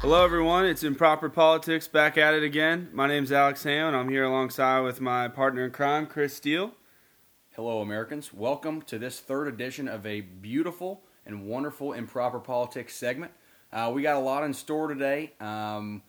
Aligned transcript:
Hello, 0.00 0.22
everyone. 0.22 0.66
It's 0.66 0.84
Improper 0.84 1.30
Politics 1.30 1.88
back 1.88 2.18
at 2.18 2.34
it 2.34 2.42
again. 2.42 2.90
My 2.92 3.08
name's 3.08 3.32
Alex 3.32 3.62
Ham, 3.64 3.88
and 3.88 3.96
I'm 3.96 4.10
here 4.10 4.24
alongside 4.24 4.80
with 4.80 5.00
my 5.00 5.26
partner 5.26 5.64
in 5.64 5.70
crime, 5.70 6.06
Chris 6.06 6.34
Steele. 6.34 6.72
Hello, 7.54 7.80
Americans. 7.80 8.30
Welcome 8.30 8.82
to 8.82 8.98
this 8.98 9.20
third 9.20 9.48
edition 9.48 9.88
of 9.88 10.04
a 10.04 10.20
beautiful 10.20 11.02
and 11.24 11.46
wonderful 11.46 11.94
Improper 11.94 12.38
Politics 12.38 12.94
segment. 12.94 13.32
Uh, 13.72 13.90
we 13.92 14.02
got 14.02 14.16
a 14.16 14.20
lot 14.20 14.44
in 14.44 14.52
store 14.52 14.88
today, 14.88 15.32
um, 15.40 16.02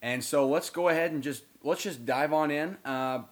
and 0.00 0.22
so 0.22 0.48
let's 0.48 0.70
go 0.70 0.88
ahead 0.88 1.10
and 1.10 1.20
just 1.20 1.42
let's 1.64 1.82
just 1.82 2.06
dive 2.06 2.32
on 2.32 2.52
in. 2.52 2.78
Uh, 2.84 3.22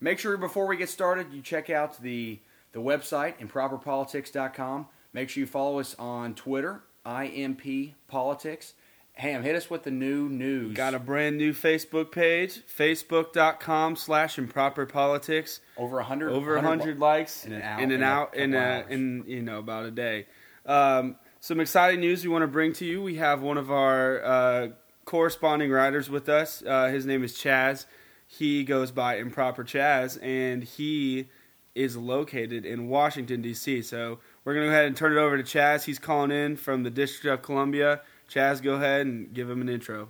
make 0.00 0.18
sure 0.18 0.36
before 0.36 0.66
we 0.66 0.76
get 0.76 0.90
started, 0.90 1.32
you 1.32 1.40
check 1.40 1.70
out 1.70 1.98
the 2.02 2.38
the 2.72 2.78
website 2.78 3.38
improperpolitics.com. 3.38 4.86
Make 5.14 5.30
sure 5.30 5.40
you 5.40 5.46
follow 5.46 5.80
us 5.80 5.96
on 5.98 6.34
Twitter, 6.34 6.82
IMP 7.06 7.94
Politics. 8.06 8.74
Ham, 9.20 9.42
hit 9.42 9.54
us 9.54 9.68
with 9.68 9.82
the 9.82 9.90
new 9.90 10.28
news. 10.28 10.74
Got 10.76 10.94
a 10.94 10.98
brand 10.98 11.36
new 11.36 11.52
Facebook 11.52 12.10
page, 12.10 12.60
facebook.com 12.66 13.96
slash 13.96 14.38
improper 14.38 14.86
politics. 14.86 15.60
over 15.76 15.96
100 15.96 16.32
Over 16.32 16.54
100 16.54 16.98
likes 16.98 17.44
in 17.44 17.52
an 17.52 17.62
hour- 17.62 17.80
in 17.80 17.90
an 17.90 17.92
in 17.92 18.02
a 18.02 18.06
out 18.06 18.34
in, 18.34 18.54
a, 18.54 18.84
in 18.88 19.24
you 19.26 19.42
know 19.42 19.58
about 19.58 19.84
a 19.84 19.90
day. 19.90 20.26
Um, 20.64 21.16
some 21.40 21.60
exciting 21.60 22.00
news 22.00 22.22
we 22.24 22.30
want 22.30 22.42
to 22.42 22.48
bring 22.48 22.72
to 22.74 22.84
you. 22.84 23.02
We 23.02 23.16
have 23.16 23.42
one 23.42 23.58
of 23.58 23.70
our 23.70 24.24
uh, 24.24 24.68
corresponding 25.04 25.70
writers 25.70 26.08
with 26.08 26.28
us. 26.28 26.62
Uh, 26.66 26.88
his 26.88 27.04
name 27.04 27.22
is 27.22 27.34
Chaz. 27.34 27.86
He 28.26 28.64
goes 28.64 28.90
by 28.90 29.16
Improper 29.16 29.64
Chaz, 29.64 30.22
and 30.22 30.62
he 30.64 31.28
is 31.74 31.96
located 31.96 32.64
in 32.64 32.88
Washington 32.88 33.42
D.C. 33.42 33.82
So 33.82 34.18
we're 34.44 34.54
gonna 34.54 34.66
go 34.66 34.72
ahead 34.72 34.86
and 34.86 34.96
turn 34.96 35.12
it 35.12 35.18
over 35.18 35.36
to 35.36 35.42
Chaz. 35.42 35.84
He's 35.84 35.98
calling 35.98 36.30
in 36.30 36.56
from 36.56 36.84
the 36.84 36.90
District 36.90 37.26
of 37.32 37.42
Columbia. 37.42 38.00
Chaz, 38.30 38.62
go 38.62 38.74
ahead 38.74 39.06
and 39.06 39.32
give 39.34 39.50
him 39.50 39.60
an 39.60 39.68
intro. 39.68 40.08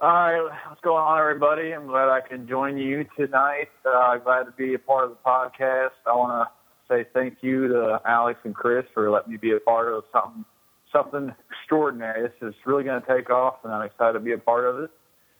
All 0.00 0.08
right, 0.08 0.50
what's 0.68 0.80
going 0.80 0.96
on, 0.96 1.20
everybody? 1.20 1.72
I'm 1.72 1.86
glad 1.86 2.08
I 2.08 2.20
can 2.26 2.48
join 2.48 2.76
you 2.76 3.06
tonight. 3.16 3.68
Uh, 3.86 4.16
glad 4.16 4.44
to 4.44 4.52
be 4.52 4.74
a 4.74 4.78
part 4.78 5.04
of 5.04 5.10
the 5.10 5.16
podcast. 5.24 5.90
I 6.06 6.16
want 6.16 6.48
to 6.48 6.92
say 6.92 7.06
thank 7.14 7.38
you 7.42 7.68
to 7.68 8.00
Alex 8.04 8.40
and 8.44 8.54
Chris 8.54 8.84
for 8.94 9.10
letting 9.10 9.30
me 9.30 9.36
be 9.36 9.52
a 9.52 9.60
part 9.60 9.92
of 9.92 10.04
something 10.12 10.44
something 10.92 11.32
extraordinary. 11.50 12.22
This 12.22 12.48
is 12.48 12.54
really 12.66 12.84
going 12.84 13.00
to 13.00 13.06
take 13.06 13.30
off, 13.30 13.56
and 13.64 13.72
I'm 13.72 13.82
excited 13.82 14.14
to 14.14 14.20
be 14.20 14.32
a 14.32 14.38
part 14.38 14.64
of 14.64 14.80
it. 14.80 14.90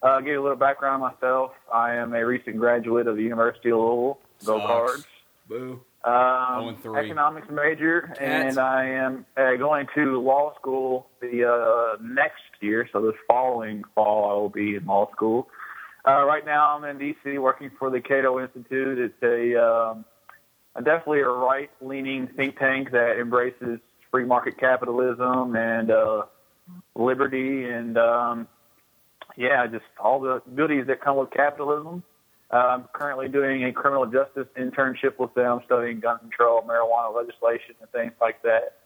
Uh, 0.02 0.19
give 0.20 0.28
you 0.28 0.41
a 0.41 0.42
little 0.42 0.56
background 0.56 1.02
myself. 1.02 1.52
I 1.72 1.94
am 1.96 2.14
a 2.14 2.24
recent 2.24 2.56
graduate 2.56 3.06
of 3.06 3.17
the 3.17 3.22
University 3.22 3.70
of 3.70 3.78
Louisville. 3.78 4.19
Go 4.44 4.61
Cards. 4.61 5.06
Boo. 5.48 5.80
Um, 6.05 6.77
economics 6.97 7.47
major, 7.48 8.03
Cats. 8.03 8.19
and 8.20 8.58
I 8.58 8.86
am 8.86 9.25
uh, 9.36 9.55
going 9.55 9.86
to 9.95 10.20
law 10.20 10.53
school 10.56 11.06
the 11.20 11.48
uh, 11.48 12.03
next 12.03 12.42
year. 12.61 12.89
So 12.92 13.00
this 13.03 13.14
following 13.28 13.84
fall, 13.95 14.30
I 14.30 14.34
will 14.34 14.48
be 14.48 14.75
in 14.75 14.84
law 14.84 15.11
school. 15.12 15.48
Uh, 16.05 16.25
right 16.25 16.45
now, 16.45 16.77
I'm 16.77 16.84
in 16.84 16.98
D.C. 16.98 17.39
working 17.39 17.70
for 17.78 17.89
the 17.89 18.00
Cato 18.00 18.41
Institute. 18.41 18.98
It's 18.98 19.23
a, 19.23 19.64
um, 19.64 20.05
definitely 20.75 21.20
a 21.20 21.28
right-leaning 21.28 22.30
think 22.34 22.58
tank 22.58 22.91
that 22.91 23.20
embraces 23.20 23.78
free 24.11 24.25
market 24.25 24.58
capitalism 24.58 25.55
and 25.55 25.92
uh, 25.92 26.23
liberty, 26.97 27.64
and 27.64 27.97
um, 27.97 28.48
yeah, 29.36 29.67
just 29.69 29.84
all 30.00 30.20
the 30.20 30.42
goodies 30.56 30.89
that 30.89 31.00
come 31.00 31.17
with 31.17 31.30
capitalism. 31.30 32.03
I'm 32.56 32.84
currently 32.92 33.28
doing 33.28 33.64
a 33.64 33.72
criminal 33.72 34.06
justice 34.06 34.47
internship 34.58 35.19
with 35.19 35.33
them, 35.34 35.61
studying 35.64 36.00
gun 36.00 36.19
control, 36.19 36.62
marijuana 36.62 37.14
legislation, 37.14 37.75
and 37.81 37.91
things 37.91 38.12
like 38.20 38.42
that. 38.42 38.77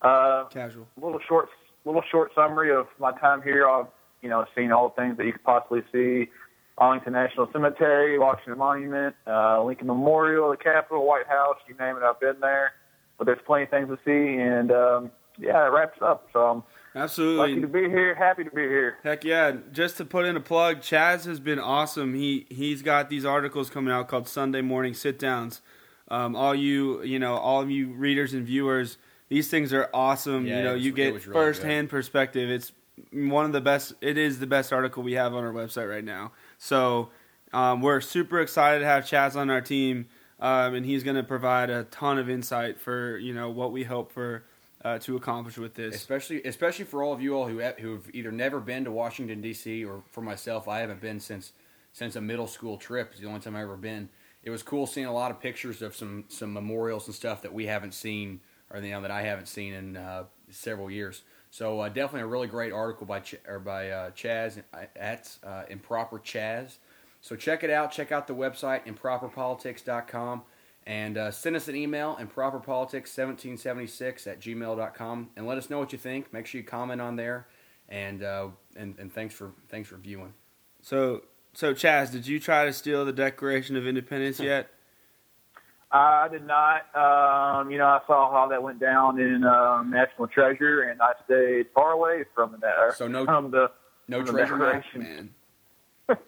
Uh, 0.00 0.44
Casual. 0.48 0.86
little 1.00 1.20
short, 1.28 1.48
little 1.84 2.02
short 2.10 2.32
summary 2.34 2.74
of 2.74 2.86
my 2.98 3.12
time 3.18 3.42
here. 3.42 3.68
I've, 3.68 3.86
you 4.22 4.30
know, 4.30 4.46
seen 4.56 4.72
all 4.72 4.88
the 4.88 5.02
things 5.02 5.18
that 5.18 5.26
you 5.26 5.32
could 5.32 5.44
possibly 5.44 5.82
see: 5.92 6.30
Arlington 6.78 7.12
National 7.12 7.50
Cemetery, 7.52 8.18
Washington 8.18 8.58
Monument, 8.58 9.14
uh, 9.26 9.62
Lincoln 9.62 9.88
Memorial, 9.88 10.50
the 10.50 10.56
Capitol, 10.56 11.06
White 11.06 11.26
House. 11.26 11.56
You 11.68 11.74
name 11.74 11.96
it, 11.96 12.02
I've 12.02 12.20
been 12.20 12.40
there. 12.40 12.72
But 13.18 13.26
there's 13.26 13.40
plenty 13.44 13.64
of 13.64 13.70
things 13.70 13.88
to 13.88 13.98
see, 14.02 14.40
and 14.40 14.72
um, 14.72 15.10
yeah, 15.38 15.66
it 15.66 15.70
wraps 15.72 15.98
up. 16.00 16.28
So 16.32 16.40
I'm 16.40 16.62
Absolutely. 16.94 17.50
lucky 17.54 17.60
to 17.60 17.68
be 17.68 17.88
here, 17.88 18.14
happy 18.14 18.44
to 18.44 18.50
be 18.50 18.62
here. 18.62 18.98
Heck 19.04 19.22
yeah! 19.24 19.52
Just 19.72 19.96
to 19.98 20.04
put 20.04 20.26
in 20.26 20.36
a 20.36 20.40
plug, 20.40 20.80
Chaz 20.80 21.24
has 21.26 21.38
been 21.38 21.60
awesome. 21.60 22.14
He 22.14 22.46
he's 22.50 22.82
got 22.82 23.08
these 23.08 23.24
articles 23.24 23.70
coming 23.70 23.92
out 23.94 24.08
called 24.08 24.26
Sunday 24.28 24.60
Morning 24.60 24.94
Sit 24.94 25.18
Downs. 25.18 25.62
Um, 26.08 26.34
all 26.34 26.54
you 26.54 27.02
you 27.04 27.18
know, 27.18 27.36
all 27.36 27.60
of 27.62 27.70
you 27.70 27.92
readers 27.92 28.34
and 28.34 28.44
viewers, 28.44 28.98
these 29.28 29.48
things 29.48 29.72
are 29.72 29.88
awesome. 29.94 30.46
Yeah, 30.46 30.58
you 30.58 30.64
know, 30.64 30.72
was- 30.74 30.84
you 30.84 30.92
get 30.92 31.12
was 31.12 31.26
really 31.28 31.40
first 31.40 31.62
hand 31.62 31.88
perspective. 31.88 32.50
It's 32.50 32.72
one 33.12 33.44
of 33.44 33.52
the 33.52 33.60
best. 33.60 33.94
It 34.00 34.18
is 34.18 34.40
the 34.40 34.48
best 34.48 34.72
article 34.72 35.04
we 35.04 35.12
have 35.12 35.32
on 35.32 35.44
our 35.44 35.52
website 35.52 35.88
right 35.88 36.04
now. 36.04 36.32
So 36.58 37.10
um, 37.52 37.82
we're 37.82 38.00
super 38.00 38.40
excited 38.40 38.80
to 38.80 38.86
have 38.86 39.04
Chaz 39.04 39.36
on 39.36 39.48
our 39.48 39.60
team, 39.60 40.06
um, 40.40 40.74
and 40.74 40.84
he's 40.84 41.04
going 41.04 41.16
to 41.16 41.22
provide 41.22 41.70
a 41.70 41.84
ton 41.84 42.18
of 42.18 42.28
insight 42.28 42.80
for 42.80 43.16
you 43.16 43.32
know 43.32 43.48
what 43.48 43.70
we 43.70 43.84
hope 43.84 44.10
for 44.10 44.44
uh, 44.84 44.98
to 44.98 45.16
accomplish 45.16 45.58
with 45.58 45.74
this. 45.74 45.94
especially 45.94 46.42
especially 46.44 46.84
for 46.84 47.02
all 47.02 47.12
of 47.12 47.20
you 47.20 47.34
all 47.34 47.46
who 47.46 47.58
have, 47.58 47.78
who've 47.78 48.08
either 48.14 48.32
never 48.32 48.60
been 48.60 48.84
to 48.84 48.90
Washington 48.90 49.40
D.C. 49.40 49.84
or 49.84 50.02
for 50.10 50.22
myself, 50.22 50.68
I 50.68 50.80
haven't 50.80 51.00
been 51.00 51.20
since 51.20 51.52
since 51.92 52.16
a 52.16 52.20
middle 52.20 52.46
school 52.46 52.76
trip. 52.76 53.10
It's 53.12 53.20
the 53.20 53.26
only 53.26 53.40
time 53.40 53.56
I've 53.56 53.62
ever 53.62 53.76
been. 53.76 54.08
It 54.42 54.50
was 54.50 54.62
cool 54.62 54.86
seeing 54.86 55.06
a 55.06 55.12
lot 55.12 55.30
of 55.30 55.40
pictures 55.40 55.82
of 55.82 55.94
some 55.94 56.24
some 56.28 56.52
memorials 56.52 57.06
and 57.06 57.14
stuff 57.14 57.42
that 57.42 57.52
we 57.52 57.66
haven't 57.66 57.94
seen 57.94 58.40
or 58.70 58.80
you 58.80 58.92
know 58.92 59.02
that 59.02 59.10
I 59.10 59.22
haven't 59.22 59.48
seen 59.48 59.74
in 59.74 59.96
uh, 59.96 60.24
several 60.50 60.90
years. 60.90 61.22
So 61.50 61.80
uh, 61.80 61.88
definitely 61.88 62.22
a 62.22 62.26
really 62.26 62.46
great 62.46 62.72
article 62.72 63.06
by 63.06 63.20
Ch- 63.20 63.34
or 63.46 63.58
by 63.58 63.90
uh, 63.90 64.10
Chaz 64.10 64.62
at 64.96 65.36
uh, 65.44 65.64
Improper 65.68 66.18
Chaz. 66.20 66.76
So 67.20 67.36
check 67.36 67.64
it 67.64 67.70
out. 67.70 67.92
Check 67.92 68.12
out 68.12 68.26
the 68.26 68.34
website 68.34 68.86
improperpolitics.com 68.86 70.42
and 70.90 71.16
uh, 71.16 71.30
send 71.30 71.54
us 71.54 71.68
an 71.68 71.76
email 71.76 72.18
improperpolitics1776 72.20 74.26
at 74.26 74.40
gmail.com 74.40 75.30
and 75.36 75.46
let 75.46 75.56
us 75.56 75.70
know 75.70 75.78
what 75.78 75.92
you 75.92 75.98
think. 75.98 76.32
Make 76.32 76.46
sure 76.46 76.60
you 76.60 76.66
comment 76.66 77.00
on 77.00 77.14
there 77.14 77.46
and 77.88 78.24
uh, 78.24 78.48
and, 78.74 78.98
and 78.98 79.12
thanks 79.12 79.32
for 79.32 79.52
thanks 79.68 79.88
for 79.88 79.94
viewing. 79.96 80.34
So, 80.82 81.22
so 81.54 81.74
Chaz, 81.74 82.10
did 82.10 82.26
you 82.26 82.40
try 82.40 82.64
to 82.64 82.72
steal 82.72 83.04
the 83.04 83.12
Declaration 83.12 83.76
of 83.76 83.86
Independence 83.86 84.40
yet? 84.44 84.68
I 85.92 86.26
did 86.28 86.44
not. 86.44 86.86
Um, 86.94 87.70
you 87.70 87.78
know, 87.78 87.86
I 87.86 88.00
saw 88.08 88.32
how 88.32 88.48
that 88.48 88.60
went 88.60 88.80
down 88.80 89.20
in 89.20 89.44
um, 89.44 89.90
National 89.90 90.26
Treasure, 90.26 90.82
and 90.82 91.00
I 91.00 91.12
stayed 91.24 91.66
far 91.72 91.92
away 91.92 92.24
from 92.34 92.56
that. 92.62 92.96
So 92.96 93.06
no- 93.06 93.24
from 93.24 93.52
the 93.52 93.70
No 94.08 94.24
from 94.24 94.34
treasure 94.34 94.56
map. 94.56 94.82
Declaration. 94.84 95.30
Man, 96.08 96.08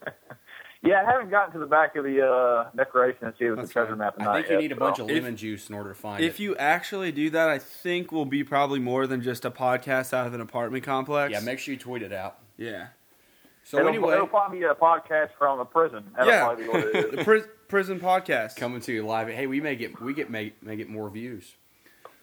Yeah, 0.84 1.02
I 1.06 1.10
haven't 1.12 1.30
gotten 1.30 1.52
to 1.52 1.58
the 1.60 1.66
back 1.66 1.94
of 1.94 2.02
the 2.04 2.26
uh, 2.26 2.70
Declaration 2.76 3.20
to 3.30 3.34
see 3.38 3.44
if 3.44 3.54
That's 3.56 3.68
the 3.68 3.72
treasure 3.72 3.90
fine. 3.90 3.98
map. 3.98 4.14
or 4.18 4.28
I 4.28 4.34
think 4.38 4.46
you 4.48 4.52
yet, 4.54 4.60
need 4.62 4.72
a 4.72 4.74
so. 4.74 4.80
bunch 4.80 4.98
of 4.98 5.08
If- 5.10 5.14
lemon 5.22 5.36
juice 5.36 5.68
in 5.68 5.76
order 5.76 5.90
to 5.90 5.94
find 5.94 6.20
if 6.22 6.26
it. 6.26 6.34
If 6.34 6.40
you 6.40 6.56
actually 6.56 7.12
do 7.12 7.30
that, 7.30 7.48
I 7.48 7.58
think 7.58 8.10
we'll 8.10 8.24
be 8.24 8.42
probably 8.42 8.80
more 8.80 9.06
than 9.06 9.22
just 9.22 9.44
a 9.44 9.50
podcast 9.50 10.12
out 10.12 10.26
of 10.26 10.34
an 10.34 10.40
apartment 10.40 10.82
complex. 10.84 11.32
yeah, 11.32 11.40
make 11.40 11.60
sure 11.60 11.72
you 11.74 11.78
tweet 11.78 12.02
it 12.02 12.12
out. 12.12 12.38
yeah. 12.56 12.88
So 13.64 13.76
it'll, 13.78 13.90
anyway, 13.90 14.14
it'll 14.14 14.26
probably 14.26 14.58
be 14.58 14.64
a 14.64 14.74
podcast 14.74 15.28
from 15.38 15.60
a 15.60 15.64
prison. 15.64 16.02
That'll 16.16 16.32
yeah, 16.32 16.44
probably 16.46 16.64
be 16.64 16.68
what 16.70 16.80
it 16.96 17.10
the 17.16 17.22
pri- 17.24 17.44
prison 17.68 18.00
podcast. 18.00 18.56
coming 18.56 18.80
to 18.80 18.92
you 18.92 19.06
live. 19.06 19.28
Hey, 19.28 19.46
we 19.46 19.60
may 19.60 19.76
get 19.76 20.00
we 20.00 20.12
get 20.14 20.30
may, 20.30 20.52
may 20.60 20.74
get 20.74 20.88
more 20.88 21.08
views. 21.08 21.54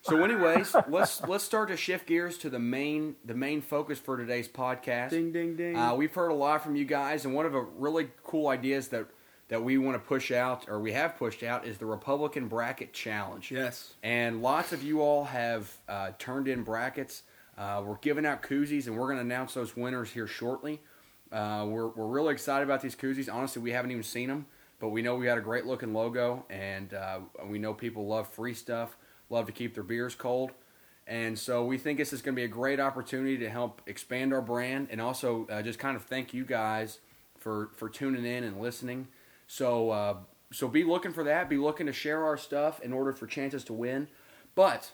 So, 0.01 0.23
anyways, 0.23 0.75
let's 0.87 1.21
let's 1.27 1.43
start 1.43 1.69
to 1.69 1.77
shift 1.77 2.07
gears 2.07 2.37
to 2.39 2.49
the 2.49 2.59
main 2.59 3.15
the 3.25 3.33
main 3.33 3.61
focus 3.61 3.99
for 3.99 4.17
today's 4.17 4.47
podcast. 4.47 5.09
Ding 5.09 5.31
ding 5.31 5.55
ding. 5.55 5.75
Uh, 5.75 5.93
we've 5.95 6.13
heard 6.13 6.29
a 6.29 6.33
lot 6.35 6.63
from 6.63 6.75
you 6.75 6.85
guys, 6.85 7.25
and 7.25 7.33
one 7.33 7.45
of 7.45 7.51
the 7.51 7.59
really 7.77 8.09
cool 8.23 8.47
ideas 8.47 8.89
that 8.89 9.07
that 9.49 9.63
we 9.63 9.77
want 9.77 9.95
to 9.95 10.07
push 10.07 10.31
out, 10.31 10.67
or 10.69 10.79
we 10.79 10.91
have 10.93 11.17
pushed 11.17 11.43
out, 11.43 11.65
is 11.65 11.77
the 11.79 11.85
Republican 11.85 12.47
Bracket 12.47 12.93
Challenge. 12.93 13.51
yes. 13.51 13.93
And 14.03 14.41
lots 14.41 14.71
of 14.73 14.83
you 14.83 15.01
all 15.01 15.25
have 15.25 15.75
uh, 15.87 16.11
turned 16.19 16.47
in 16.47 16.63
brackets. 16.63 17.23
Uh, 17.57 17.81
we're 17.85 17.97
giving 17.97 18.25
out 18.25 18.43
koozies, 18.43 18.85
and 18.87 18.95
we're 18.95 19.07
going 19.07 19.17
to 19.17 19.23
announce 19.23 19.55
those 19.55 19.75
winners 19.75 20.11
here 20.11 20.27
shortly. 20.27 20.79
Uh, 21.31 21.65
we're, 21.67 21.87
we're 21.87 22.07
really 22.07 22.31
excited 22.31 22.63
about 22.63 22.81
these 22.81 22.95
koozies. 22.95 23.31
Honestly, 23.31 23.61
we 23.61 23.71
haven't 23.71 23.89
even 23.91 24.03
seen 24.03 24.29
them, 24.29 24.45
but 24.79 24.89
we 24.89 25.01
know 25.01 25.15
we 25.15 25.25
got 25.25 25.37
a 25.39 25.41
great 25.41 25.65
looking 25.65 25.93
logo, 25.93 26.45
and 26.49 26.93
uh, 26.93 27.19
we 27.47 27.57
know 27.59 27.73
people 27.73 28.05
love 28.07 28.27
free 28.29 28.53
stuff, 28.53 28.95
love 29.29 29.45
to 29.45 29.51
keep 29.51 29.73
their 29.73 29.83
beers 29.83 30.15
cold. 30.15 30.51
And 31.07 31.37
so 31.39 31.65
we 31.65 31.77
think 31.77 31.97
this 31.97 32.13
is 32.13 32.21
going 32.21 32.35
to 32.35 32.39
be 32.39 32.45
a 32.45 32.49
great 32.49 32.79
opportunity 32.79 33.37
to 33.39 33.49
help 33.49 33.81
expand 33.87 34.33
our 34.33 34.41
brand 34.41 34.89
and 34.91 35.01
also 35.01 35.47
uh, 35.49 35.61
just 35.61 35.79
kind 35.79 35.95
of 35.95 36.03
thank 36.03 36.33
you 36.33 36.45
guys 36.45 36.99
for, 37.37 37.69
for 37.75 37.89
tuning 37.89 38.25
in 38.25 38.43
and 38.43 38.61
listening. 38.61 39.07
So 39.47 39.89
uh, 39.89 40.15
so 40.51 40.67
be 40.67 40.83
looking 40.83 41.13
for 41.13 41.23
that. 41.23 41.49
Be 41.49 41.57
looking 41.57 41.85
to 41.85 41.93
share 41.93 42.23
our 42.23 42.37
stuff 42.37 42.79
in 42.81 42.93
order 42.93 43.13
for 43.13 43.27
chances 43.27 43.63
to 43.65 43.73
win. 43.73 44.07
But 44.55 44.91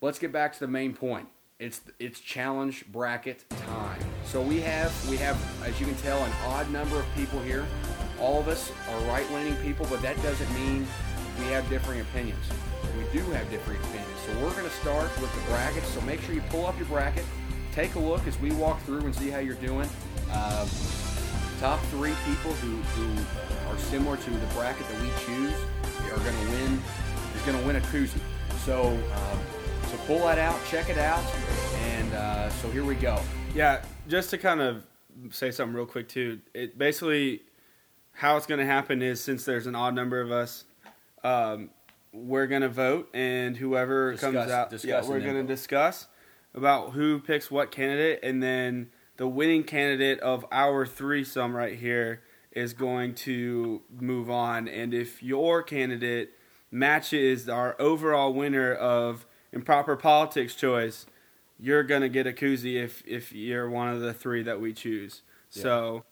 let's 0.00 0.18
get 0.18 0.32
back 0.32 0.52
to 0.54 0.60
the 0.60 0.68
main 0.68 0.94
point. 0.94 1.28
It's 1.58 1.82
it's 1.98 2.18
challenge 2.20 2.86
bracket 2.90 3.48
time. 3.50 4.00
So 4.24 4.42
we 4.42 4.60
have 4.60 4.92
we 5.08 5.16
have 5.18 5.36
as 5.64 5.78
you 5.78 5.86
can 5.86 5.94
tell 5.96 6.22
an 6.24 6.32
odd 6.46 6.70
number 6.70 6.98
of 6.98 7.06
people 7.14 7.40
here. 7.40 7.66
All 8.20 8.40
of 8.40 8.48
us 8.48 8.72
are 8.90 9.00
right 9.02 9.30
leaning 9.32 9.56
people, 9.56 9.86
but 9.90 10.00
that 10.02 10.20
doesn't 10.22 10.52
mean 10.54 10.86
we 11.38 11.44
have 11.46 11.68
differing 11.68 12.00
opinions. 12.00 12.44
We 12.96 13.18
do 13.18 13.24
have 13.32 13.48
differing 13.50 13.78
opinions. 13.78 14.20
So 14.26 14.32
we're 14.40 14.52
going 14.52 14.64
to 14.64 14.76
start 14.76 15.10
with 15.20 15.34
the 15.34 15.50
brackets. 15.50 15.88
So 15.88 16.00
make 16.02 16.20
sure 16.22 16.34
you 16.34 16.42
pull 16.50 16.66
up 16.66 16.76
your 16.78 16.86
bracket. 16.88 17.24
take 17.72 17.94
a 17.94 17.98
look 17.98 18.26
as 18.26 18.38
we 18.40 18.52
walk 18.52 18.80
through 18.82 19.00
and 19.00 19.14
see 19.14 19.30
how 19.30 19.38
you're 19.38 19.54
doing. 19.56 19.88
Uh, 20.30 20.66
top 21.60 21.80
three 21.86 22.14
people 22.26 22.52
who, 22.54 22.76
who 22.76 23.72
are 23.72 23.78
similar 23.78 24.16
to 24.16 24.30
the 24.30 24.46
bracket 24.54 24.86
that 24.88 25.00
we 25.00 25.08
choose 25.24 25.54
are 26.12 26.18
going 26.18 26.46
to 26.46 26.50
win. 26.52 26.80
Is 27.34 27.42
going 27.42 27.58
to 27.58 27.66
win 27.66 27.76
a 27.76 27.80
koozie. 27.80 28.20
So 28.64 28.98
uh, 29.12 29.36
so 29.94 29.96
pull 30.06 30.20
that 30.20 30.38
out, 30.38 30.58
check 30.66 30.88
it 30.88 30.98
out, 30.98 31.22
and 31.78 32.12
uh, 32.14 32.50
so 32.50 32.70
here 32.70 32.84
we 32.84 32.94
go. 32.94 33.20
Yeah, 33.54 33.82
just 34.08 34.30
to 34.30 34.38
kind 34.38 34.60
of 34.60 34.84
say 35.30 35.50
something 35.50 35.74
real 35.74 35.86
quick 35.86 36.08
too. 36.08 36.40
It 36.52 36.78
basically 36.78 37.42
how 38.12 38.36
it's 38.36 38.46
going 38.46 38.60
to 38.60 38.66
happen 38.66 39.02
is 39.02 39.22
since 39.22 39.44
there's 39.44 39.66
an 39.66 39.74
odd 39.74 39.94
number 39.94 40.20
of 40.20 40.30
us, 40.32 40.64
um, 41.22 41.70
we're 42.14 42.46
going 42.46 42.62
to 42.62 42.68
vote, 42.68 43.10
and 43.12 43.56
whoever 43.56 44.12
Discuss- 44.12 44.32
comes 44.32 44.50
out, 44.50 44.84
yeah, 44.84 45.02
we're 45.02 45.20
going 45.20 45.34
to 45.34 45.42
vote. 45.42 45.48
discuss 45.48 46.06
about 46.54 46.92
who 46.92 47.18
picks 47.18 47.50
what 47.50 47.70
candidate, 47.70 48.20
and 48.22 48.42
then 48.42 48.90
the 49.16 49.26
winning 49.26 49.64
candidate 49.64 50.20
of 50.20 50.46
our 50.52 50.86
threesome 50.86 51.54
right 51.54 51.76
here 51.76 52.22
is 52.52 52.72
going 52.72 53.14
to 53.14 53.82
move 53.90 54.30
on. 54.30 54.68
And 54.68 54.94
if 54.94 55.22
your 55.22 55.62
candidate 55.62 56.30
matches 56.70 57.48
our 57.48 57.76
overall 57.80 58.32
winner 58.32 58.72
of 58.72 59.26
improper 59.52 59.96
politics 59.96 60.54
choice, 60.54 61.06
you're 61.58 61.82
gonna 61.82 62.08
get 62.08 62.26
a 62.26 62.32
koozie 62.32 62.82
if 62.82 63.02
if 63.06 63.32
you're 63.32 63.68
one 63.68 63.88
of 63.88 64.00
the 64.00 64.12
three 64.12 64.42
that 64.42 64.60
we 64.60 64.72
choose. 64.72 65.22
So 65.50 66.04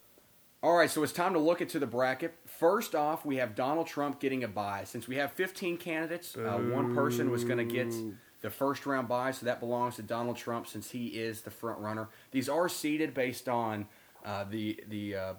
All 0.63 0.77
right, 0.77 0.89
so 0.91 1.03
it's 1.03 1.13
time 1.13 1.33
to 1.33 1.41
look 1.41 1.61
into 1.61 1.81
the 1.81 1.87
bracket. 1.87 2.35
First 2.63 2.95
off, 2.95 3.27
we 3.27 3.39
have 3.39 3.57
Donald 3.57 3.89
Trump 3.89 4.21
getting 4.21 4.45
a 4.45 4.49
bye. 4.49 4.85
Since 4.85 5.09
we 5.09 5.17
have 5.17 5.33
15 5.33 5.79
candidates, 5.79 6.37
uh, 6.37 6.59
one 6.59 6.95
person 6.95 7.29
was 7.29 7.43
going 7.43 7.59
to 7.59 7.65
get 7.65 7.93
the 8.41 8.51
first 8.51 8.87
round 8.87 9.09
bye, 9.09 9.33
so 9.33 9.47
that 9.47 9.59
belongs 9.59 9.97
to 9.97 10.03
Donald 10.03 10.37
Trump 10.37 10.69
since 10.69 10.93
he 10.93 11.09
is 11.09 11.41
the 11.41 11.51
front 11.51 11.81
runner. 11.81 12.09
These 12.31 12.49
are 12.49 12.69
seeded 12.69 13.15
based 13.15 13.49
on 13.49 13.89
uh, 14.25 14.45
the 14.45 14.79
the 14.87 15.17
uh, 15.17 15.35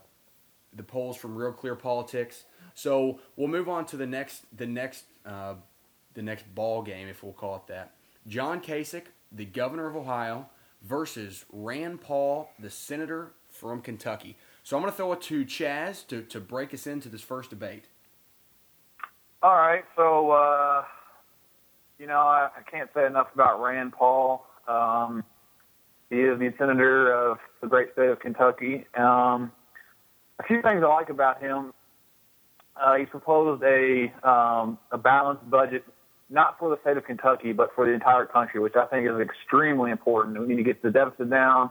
the 0.74 0.84
polls 0.84 1.16
from 1.16 1.38
Real 1.38 1.54
Clear 1.54 1.76
Politics. 1.76 2.44
So 2.74 3.22
we'll 3.38 3.48
move 3.48 3.70
on 3.70 3.86
to 3.86 3.96
the 3.96 4.06
next 4.06 4.44
the 4.58 4.68
next 4.68 5.06
uh, 5.26 5.54
the 6.16 6.22
next 6.22 6.54
ball 6.54 6.82
game, 6.82 7.08
if 7.08 7.24
we'll 7.24 7.32
call 7.32 7.56
it 7.56 7.68
that. 7.68 7.94
John 8.28 8.60
Kasich, 8.60 9.06
the 9.32 9.46
governor 9.46 9.88
of 9.88 9.96
Ohio, 9.96 10.50
versus 10.82 11.46
Rand 11.54 12.02
Paul, 12.02 12.50
the 12.60 12.70
senator 12.70 13.32
from 13.50 13.80
Kentucky. 13.80 14.36
So 14.64 14.78
I'm 14.78 14.82
going 14.82 14.92
to 14.92 14.98
throw 14.98 15.12
it 15.12 15.22
to 15.24 15.44
Chaz 15.44 16.08
to, 16.08 16.22
to 16.22 16.40
break 16.40 16.74
us 16.74 16.88
into 16.88 17.10
this 17.10 17.22
first 17.22 17.50
debate. 17.50 17.86
All 19.42 19.58
right, 19.58 19.84
so 19.98 20.32
uh, 20.32 20.86
you 22.00 22.08
know 22.08 22.20
I, 22.20 22.48
I 22.58 22.72
can't 22.72 22.90
say 22.96 23.06
enough 23.06 23.28
about 23.34 23.62
Rand 23.62 23.92
Paul. 23.92 24.46
Um, 24.70 25.26
he 26.10 26.22
is 26.22 26.40
the 26.40 26.54
senator 26.58 27.12
of 27.12 27.40
the 27.62 27.68
great 27.68 27.92
state 27.92 28.08
of 28.08 28.22
Kentucky. 28.22 28.86
Um, 28.96 29.52
a 30.40 30.44
few 30.48 30.62
things 30.62 30.82
I 30.82 30.88
like 30.88 31.10
about 31.10 31.42
him. 31.42 31.74
Uh, 32.82 32.96
he's 32.96 33.10
proposed 33.10 33.62
a 33.64 34.14
um, 34.28 34.78
a 34.94 34.98
balanced 34.98 35.50
budget, 35.50 35.84
not 36.30 36.58
for 36.58 36.70
the 36.70 36.80
state 36.82 36.96
of 36.96 37.04
Kentucky, 37.04 37.52
but 37.52 37.72
for 37.76 37.86
the 37.86 37.92
entire 37.92 38.26
country, 38.26 38.62
which 38.62 38.76
I 38.78 38.86
think 38.86 39.10
is 39.10 39.20
extremely 39.20 39.92
important. 39.92 40.40
We 40.40 40.48
need 40.48 40.56
to 40.56 40.64
get 40.64 40.82
the 40.82 40.90
deficit 40.90 41.30
down, 41.30 41.70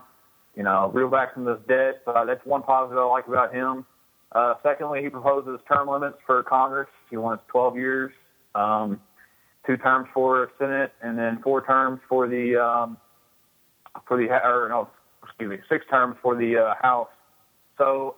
you 0.55 0.63
know, 0.63 0.91
reel 0.93 1.07
of 1.07 1.45
this 1.45 1.57
debt. 1.67 2.01
So 2.05 2.23
that's 2.27 2.45
one 2.45 2.63
positive 2.63 2.97
I 2.97 3.05
like 3.05 3.27
about 3.27 3.53
him. 3.53 3.85
Uh, 4.31 4.55
secondly, 4.63 5.03
he 5.03 5.09
proposes 5.09 5.59
term 5.67 5.87
limits 5.87 6.17
for 6.25 6.41
Congress. 6.43 6.89
He 7.09 7.17
wants 7.17 7.43
12 7.49 7.75
years, 7.77 8.11
um, 8.55 8.99
two 9.65 9.77
terms 9.77 10.07
for 10.13 10.51
Senate, 10.57 10.91
and 11.01 11.17
then 11.17 11.39
four 11.43 11.65
terms 11.65 11.99
for 12.09 12.27
the 12.27 12.55
um, 12.61 12.97
for 14.07 14.17
the 14.17 14.27
or 14.31 14.67
no, 14.69 14.89
excuse 15.23 15.49
me, 15.49 15.57
six 15.69 15.85
terms 15.89 16.15
for 16.21 16.35
the 16.35 16.57
uh, 16.57 16.73
House. 16.81 17.09
So 17.77 18.15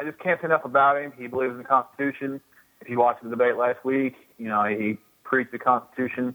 I 0.00 0.04
just 0.04 0.18
can't 0.20 0.40
say 0.40 0.46
enough 0.46 0.64
about 0.64 0.96
him. 1.00 1.12
He 1.18 1.26
believes 1.26 1.52
in 1.52 1.58
the 1.58 1.64
Constitution. 1.64 2.40
If 2.80 2.88
you 2.88 2.98
watched 2.98 3.22
the 3.22 3.30
debate 3.30 3.56
last 3.56 3.84
week, 3.84 4.14
you 4.38 4.48
know 4.48 4.64
he 4.64 4.98
preached 5.22 5.52
the 5.52 5.58
Constitution. 5.58 6.34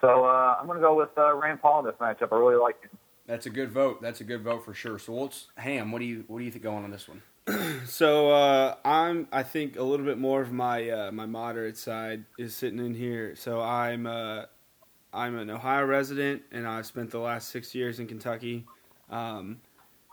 So 0.00 0.24
uh, 0.24 0.56
I'm 0.58 0.66
going 0.66 0.78
to 0.78 0.82
go 0.82 0.94
with 0.94 1.10
uh, 1.16 1.34
Rand 1.34 1.60
Paul 1.60 1.80
in 1.80 1.86
this 1.86 1.94
matchup. 2.00 2.32
I 2.32 2.36
really 2.36 2.56
like 2.56 2.80
him. 2.82 2.90
That's 3.30 3.46
a 3.46 3.50
good 3.50 3.70
vote. 3.70 4.02
That's 4.02 4.20
a 4.20 4.24
good 4.24 4.42
vote 4.42 4.64
for 4.64 4.74
sure. 4.74 4.98
So 4.98 5.14
let's 5.14 5.46
Ham. 5.54 5.92
What 5.92 6.00
do 6.00 6.04
you 6.04 6.24
what 6.26 6.40
do 6.40 6.44
you 6.44 6.50
think 6.50 6.64
going 6.64 6.82
on 6.82 6.90
this 6.90 7.06
one? 7.06 7.22
so 7.86 8.32
uh, 8.32 8.74
I'm 8.84 9.28
I 9.30 9.44
think 9.44 9.78
a 9.78 9.84
little 9.84 10.04
bit 10.04 10.18
more 10.18 10.42
of 10.42 10.50
my 10.50 10.90
uh, 10.90 11.12
my 11.12 11.26
moderate 11.26 11.78
side 11.78 12.24
is 12.40 12.56
sitting 12.56 12.80
in 12.80 12.92
here. 12.92 13.36
So 13.36 13.60
I'm 13.60 14.08
uh, 14.08 14.46
I'm 15.12 15.38
an 15.38 15.48
Ohio 15.48 15.84
resident 15.84 16.42
and 16.50 16.66
I've 16.66 16.86
spent 16.86 17.12
the 17.12 17.20
last 17.20 17.50
six 17.50 17.72
years 17.72 18.00
in 18.00 18.08
Kentucky. 18.08 18.66
Um, 19.10 19.60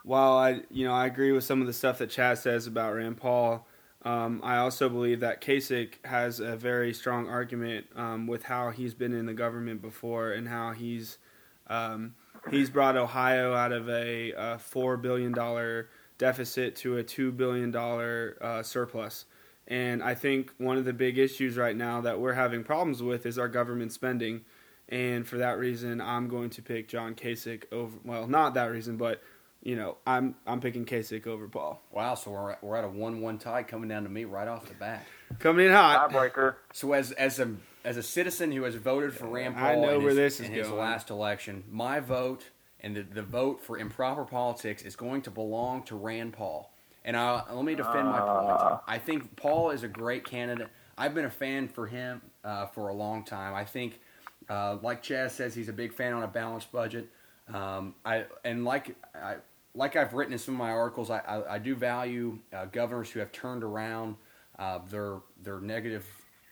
while 0.03 0.33
I 0.37 0.61
you 0.69 0.85
know 0.85 0.93
I 0.93 1.07
agree 1.07 1.31
with 1.31 1.43
some 1.43 1.59
of 1.59 1.65
the 1.65 1.73
stuff 1.73 1.97
that 1.97 2.11
Chaz 2.11 2.43
says 2.43 2.67
about 2.67 2.93
Rand 2.93 3.17
Paul, 3.17 3.65
um, 4.03 4.41
I 4.43 4.57
also 4.57 4.89
believe 4.89 5.21
that 5.21 5.41
Kasich 5.41 5.93
has 6.05 6.39
a 6.39 6.55
very 6.55 6.93
strong 6.93 7.27
argument 7.27 7.87
um, 7.95 8.27
with 8.27 8.43
how 8.43 8.69
he's 8.69 8.93
been 8.93 9.13
in 9.13 9.25
the 9.25 9.33
government 9.33 9.81
before 9.81 10.33
and 10.33 10.47
how 10.47 10.73
he's 10.73 11.17
um, 11.65 12.13
he's 12.51 12.69
brought 12.69 12.97
Ohio 12.97 13.53
out 13.53 13.71
of 13.71 13.89
a, 13.89 14.33
uh 14.33 14.57
four 14.57 14.97
billion 14.97 15.31
dollar 15.31 15.89
deficit 16.17 16.75
to 16.77 16.97
a 16.97 17.03
two 17.03 17.31
billion 17.31 17.71
dollar 17.71 18.37
uh, 18.41 18.63
surplus. 18.63 19.25
And 19.67 20.01
I 20.01 20.15
think 20.15 20.53
one 20.57 20.77
of 20.77 20.85
the 20.85 20.93
big 20.93 21.17
issues 21.17 21.57
right 21.57 21.75
now 21.75 22.01
that 22.01 22.19
we're 22.19 22.33
having 22.33 22.63
problems 22.63 23.03
with 23.03 23.25
is 23.25 23.37
our 23.37 23.49
government 23.49 23.91
spending. 23.91 24.41
And 24.89 25.27
for 25.27 25.39
that 25.39 25.57
reason, 25.57 25.99
I'm 25.99 26.29
going 26.29 26.49
to 26.51 26.61
pick 26.61 26.87
John 26.87 27.15
Kasich 27.15 27.63
over. 27.73 27.97
Well, 28.05 28.27
not 28.27 28.53
that 28.53 28.71
reason, 28.71 28.95
but 28.95 29.21
you 29.61 29.75
know, 29.75 29.97
I'm 30.07 30.35
I'm 30.45 30.61
picking 30.61 30.85
Kasich 30.85 31.27
over 31.27 31.49
Paul. 31.49 31.81
Wow, 31.91 32.15
so 32.15 32.31
we're 32.31 32.51
at, 32.51 32.63
we're 32.63 32.77
at 32.77 32.85
a 32.85 32.89
one-one 32.89 33.37
tie 33.37 33.63
coming 33.63 33.89
down 33.89 34.03
to 34.03 34.09
me 34.09 34.23
right 34.23 34.47
off 34.47 34.65
the 34.65 34.75
bat. 34.75 35.05
Coming 35.39 35.65
in 35.65 35.73
hot. 35.73 36.11
Tiebreaker. 36.11 36.55
So 36.71 36.93
as 36.93 37.11
as 37.11 37.39
a 37.39 37.53
as 37.87 37.95
a 37.95 38.03
citizen 38.03 38.51
who 38.51 38.63
has 38.63 38.75
voted 38.75 39.13
for 39.13 39.27
Rand 39.27 39.55
Paul 39.55 39.65
I 39.65 39.75
know 39.75 39.95
in, 39.95 40.03
where 40.03 40.09
his, 40.09 40.17
this 40.17 40.39
is 40.41 40.47
in 40.47 40.51
his 40.51 40.67
going. 40.67 40.79
last 40.79 41.09
election, 41.09 41.63
my 41.71 42.01
vote 42.01 42.43
and 42.81 42.93
the, 42.93 43.03
the 43.03 43.21
vote 43.21 43.63
for 43.63 43.77
improper 43.77 44.25
politics 44.25 44.81
is 44.83 44.97
going 44.97 45.21
to 45.21 45.31
belong 45.31 45.83
to 45.83 45.95
Rand 45.95 46.33
Paul. 46.33 46.73
And 47.05 47.15
I, 47.15 47.41
let 47.49 47.63
me 47.63 47.75
defend 47.75 48.05
my 48.09 48.19
point. 48.19 48.57
Ah. 48.59 48.83
I 48.85 48.97
think 48.97 49.37
Paul 49.37 49.69
is 49.69 49.83
a 49.83 49.87
great 49.87 50.25
candidate. 50.25 50.67
I've 50.97 51.15
been 51.15 51.23
a 51.23 51.29
fan 51.29 51.69
for 51.69 51.87
him 51.87 52.21
uh, 52.43 52.65
for 52.65 52.89
a 52.89 52.93
long 52.93 53.23
time. 53.23 53.55
I 53.55 53.63
think, 53.63 54.01
uh, 54.49 54.77
like 54.81 55.01
Chaz 55.01 55.31
says, 55.31 55.55
he's 55.55 55.69
a 55.69 55.73
big 55.73 55.93
fan 55.93 56.11
on 56.11 56.23
a 56.23 56.27
balanced 56.27 56.73
budget. 56.73 57.07
Um, 57.53 57.95
I 58.03 58.25
and 58.43 58.65
like 58.65 58.97
I, 59.15 59.35
like 59.73 59.95
I've 59.95 60.13
written 60.13 60.33
in 60.33 60.39
some 60.39 60.55
of 60.55 60.59
my 60.59 60.71
articles, 60.71 61.09
I, 61.09 61.19
I, 61.19 61.53
I 61.53 61.57
do 61.59 61.73
value 61.73 62.39
uh, 62.51 62.65
governors 62.65 63.09
who 63.09 63.21
have 63.21 63.31
turned 63.31 63.63
around 63.63 64.17
uh, 64.59 64.79
their 64.89 65.19
their 65.41 65.61
negative 65.61 66.05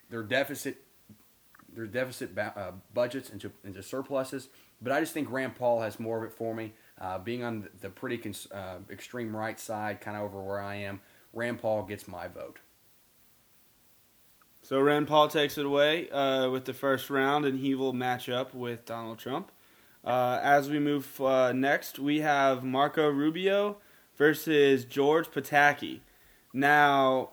their 0.10 0.24
deficit 0.24 0.85
their 1.76 1.88
deficit 1.88 2.34
ba- 2.34 2.54
uh, 2.56 2.72
budgets 2.94 3.30
into 3.30 3.52
into 3.64 3.84
surpluses. 3.84 4.50
But 4.82 4.92
I 4.92 5.00
just 5.00 5.14
think 5.14 5.32
Rand 5.32 5.56
Paul 5.56 5.82
has 5.82 6.00
more 6.00 6.18
of 6.18 6.24
it 6.24 6.36
for 6.36 6.54
me. 6.54 6.74
Uh, 7.00 7.20
being 7.20 7.44
on 7.44 7.68
the 7.82 7.90
pretty 7.90 8.18
cons- 8.18 8.52
uh, 8.52 8.78
extreme 8.90 9.36
right 9.36 9.60
side, 9.60 10.02
kind 10.02 10.18
of 10.18 10.24
over 10.24 10.42
where 10.42 10.62
I 10.62 10.76
am, 10.76 11.02
Rand 11.34 11.60
Paul 11.60 11.84
gets 11.84 12.08
my 12.08 12.28
vote. 12.28 12.60
So 14.62 14.80
Rand 14.80 15.08
Paul 15.08 15.28
takes 15.28 15.58
it 15.58 15.66
away 15.66 16.10
uh, 16.10 16.50
with 16.50 16.66
the 16.66 16.74
first 16.74 17.10
round, 17.10 17.46
and 17.46 17.60
he 17.60 17.76
will 17.76 17.94
match 17.94 18.30
up 18.30 18.54
with 18.54 18.86
Donald 18.86 19.20
Trump. 19.20 19.52
Uh, 20.04 20.40
as 20.42 20.70
we 20.70 20.80
move 20.80 21.20
next, 21.54 22.00
we 22.00 22.22
have 22.22 22.64
Marco 22.64 23.10
Rubio 23.10 23.78
versus 24.18 24.86
George 24.86 25.28
Pataki. 25.28 26.00
Now, 26.54 27.32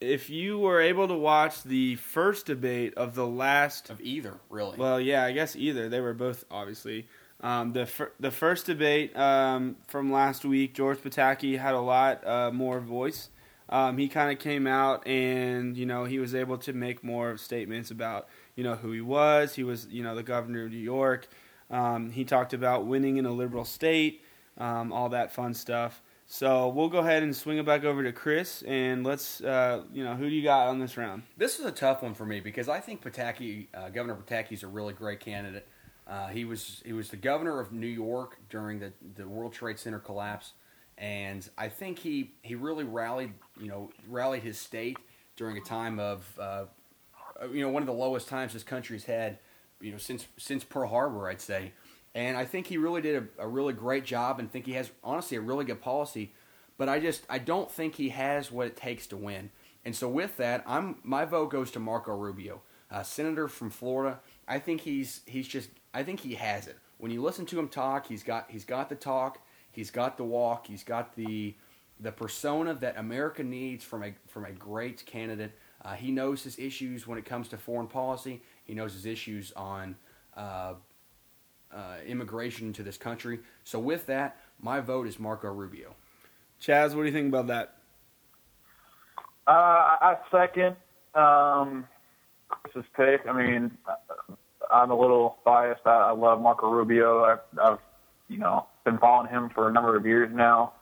if 0.00 0.28
you 0.30 0.58
were 0.58 0.80
able 0.80 1.08
to 1.08 1.14
watch 1.14 1.62
the 1.62 1.96
first 1.96 2.46
debate 2.46 2.94
of 2.94 3.14
the 3.14 3.26
last 3.26 3.90
Of 3.90 4.00
either, 4.00 4.34
really. 4.50 4.76
well, 4.78 5.00
yeah, 5.00 5.24
I 5.24 5.32
guess 5.32 5.56
either. 5.56 5.88
They 5.88 6.00
were 6.00 6.14
both 6.14 6.44
obviously. 6.50 7.06
Um, 7.40 7.72
the 7.72 7.84
fir- 7.86 8.12
the 8.20 8.30
first 8.30 8.66
debate 8.66 9.14
um, 9.16 9.76
from 9.88 10.10
last 10.12 10.44
week, 10.44 10.74
George 10.74 10.98
Pataki 10.98 11.58
had 11.58 11.74
a 11.74 11.80
lot 11.80 12.26
uh, 12.26 12.50
more 12.50 12.80
voice. 12.80 13.28
Um, 13.68 13.96
he 13.98 14.08
kind 14.08 14.30
of 14.30 14.38
came 14.38 14.66
out 14.66 15.06
and 15.06 15.76
you 15.76 15.86
know 15.86 16.04
he 16.04 16.18
was 16.18 16.34
able 16.34 16.58
to 16.58 16.72
make 16.72 17.02
more 17.02 17.36
statements 17.36 17.90
about 17.90 18.28
you 18.56 18.62
know 18.64 18.74
who 18.76 18.92
he 18.92 19.00
was. 19.00 19.54
He 19.54 19.64
was 19.64 19.86
you 19.90 20.02
know 20.02 20.14
the 20.14 20.22
governor 20.22 20.64
of 20.64 20.70
New 20.70 20.78
York. 20.78 21.28
Um, 21.70 22.10
he 22.10 22.24
talked 22.24 22.52
about 22.52 22.86
winning 22.86 23.16
in 23.16 23.24
a 23.26 23.32
liberal 23.32 23.64
state, 23.64 24.22
um, 24.58 24.92
all 24.92 25.08
that 25.10 25.32
fun 25.32 25.54
stuff. 25.54 26.02
So 26.26 26.68
we'll 26.68 26.88
go 26.88 26.98
ahead 26.98 27.22
and 27.22 27.34
swing 27.36 27.58
it 27.58 27.66
back 27.66 27.84
over 27.84 28.02
to 28.02 28.12
Chris 28.12 28.62
and 28.62 29.04
let's 29.04 29.40
uh, 29.42 29.82
you 29.92 30.02
know 30.02 30.14
who 30.14 30.28
do 30.28 30.34
you 30.34 30.42
got 30.42 30.68
on 30.68 30.78
this 30.78 30.96
round? 30.96 31.22
This 31.36 31.58
is 31.58 31.66
a 31.66 31.72
tough 31.72 32.02
one 32.02 32.14
for 32.14 32.24
me 32.24 32.40
because 32.40 32.68
I 32.68 32.80
think 32.80 33.02
Pataki, 33.02 33.66
uh, 33.74 33.90
Governor 33.90 34.16
Pataki, 34.16 34.52
is 34.52 34.62
a 34.62 34.68
really 34.68 34.94
great 34.94 35.20
candidate. 35.20 35.66
Uh, 36.06 36.28
he 36.28 36.44
was 36.44 36.82
he 36.84 36.92
was 36.92 37.08
the 37.08 37.16
governor 37.16 37.60
of 37.60 37.72
New 37.72 37.86
York 37.86 38.38
during 38.50 38.78
the, 38.78 38.92
the 39.16 39.26
World 39.26 39.52
Trade 39.52 39.78
Center 39.78 39.98
collapse, 39.98 40.52
and 40.98 41.48
I 41.56 41.68
think 41.68 41.98
he, 41.98 42.32
he 42.42 42.54
really 42.54 42.84
rallied 42.84 43.32
you 43.60 43.68
know 43.68 43.90
rallied 44.08 44.42
his 44.42 44.58
state 44.58 44.98
during 45.36 45.56
a 45.56 45.62
time 45.62 45.98
of 45.98 46.38
uh, 46.38 46.64
you 47.52 47.62
know 47.62 47.70
one 47.70 47.82
of 47.82 47.86
the 47.86 47.94
lowest 47.94 48.28
times 48.28 48.52
this 48.52 48.62
country's 48.62 49.04
had 49.04 49.38
you 49.80 49.92
know 49.92 49.98
since 49.98 50.26
since 50.36 50.62
Pearl 50.62 50.88
Harbor 50.88 51.28
I'd 51.28 51.40
say, 51.40 51.72
and 52.14 52.36
I 52.36 52.44
think 52.44 52.66
he 52.66 52.76
really 52.78 53.02
did 53.02 53.28
a, 53.38 53.44
a 53.44 53.48
really 53.48 53.72
great 53.72 54.04
job, 54.04 54.38
and 54.38 54.50
think 54.50 54.66
he 54.66 54.72
has 54.72 54.90
honestly 55.02 55.36
a 55.36 55.40
really 55.40 55.64
good 55.64 55.80
policy. 55.80 56.32
But 56.76 56.88
I 56.88 57.00
just 57.00 57.22
I 57.28 57.38
don't 57.38 57.70
think 57.70 57.96
he 57.96 58.10
has 58.10 58.50
what 58.50 58.66
it 58.66 58.76
takes 58.76 59.06
to 59.08 59.16
win. 59.16 59.50
And 59.84 59.94
so 59.94 60.08
with 60.08 60.36
that, 60.38 60.64
I'm 60.66 60.96
my 61.02 61.24
vote 61.24 61.50
goes 61.50 61.70
to 61.72 61.80
Marco 61.80 62.16
Rubio, 62.16 62.62
senator 63.02 63.48
from 63.48 63.70
Florida. 63.70 64.20
I 64.48 64.58
think 64.58 64.82
he's 64.82 65.20
he's 65.26 65.48
just 65.48 65.70
I 65.92 66.02
think 66.02 66.20
he 66.20 66.34
has 66.34 66.66
it. 66.66 66.78
When 66.98 67.10
you 67.10 67.22
listen 67.22 67.46
to 67.46 67.58
him 67.58 67.68
talk, 67.68 68.06
he's 68.06 68.22
got 68.22 68.46
he's 68.48 68.64
got 68.64 68.88
the 68.88 68.94
talk, 68.94 69.38
he's 69.70 69.90
got 69.90 70.16
the 70.16 70.24
walk, 70.24 70.66
he's 70.66 70.84
got 70.84 71.14
the 71.16 71.54
the 72.00 72.12
persona 72.12 72.74
that 72.74 72.98
America 72.98 73.42
needs 73.42 73.84
from 73.84 74.02
a 74.02 74.14
from 74.26 74.44
a 74.44 74.52
great 74.52 75.04
candidate. 75.06 75.52
Uh, 75.84 75.94
he 75.94 76.10
knows 76.10 76.42
his 76.42 76.58
issues 76.58 77.06
when 77.06 77.18
it 77.18 77.24
comes 77.24 77.48
to 77.48 77.58
foreign 77.58 77.86
policy. 77.86 78.42
He 78.64 78.74
knows 78.74 78.94
his 78.94 79.04
issues 79.04 79.52
on 79.52 79.96
uh, 80.36 80.74
uh, 81.74 81.96
immigration 82.06 82.72
to 82.74 82.82
this 82.82 82.96
country. 82.96 83.40
So 83.64 83.78
with 83.78 84.06
that, 84.06 84.36
my 84.60 84.80
vote 84.80 85.06
is 85.06 85.18
Marco 85.18 85.48
Rubio. 85.48 85.94
Chaz, 86.60 86.94
what 86.94 87.02
do 87.02 87.06
you 87.06 87.12
think 87.12 87.28
about 87.28 87.48
that? 87.48 87.76
Uh, 89.46 89.50
I 89.50 90.16
second 90.30 90.76
um, 91.14 91.86
Chris's 92.48 92.88
pick. 92.96 93.22
I 93.28 93.32
mean, 93.32 93.72
I'm 94.72 94.90
a 94.90 94.98
little 94.98 95.36
biased. 95.44 95.82
I, 95.84 96.08
I 96.08 96.10
love 96.12 96.40
Marco 96.40 96.70
Rubio. 96.70 97.24
I've, 97.24 97.58
I've, 97.62 97.78
you 98.28 98.38
know, 98.38 98.66
been 98.84 98.98
following 98.98 99.28
him 99.28 99.50
for 99.54 99.68
a 99.68 99.72
number 99.72 99.96
of 99.96 100.06
years 100.06 100.30
now. 100.32 100.72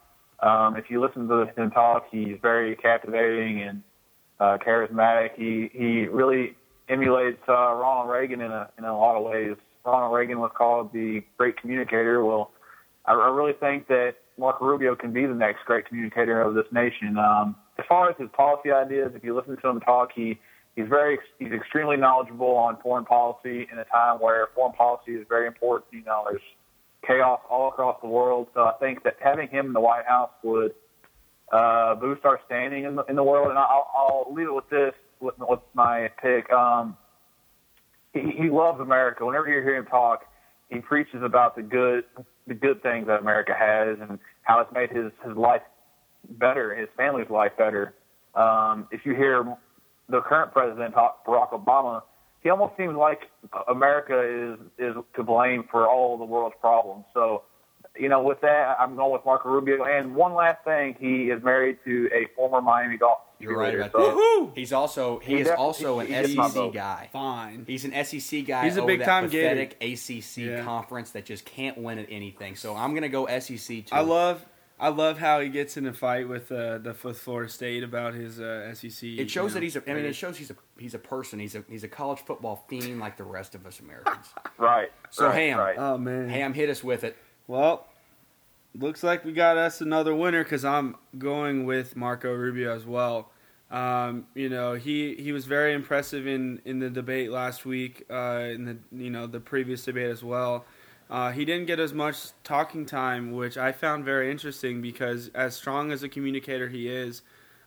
Um, 0.40 0.76
if 0.76 0.90
you 0.90 1.00
listen 1.00 1.28
to 1.28 1.46
him 1.56 1.70
talk, 1.70 2.06
he's 2.10 2.36
very 2.42 2.76
captivating 2.76 3.62
and 3.62 3.82
uh, 4.40 4.58
charismatic. 4.58 5.30
He 5.36 5.70
he 5.72 6.06
really 6.06 6.56
emulates 6.88 7.40
uh, 7.48 7.52
Ronald 7.52 8.10
Reagan 8.10 8.40
in 8.40 8.50
a 8.50 8.68
in 8.76 8.84
a 8.84 8.96
lot 8.96 9.16
of 9.16 9.24
ways. 9.24 9.56
Ronald 9.84 10.14
Reagan 10.14 10.38
was 10.38 10.50
called 10.56 10.92
the 10.92 11.22
great 11.36 11.56
communicator. 11.60 12.24
Well, 12.24 12.50
I, 13.06 13.12
I 13.14 13.28
really 13.28 13.54
think 13.54 13.88
that 13.88 14.14
Marco 14.38 14.64
Rubio 14.64 14.94
can 14.94 15.12
be 15.12 15.26
the 15.26 15.34
next 15.34 15.64
great 15.64 15.86
communicator 15.86 16.40
of 16.40 16.54
this 16.54 16.66
nation. 16.72 17.18
Um, 17.18 17.56
as 17.78 17.84
far 17.88 18.10
as 18.10 18.16
his 18.18 18.28
policy 18.32 18.70
ideas, 18.70 19.12
if 19.14 19.24
you 19.24 19.36
listen 19.36 19.56
to 19.56 19.68
him 19.68 19.80
talk, 19.80 20.10
he 20.14 20.38
he's 20.76 20.88
very 20.88 21.18
he's 21.38 21.52
extremely 21.52 21.96
knowledgeable 21.96 22.54
on 22.54 22.78
foreign 22.82 23.04
policy 23.04 23.66
in 23.70 23.78
a 23.78 23.84
time 23.84 24.20
where 24.20 24.48
foreign 24.54 24.74
policy 24.74 25.12
is 25.12 25.26
very 25.28 25.46
important. 25.46 25.92
You 25.92 26.04
know, 26.04 26.24
there's 26.30 26.42
chaos 27.06 27.40
all 27.50 27.68
across 27.68 28.00
the 28.00 28.08
world. 28.08 28.48
So 28.54 28.62
I 28.62 28.72
think 28.80 29.02
that 29.04 29.16
having 29.20 29.48
him 29.48 29.66
in 29.66 29.72
the 29.72 29.80
White 29.80 30.06
House 30.06 30.30
would 30.42 30.72
uh, 31.52 31.94
boost 31.96 32.24
our 32.24 32.40
standing 32.46 32.84
in 32.84 32.96
the, 32.96 33.04
in 33.04 33.16
the 33.16 33.24
world. 33.24 33.48
And 33.48 33.58
I'll, 33.58 33.88
I'll 33.96 34.32
leave 34.32 34.46
it 34.46 34.54
with 34.54 34.68
this 34.70 34.94
with, 35.20 35.34
with 35.38 35.60
my 35.74 36.10
pick. 36.20 36.50
Um, 36.50 36.96
he, 38.12 38.20
he 38.36 38.50
loves 38.50 38.80
America. 38.80 39.24
Whenever 39.24 39.48
you 39.48 39.62
hear 39.62 39.76
him 39.76 39.86
talk, 39.86 40.24
he 40.68 40.80
preaches 40.80 41.22
about 41.22 41.56
the 41.56 41.62
good 41.62 42.04
the 42.46 42.54
good 42.54 42.82
things 42.82 43.06
that 43.06 43.20
America 43.20 43.52
has 43.56 43.98
and 44.00 44.18
how 44.42 44.60
it's 44.60 44.72
made 44.72 44.90
his 44.90 45.12
his 45.24 45.36
life 45.36 45.62
better, 46.30 46.74
his 46.74 46.88
family's 46.96 47.30
life 47.30 47.52
better. 47.56 47.94
Um, 48.34 48.88
if 48.90 49.04
you 49.04 49.14
hear 49.14 49.56
the 50.08 50.20
current 50.22 50.52
president, 50.52 50.94
talk, 50.94 51.24
Barack 51.26 51.52
Obama, 51.52 52.02
he 52.42 52.50
almost 52.50 52.76
seems 52.76 52.96
like 52.96 53.20
America 53.68 54.20
is 54.20 54.58
is 54.78 54.96
to 55.14 55.22
blame 55.22 55.64
for 55.70 55.88
all 55.88 56.18
the 56.18 56.24
world's 56.24 56.56
problems. 56.60 57.04
So, 57.14 57.42
you 57.98 58.08
know, 58.08 58.22
with 58.22 58.40
that, 58.40 58.76
I'm 58.80 58.96
going 58.96 59.12
with 59.12 59.24
Marco 59.24 59.48
Rubio. 59.50 59.84
And 59.84 60.14
one 60.14 60.34
last 60.34 60.64
thing, 60.64 60.96
he 60.98 61.30
is 61.30 61.42
married 61.42 61.78
to 61.84 62.08
a 62.14 62.26
former 62.34 62.60
Miami 62.62 62.96
Dolphins. 62.98 63.26
You're 63.38 63.58
right 63.58 63.74
about 63.74 63.92
so 63.92 63.98
that. 64.46 64.52
He's 64.54 64.72
also 64.72 65.18
he, 65.18 65.34
He 65.34 65.40
is 65.40 65.48
also 65.50 65.98
an 65.98 66.06
he- 66.06 66.14
he 66.14 66.20
gets 66.22 66.34
my 66.36 66.48
SEC 66.48 66.72
guy. 66.72 67.08
Fine. 67.12 67.64
He's 67.66 67.84
an 67.84 67.92
SEC 68.04 68.42
guy. 68.46 68.64
He's 68.64 68.76
a 68.76 68.82
big 68.82 69.00
that 69.00 69.04
time 69.06 69.28
Gator. 69.28 69.48
pathetic 69.66 69.76
ACC 69.82 70.36
Yeah. 70.46 70.62
conference 70.62 71.10
that 71.10 71.24
just 71.24 71.44
can't 71.44 71.76
win 71.76 71.98
at 71.98 72.06
anything. 72.08 72.54
So 72.54 72.76
I'm 72.76 72.94
gonna 72.94 73.08
go 73.08 73.26
SEC 73.26 73.82
too. 73.86 73.94
I 73.94 74.00
love 74.00 74.44
I 74.78 74.88
love 74.88 75.18
how 75.18 75.40
he 75.40 75.48
gets 75.48 75.76
in 75.76 75.86
a 75.86 75.92
fight 75.92 76.28
with 76.28 76.50
uh, 76.52 76.78
the 76.78 76.94
with 77.02 77.18
Florida 77.18 77.48
State 77.50 77.82
about 77.82 78.14
his 78.14 78.40
uh, 78.40 78.72
SEC. 78.74 79.02
It 79.10 79.28
shows 79.30 79.34
you 79.34 79.42
know, 79.42 79.48
that 79.54 79.62
he's 79.64 79.76
a. 79.76 79.90
I 79.90 79.94
mean, 79.94 80.04
it 80.04 80.14
shows 80.14 80.36
he's 80.38 80.50
a 80.50 80.56
he's 80.78 80.94
a 80.94 80.98
person. 81.00 81.38
He's 81.40 81.54
a 81.56 81.64
he's 81.68 81.82
a 81.84 81.88
college 81.88 82.20
football 82.20 82.64
fiend 82.68 83.00
like 83.00 83.16
the 83.16 83.24
rest 83.24 83.54
of 83.56 83.66
us 83.66 83.80
Americans. 83.80 84.26
Right. 84.58 84.92
So, 85.10 85.26
right, 85.26 85.34
Ham. 85.34 85.58
Right. 85.58 85.76
Oh 85.78 85.98
man. 85.98 86.28
Ham, 86.28 86.54
hit 86.54 86.70
us 86.70 86.84
with 86.84 87.02
it. 87.02 87.16
Well, 87.46 87.86
looks 88.74 89.02
like 89.02 89.24
we 89.24 89.32
got 89.32 89.56
us 89.56 89.80
another 89.80 90.14
winner 90.14 90.44
because 90.44 90.64
I'm 90.64 90.96
going 91.18 91.66
with 91.66 91.96
Marco 91.96 92.32
Rubio 92.32 92.74
as 92.74 92.86
well. 92.86 93.30
Um, 93.70 94.26
you 94.34 94.48
know, 94.48 94.74
he, 94.74 95.14
he 95.16 95.32
was 95.32 95.46
very 95.46 95.72
impressive 95.72 96.26
in, 96.26 96.60
in 96.64 96.78
the 96.78 96.90
debate 96.90 97.30
last 97.30 97.64
week, 97.64 98.04
uh, 98.10 98.48
in 98.50 98.64
the 98.66 98.76
you 98.92 99.10
know 99.10 99.26
the 99.26 99.40
previous 99.40 99.82
debate 99.84 100.10
as 100.10 100.22
well. 100.22 100.66
Uh, 101.10 101.30
he 101.32 101.44
didn't 101.44 101.66
get 101.66 101.80
as 101.80 101.92
much 101.92 102.28
talking 102.44 102.86
time, 102.86 103.32
which 103.32 103.56
I 103.56 103.72
found 103.72 104.04
very 104.04 104.30
interesting 104.30 104.80
because 104.80 105.30
as 105.34 105.54
strong 105.54 105.90
as 105.90 106.02
a 106.02 106.08
communicator 106.08 106.68
he 106.68 106.88
is, 106.88 107.22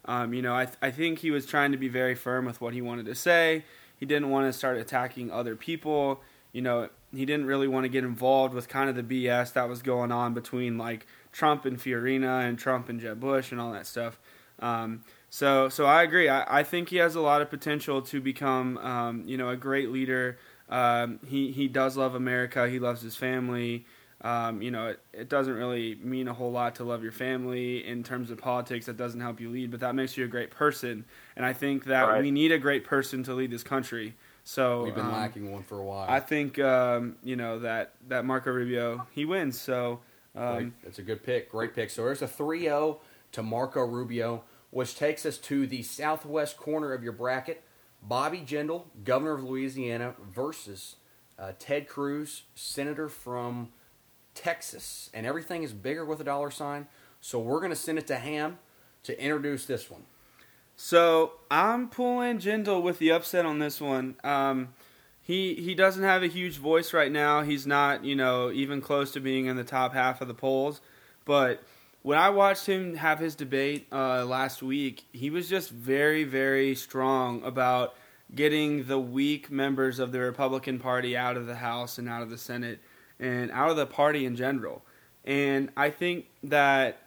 um, 0.06 0.34
you 0.34 0.42
know, 0.42 0.56
I, 0.56 0.66
th- 0.66 0.78
I 0.82 0.90
think 0.92 1.20
he 1.20 1.32
was 1.32 1.46
trying 1.46 1.72
to 1.72 1.78
be 1.78 1.88
very 1.88 2.16
firm 2.16 2.46
with 2.46 2.62
what 2.62 2.74
he 2.74 2.82
wanted 2.82 3.06
to 3.08 3.16
say. 3.16 3.66
He 4.00 4.06
didn't 4.06 4.30
want 4.30 4.52
to 4.52 4.58
start 4.58 4.78
attacking 4.78 5.32
other 5.32 5.56
people. 5.56 6.22
You 6.54 6.62
know, 6.62 6.90
he 7.16 7.26
didn't 7.26 7.46
really 7.46 7.68
want 7.68 7.84
to 7.86 7.90
get 7.90 8.04
involved 8.04 8.54
with 8.54 8.68
kind 8.68 8.90
of 8.90 8.96
the 8.96 9.04
BS 9.04 9.54
that 9.54 9.68
was 9.70 9.82
going 9.82 10.12
on 10.12 10.34
between 10.34 10.78
like 10.78 11.08
Trump 11.32 11.66
and 11.66 11.78
Fiorina 11.78 12.48
and 12.48 12.58
Trump 12.58 12.90
and 12.90 13.00
Jeb 13.00 13.20
Bush 13.20 13.52
and 13.52 13.60
all 13.62 13.72
that 13.74 13.86
stuff. 13.88 14.20
Um, 14.60 15.04
so, 15.30 15.70
so 15.70 15.86
I 15.86 16.04
agree. 16.04 16.30
I, 16.30 16.60
I 16.60 16.64
think 16.64 16.90
he 16.90 16.98
has 16.98 17.16
a 17.16 17.22
lot 17.22 17.42
of 17.42 17.50
potential 17.50 18.02
to 18.04 18.22
become, 18.22 18.78
um, 18.78 19.24
you 19.26 19.38
know, 19.38 19.50
a 19.50 19.58
great 19.58 19.90
leader. 19.92 20.38
Um, 20.70 21.20
he 21.28 21.52
he 21.52 21.68
does 21.68 21.98
love 21.98 22.16
America. 22.16 22.68
He 22.70 22.80
loves 22.80 23.02
his 23.02 23.16
family. 23.16 23.86
Um, 24.22 24.62
you 24.62 24.72
know, 24.72 24.88
it, 24.88 25.00
it 25.14 25.30
doesn't 25.30 25.54
really 25.54 25.96
mean 25.96 26.28
a 26.28 26.34
whole 26.34 26.52
lot 26.52 26.76
to 26.76 26.84
love 26.84 27.04
your 27.04 27.12
family 27.12 27.86
in 27.86 28.02
terms 28.02 28.32
of 28.32 28.38
politics. 28.40 28.86
That 28.88 28.98
doesn't 28.98 29.20
help 29.20 29.40
you 29.40 29.50
lead, 29.50 29.70
but 29.72 29.82
that 29.82 29.94
makes 29.94 30.18
you 30.18 30.24
a 30.26 30.28
great 30.28 30.50
person. 30.52 31.06
And 31.36 31.46
I 31.46 31.54
think 31.54 31.84
that 31.86 32.08
Right. 32.08 32.18
we 32.18 32.32
need 32.32 32.52
a 32.52 32.58
great 32.58 32.86
person 32.86 33.24
to 33.24 33.34
lead 33.34 33.52
this 33.52 33.62
country. 33.64 34.16
So 34.46 34.84
We've 34.84 34.96
been 34.96 35.08
um, 35.08 35.12
lacking 35.12 35.52
one 35.52 35.64
for 35.64 35.80
a 35.80 35.84
while. 35.84 36.06
I 36.08 36.20
think 36.20 36.60
um, 36.60 37.18
you 37.24 37.36
know 37.36 37.60
that 37.60 37.96
that 38.08 38.26
Marco 38.26 38.52
Rubio 38.52 39.06
he 39.12 39.26
wins. 39.26 39.60
So 39.60 40.00
um, 40.36 40.76
That's 40.84 41.00
a 41.00 41.02
good 41.02 41.24
pick. 41.24 41.50
Great 41.50 41.74
pick. 41.74 41.90
So 41.90 42.06
there's 42.06 42.22
a 42.22 42.28
3-0 42.28 42.98
to 43.32 43.44
Marco 43.44 43.82
Rubio, 43.82 44.44
which 44.70 44.96
takes 44.96 45.26
us 45.26 45.38
to 45.40 45.66
the 45.66 45.82
southwest 45.82 46.58
corner 46.58 46.94
of 46.94 47.04
your 47.04 47.14
bracket. 47.14 47.64
Bobby 48.04 48.44
Jindal, 48.46 48.84
governor 49.04 49.34
of 49.34 49.44
Louisiana, 49.44 50.14
versus 50.32 50.98
uh, 51.40 51.54
Ted 51.58 51.88
Cruz, 51.88 52.44
senator 52.54 53.10
from 53.10 53.70
Texas. 54.36 55.10
And 55.14 55.26
everything 55.26 55.64
is 55.64 55.74
bigger 55.74 56.06
with 56.06 56.20
a 56.20 56.24
dollar 56.24 56.52
sign. 56.52 56.88
So 57.20 57.40
we're 57.40 57.60
going 57.60 57.72
to 57.72 57.76
send 57.76 57.98
it 57.98 58.06
to 58.08 58.18
Ham 58.18 58.60
to 59.04 59.20
introduce 59.20 59.66
this 59.66 59.90
one. 59.90 60.04
So 60.76 61.34
I'm 61.50 61.90
pulling 61.90 62.40
Jindal 62.40 62.82
with 62.82 63.00
the 63.00 63.12
upset 63.12 63.46
on 63.46 63.60
this 63.60 63.80
one. 63.80 64.16
Um, 64.24 64.70
he 65.22 65.56
he 65.56 65.74
doesn't 65.74 66.04
have 66.04 66.22
a 66.22 66.28
huge 66.28 66.58
voice 66.58 66.94
right 66.94 67.12
now. 67.12 67.42
He's 67.42 67.66
not 67.66 68.04
you 68.04 68.16
know 68.16 68.52
even 68.52 68.82
close 68.82 69.12
to 69.14 69.20
being 69.20 69.46
in 69.46 69.56
the 69.56 69.64
top 69.64 69.94
half 69.94 70.22
of 70.22 70.28
the 70.28 70.34
polls. 70.34 70.82
But 71.24 71.64
when 72.04 72.20
I 72.20 72.30
watched 72.30 72.68
him 72.68 72.96
have 72.98 73.20
his 73.20 73.36
debate 73.36 73.88
uh, 73.92 74.26
last 74.26 74.62
week, 74.62 75.06
he 75.14 75.30
was 75.30 75.50
just 75.50 75.72
very 75.72 76.24
very 76.24 76.76
strong 76.76 77.44
about 77.44 77.96
getting 78.34 78.86
the 78.86 79.00
weak 79.00 79.50
members 79.50 80.00
of 80.00 80.12
the 80.12 80.20
Republican 80.20 80.80
Party 80.80 81.16
out 81.16 81.38
of 81.38 81.48
the 81.48 81.56
House 81.56 81.98
and 81.98 82.10
out 82.10 82.22
of 82.22 82.30
the 82.30 82.38
Senate 82.38 82.80
and 83.20 83.50
out 83.52 83.70
of 83.70 83.78
the 83.78 83.86
party 83.86 84.26
in 84.26 84.36
general. 84.36 84.84
And 85.24 85.70
I 85.78 85.90
think 85.90 86.26
that 86.44 87.00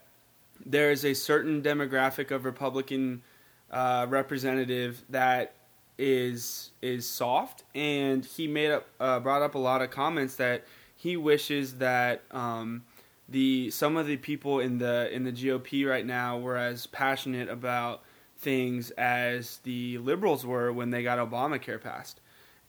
there 0.64 0.90
is 0.90 1.04
a 1.04 1.14
certain 1.14 1.62
demographic 1.62 2.30
of 2.30 2.44
Republican 2.44 3.22
uh, 3.70 4.06
representative 4.08 5.02
that 5.10 5.54
is 5.98 6.70
is 6.80 7.06
soft, 7.08 7.64
and 7.74 8.24
he 8.24 8.46
made 8.46 8.70
up 8.70 8.86
uh, 9.00 9.20
brought 9.20 9.42
up 9.42 9.54
a 9.54 9.58
lot 9.58 9.82
of 9.82 9.90
comments 9.90 10.36
that 10.36 10.64
he 10.96 11.16
wishes 11.16 11.74
that 11.78 12.22
um, 12.30 12.84
the 13.28 13.70
some 13.70 13.96
of 13.96 14.06
the 14.06 14.16
people 14.16 14.60
in 14.60 14.78
the 14.78 15.12
in 15.14 15.24
the 15.24 15.32
GOP 15.32 15.88
right 15.88 16.06
now 16.06 16.38
were 16.38 16.56
as 16.56 16.86
passionate 16.86 17.48
about 17.48 18.02
things 18.38 18.90
as 18.92 19.58
the 19.58 19.98
liberals 19.98 20.46
were 20.46 20.72
when 20.72 20.90
they 20.90 21.02
got 21.02 21.18
Obamacare 21.18 21.80
passed. 21.80 22.20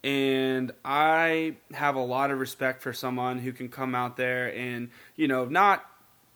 And 0.03 0.71
I 0.83 1.57
have 1.73 1.95
a 1.95 2.03
lot 2.03 2.31
of 2.31 2.39
respect 2.39 2.81
for 2.81 2.93
someone 2.93 3.39
who 3.39 3.51
can 3.51 3.69
come 3.69 3.93
out 3.93 4.17
there 4.17 4.53
and 4.55 4.89
you 5.15 5.27
know 5.27 5.45
not 5.45 5.85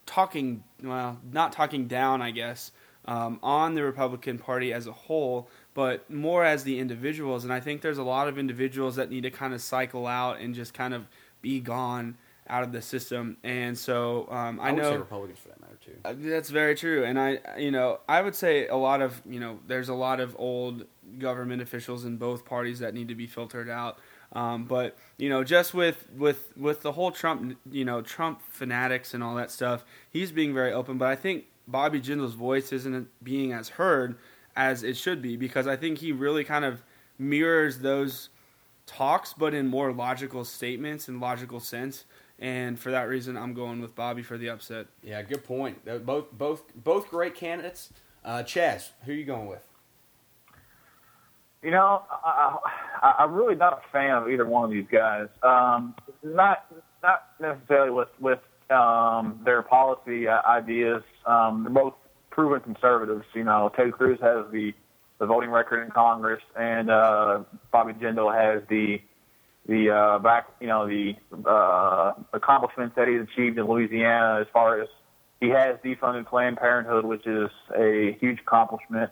talking 0.06 0.64
well 0.84 1.20
not 1.32 1.54
talking 1.54 1.88
down 1.88 2.22
I 2.22 2.32
guess 2.32 2.72
um, 3.06 3.40
on 3.44 3.76
the 3.76 3.84
Republican 3.84 4.38
Party 4.38 4.74
as 4.74 4.88
a 4.88 4.92
whole, 4.92 5.50
but 5.74 6.10
more 6.10 6.44
as 6.44 6.64
the 6.64 6.80
individuals. 6.80 7.44
And 7.44 7.52
I 7.52 7.60
think 7.60 7.82
there's 7.82 7.98
a 7.98 8.04
lot 8.04 8.28
of 8.28 8.38
individuals 8.38 8.96
that 8.96 9.10
need 9.10 9.24
to 9.24 9.32
kind 9.32 9.54
of 9.54 9.62
cycle 9.62 10.08
out 10.08 10.40
and 10.40 10.56
just 10.56 10.74
kind 10.74 10.94
of 10.94 11.08
be 11.42 11.60
gone 11.60 12.18
out 12.48 12.64
of 12.64 12.72
the 12.72 12.82
system. 12.82 13.38
And 13.44 13.78
so 13.78 14.28
um, 14.30 14.60
I, 14.60 14.70
I, 14.70 14.72
would 14.72 14.82
know 14.82 14.92
say 14.92 14.98
Republicans 14.98 15.40
for 15.40 15.50
that 15.50 15.62
matter 15.62 15.78
too. 15.84 15.96
uh, 16.06 16.14
That's 16.18 16.50
very 16.50 16.76
true, 16.76 17.04
and 17.04 17.20
I, 17.20 17.40
you 17.58 17.72
know, 17.72 18.00
I 18.08 18.22
would 18.22 18.36
say 18.36 18.68
a 18.68 18.76
lot 18.76 19.02
of, 19.02 19.22
you 19.26 19.40
know, 19.40 19.60
there's 19.68 19.90
a 19.90 19.94
lot 19.94 20.20
of 20.20 20.36
old 20.38 20.86
government 21.20 21.62
officials 21.62 22.06
in 22.06 22.18
both 22.18 22.46
parties 22.46 22.80
that 22.80 22.94
need 22.94 23.08
to 23.10 23.16
be 23.16 23.28
filtered 23.28 23.70
out. 23.70 23.98
Um, 24.34 24.66
but 24.66 24.98
you 25.18 25.30
know, 25.30 25.44
just 25.44 25.74
with 25.74 26.08
with 26.18 26.52
with 26.58 26.82
the 26.82 26.94
whole 26.94 27.12
Trump, 27.12 27.58
you 27.70 27.86
know, 27.86 28.02
Trump 28.02 28.42
fanatics 28.50 29.14
and 29.14 29.24
all 29.24 29.36
that 29.36 29.52
stuff, 29.52 29.86
he's 30.10 30.32
being 30.32 30.54
very 30.54 30.74
open. 30.74 30.98
But 30.98 31.10
I 31.10 31.16
think 31.16 31.46
Bobby 31.68 32.00
Jindal's 32.00 32.34
voice 32.34 32.72
isn't 32.72 33.08
being 33.24 33.54
as 33.54 33.70
heard 33.70 34.16
as 34.56 34.84
it 34.84 34.98
should 34.98 35.22
be 35.22 35.38
because 35.38 35.68
I 35.68 35.76
think 35.76 36.00
he 36.00 36.12
really 36.12 36.44
kind 36.44 36.66
of 36.66 36.84
mirrors 37.18 37.80
those 37.80 38.30
talks, 38.86 39.34
but 39.34 39.54
in 39.54 39.68
more 39.68 39.92
logical 39.92 40.44
statements 40.44 41.08
and 41.08 41.20
logical 41.20 41.60
sense. 41.60 42.06
And 42.40 42.78
for 42.78 42.92
that 42.92 43.04
reason, 43.04 43.38
I'm 43.38 43.54
going 43.54 43.82
with 43.82 43.96
Bobby 43.96 44.24
for 44.24 44.38
the 44.38 44.50
upset. 44.50 44.88
Yeah, 45.02 45.22
good 45.22 45.44
point. 45.44 45.86
Both 46.06 46.32
both 46.32 46.64
both 46.76 47.10
great 47.10 47.36
candidates. 47.36 47.92
Uh, 48.26 48.44
Chaz, 48.44 48.90
who 49.06 49.12
are 49.12 49.16
you 49.16 49.26
going 49.26 49.48
with? 49.48 49.66
You 51.62 51.72
know, 51.72 52.04
I, 52.12 52.58
I, 53.02 53.16
I'm 53.20 53.34
really 53.34 53.56
not 53.56 53.82
a 53.86 53.92
fan 53.92 54.12
of 54.12 54.30
either 54.30 54.46
one 54.46 54.66
of 54.66 54.72
these 54.72 54.88
guys. 54.92 55.28
Um, 55.42 55.96
not 56.24 56.66
not 57.02 57.30
necessarily 57.40 57.92
with 57.92 58.10
with 58.20 58.40
um, 58.70 59.42
their 59.46 59.62
policy 59.62 60.28
uh, 60.28 60.42
ideas. 60.46 61.04
Um, 61.26 61.64
they're 61.64 61.74
both 61.74 61.96
proven 62.30 62.60
conservatives. 62.62 63.26
You 63.34 63.44
know, 63.44 63.72
Ted 63.76 63.92
Cruz 63.94 64.20
has 64.22 64.46
the 64.52 64.74
the 65.20 65.26
voting 65.26 65.52
record 65.52 65.84
in 65.84 65.92
Congress, 65.92 66.42
and 66.56 66.90
uh, 66.90 67.44
Bobby 67.72 67.94
Jindal 67.94 68.34
has 68.34 68.64
the 68.70 69.02
the 69.68 69.90
uh, 69.90 70.20
back, 70.20 70.48
you 70.60 70.68
know, 70.68 70.88
the 70.88 71.16
uh, 71.48 72.14
accomplishments 72.34 72.96
that 72.98 73.08
he's 73.08 73.22
achieved 73.22 73.58
in 73.58 73.66
Louisiana 73.66 74.42
as 74.42 74.48
far 74.52 74.82
as 74.82 74.90
he 75.40 75.50
has 75.50 75.78
defunded 75.84 76.28
Planned 76.28 76.58
Parenthood, 76.58 77.06
which 77.06 77.26
is 77.26 77.50
a 77.78 78.18
huge 78.20 78.40
accomplishment. 78.40 79.12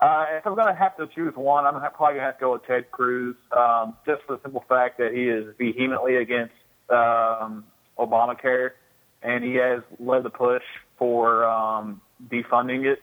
Uh, 0.00 0.26
if 0.30 0.46
I'm 0.46 0.54
going 0.54 0.66
to 0.66 0.74
have 0.74 0.96
to 0.96 1.06
choose 1.06 1.34
one, 1.36 1.64
I'm 1.64 1.74
probably 1.74 2.14
going 2.14 2.16
to 2.16 2.22
have 2.22 2.38
to 2.38 2.40
go 2.40 2.52
with 2.54 2.66
Ted 2.66 2.90
Cruz, 2.90 3.36
um, 3.56 3.96
just 4.04 4.22
for 4.26 4.36
the 4.36 4.42
simple 4.42 4.64
fact 4.68 4.98
that 4.98 5.12
he 5.12 5.28
is 5.28 5.54
vehemently 5.58 6.16
against 6.16 6.54
um, 6.90 7.64
Obamacare, 7.98 8.72
and 9.22 9.44
he 9.44 9.54
has 9.54 9.82
led 9.98 10.24
the 10.24 10.30
push 10.30 10.62
for 10.98 11.44
um, 11.44 12.00
defunding 12.28 12.84
it. 12.84 13.02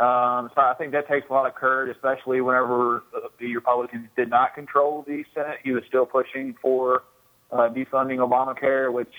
Um, 0.00 0.50
so 0.54 0.60
I 0.60 0.74
think 0.76 0.92
that 0.92 1.06
takes 1.06 1.28
a 1.30 1.32
lot 1.32 1.46
of 1.46 1.54
courage, 1.54 1.94
especially 1.94 2.40
whenever 2.40 3.04
the 3.38 3.54
Republicans 3.54 4.08
did 4.16 4.30
not 4.30 4.54
control 4.54 5.04
the 5.06 5.24
Senate. 5.34 5.58
He 5.62 5.70
was 5.70 5.84
still 5.86 6.06
pushing 6.06 6.56
for 6.60 7.04
uh, 7.52 7.68
defunding 7.68 8.18
Obamacare, 8.18 8.92
which 8.92 9.12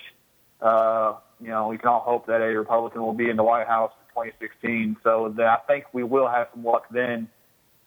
uh, 0.62 1.13
you 1.40 1.48
know 1.48 1.70
we 1.70 1.78
can 1.78 1.88
all 1.88 2.02
hope 2.02 2.28
that 2.28 2.42
a 2.42 2.58
Republican 2.58 3.02
will 3.02 3.13
be 3.13 3.30
in 3.30 3.38
the 3.38 3.44
White 3.44 3.68
House 3.68 3.92
in 4.02 4.24
2016. 4.24 4.98
So 5.04 5.34
that 5.38 5.46
I 5.46 5.58
think 5.68 5.86
we 5.94 6.04
will 6.04 6.28
have 6.28 6.48
some 6.54 6.66
luck 6.66 6.86
then 6.92 7.30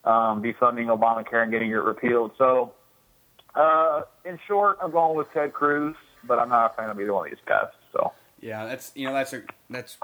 um, 0.05 0.43
defunding 0.43 0.87
Obamacare 0.87 1.43
and 1.43 1.53
getting 1.53 1.71
it 1.71 1.75
repealed. 1.75 2.31
So, 2.39 2.73
uh, 3.55 4.03
in 4.25 4.39
short, 4.47 4.79
I'm 4.81 4.93
going 4.93 5.19
with 5.19 5.27
Ted 5.35 5.53
Cruz, 5.53 5.97
but 6.27 6.39
I'm 6.39 6.49
not 6.49 6.73
a 6.73 6.77
fan 6.77 6.89
of 6.89 6.99
either 6.99 7.13
one 7.13 7.27
of 7.27 7.31
these 7.31 7.45
guys. 7.47 7.69
So. 7.93 8.13
Yeah, 8.47 8.65
that's 8.65 8.93
you 8.95 9.09
know 9.09 9.13
that's 9.13 9.33
a 9.33 9.43
that's 9.69 9.99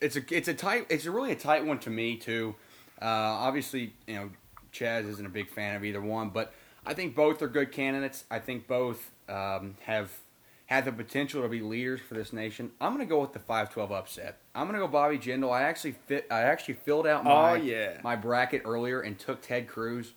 it's 0.00 0.14
a 0.14 0.22
it's 0.30 0.46
a 0.46 0.54
tight 0.54 0.86
it's 0.90 1.06
a 1.06 1.10
really 1.10 1.32
a 1.32 1.36
tight 1.36 1.66
one 1.66 1.80
to 1.80 1.90
me 1.90 2.16
too. 2.16 2.54
Uh, 3.02 3.06
obviously, 3.06 3.92
you 4.06 4.14
know 4.14 4.30
Chaz 4.72 5.08
isn't 5.08 5.26
a 5.26 5.30
big 5.30 5.50
fan 5.50 5.74
of 5.74 5.84
either 5.84 6.00
one, 6.00 6.28
but 6.28 6.54
I 6.86 6.94
think 6.94 7.16
both 7.16 7.42
are 7.42 7.48
good 7.48 7.72
candidates. 7.72 8.24
I 8.30 8.38
think 8.38 8.68
both 8.68 9.10
um, 9.28 9.74
have 9.82 10.12
had 10.66 10.84
the 10.84 10.92
potential 10.92 11.42
to 11.42 11.48
be 11.48 11.62
leaders 11.62 12.00
for 12.00 12.14
this 12.14 12.32
nation. 12.32 12.70
I'm 12.80 12.94
going 12.94 13.04
to 13.04 13.10
go 13.10 13.20
with 13.20 13.32
the 13.32 13.40
512 13.40 13.90
upset. 13.90 14.38
I'm 14.54 14.68
going 14.68 14.78
to 14.80 14.86
go 14.86 14.90
Bobby 14.90 15.18
Jindal. 15.18 15.50
I 15.50 15.62
actually 15.62 15.96
fit. 16.06 16.28
I 16.30 16.42
actually 16.42 16.74
filled 16.74 17.08
out 17.08 17.24
my 17.24 17.50
oh, 17.50 17.54
yeah. 17.54 17.98
my 18.04 18.14
bracket 18.14 18.62
earlier 18.64 19.00
and 19.00 19.18
took 19.18 19.42
Ted 19.42 19.66
Cruz. 19.66 20.12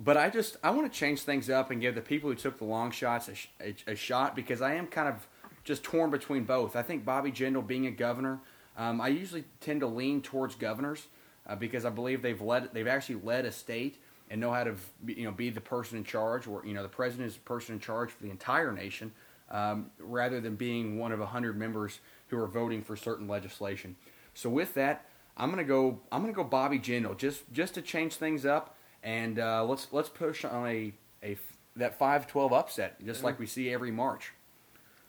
But 0.00 0.16
I 0.16 0.30
just 0.30 0.56
I 0.64 0.70
want 0.70 0.90
to 0.90 0.98
change 0.98 1.20
things 1.20 1.50
up 1.50 1.70
and 1.70 1.82
give 1.82 1.94
the 1.94 2.00
people 2.00 2.30
who 2.30 2.36
took 2.36 2.56
the 2.56 2.64
long 2.64 2.90
shots 2.90 3.28
a, 3.28 3.68
a, 3.68 3.92
a 3.92 3.94
shot 3.94 4.34
because 4.34 4.62
I 4.62 4.76
am 4.76 4.86
kind 4.86 5.08
of 5.08 5.28
just 5.64 5.82
torn 5.82 6.10
between 6.10 6.44
both. 6.44 6.76
I 6.76 6.82
think 6.82 7.04
Bobby 7.04 7.32
Jindal 7.32 7.66
being 7.66 7.86
a 7.86 7.90
governor, 7.90 8.40
um, 8.76 9.00
I 9.00 9.08
usually 9.08 9.44
tend 9.60 9.80
to 9.80 9.86
lean 9.86 10.22
towards 10.22 10.54
governors 10.54 11.06
uh, 11.46 11.56
because 11.56 11.84
I 11.84 11.90
believe 11.90 12.22
they've 12.22 12.40
led 12.40 12.70
they've 12.72 12.86
actually 12.86 13.16
led 13.16 13.44
a 13.44 13.52
state 13.52 13.98
and 14.30 14.40
know 14.40 14.52
how 14.52 14.64
to 14.64 14.74
you 15.06 15.24
know 15.24 15.32
be 15.32 15.50
the 15.50 15.60
person 15.60 15.98
in 15.98 16.04
charge 16.04 16.46
or 16.46 16.64
you 16.64 16.74
know 16.74 16.82
the 16.82 16.88
president 16.88 17.28
is 17.28 17.34
the 17.34 17.40
person 17.40 17.74
in 17.74 17.80
charge 17.80 18.10
for 18.10 18.22
the 18.22 18.30
entire 18.30 18.72
nation 18.72 19.12
um, 19.50 19.90
rather 19.98 20.40
than 20.40 20.56
being 20.56 20.98
one 20.98 21.12
of 21.12 21.20
a 21.20 21.26
hundred 21.26 21.56
members 21.56 22.00
who 22.28 22.38
are 22.38 22.46
voting 22.46 22.82
for 22.82 22.96
certain 22.96 23.28
legislation. 23.28 23.96
So 24.32 24.50
with 24.50 24.74
that, 24.74 25.06
I'm 25.36 25.50
gonna 25.50 25.64
go. 25.64 26.00
I'm 26.12 26.22
gonna 26.22 26.32
go 26.32 26.44
Bobby 26.44 26.78
Jindal 26.78 27.16
just 27.16 27.50
just 27.52 27.74
to 27.74 27.82
change 27.82 28.14
things 28.14 28.46
up, 28.46 28.76
and 29.02 29.38
uh, 29.38 29.64
let's 29.64 29.88
let's 29.92 30.08
push 30.08 30.44
on 30.44 30.68
a 30.68 30.92
a 31.22 31.36
that 31.76 31.98
five 31.98 32.26
twelve 32.26 32.52
upset 32.52 33.04
just 33.04 33.22
like 33.24 33.38
we 33.38 33.46
see 33.46 33.72
every 33.72 33.90
March. 33.90 34.32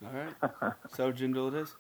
All 0.03 0.12
right, 0.12 0.73
so 0.93 1.12
Jindal 1.12 1.53
it 1.53 1.62
is. 1.62 1.75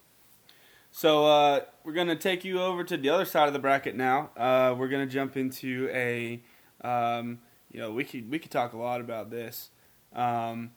So 0.91 1.25
uh, 1.25 1.61
we're 1.83 1.93
gonna 1.93 2.15
take 2.15 2.45
you 2.45 2.61
over 2.61 2.83
to 2.83 2.97
the 2.97 3.09
other 3.09 3.25
side 3.25 3.47
of 3.47 3.53
the 3.53 3.59
bracket 3.59 3.95
now. 3.95 4.31
Uh, 4.37 4.75
we're 4.77 4.87
gonna 4.87 5.05
jump 5.05 5.35
into 5.35 5.89
a, 5.91 6.41
um, 6.81 7.39
you 7.71 7.79
know, 7.79 7.91
we 7.91 8.03
could 8.03 8.29
we 8.29 8.39
could 8.39 8.51
talk 8.51 8.73
a 8.73 8.77
lot 8.77 9.01
about 9.01 9.29
this. 9.29 9.69
Um, 10.13 10.71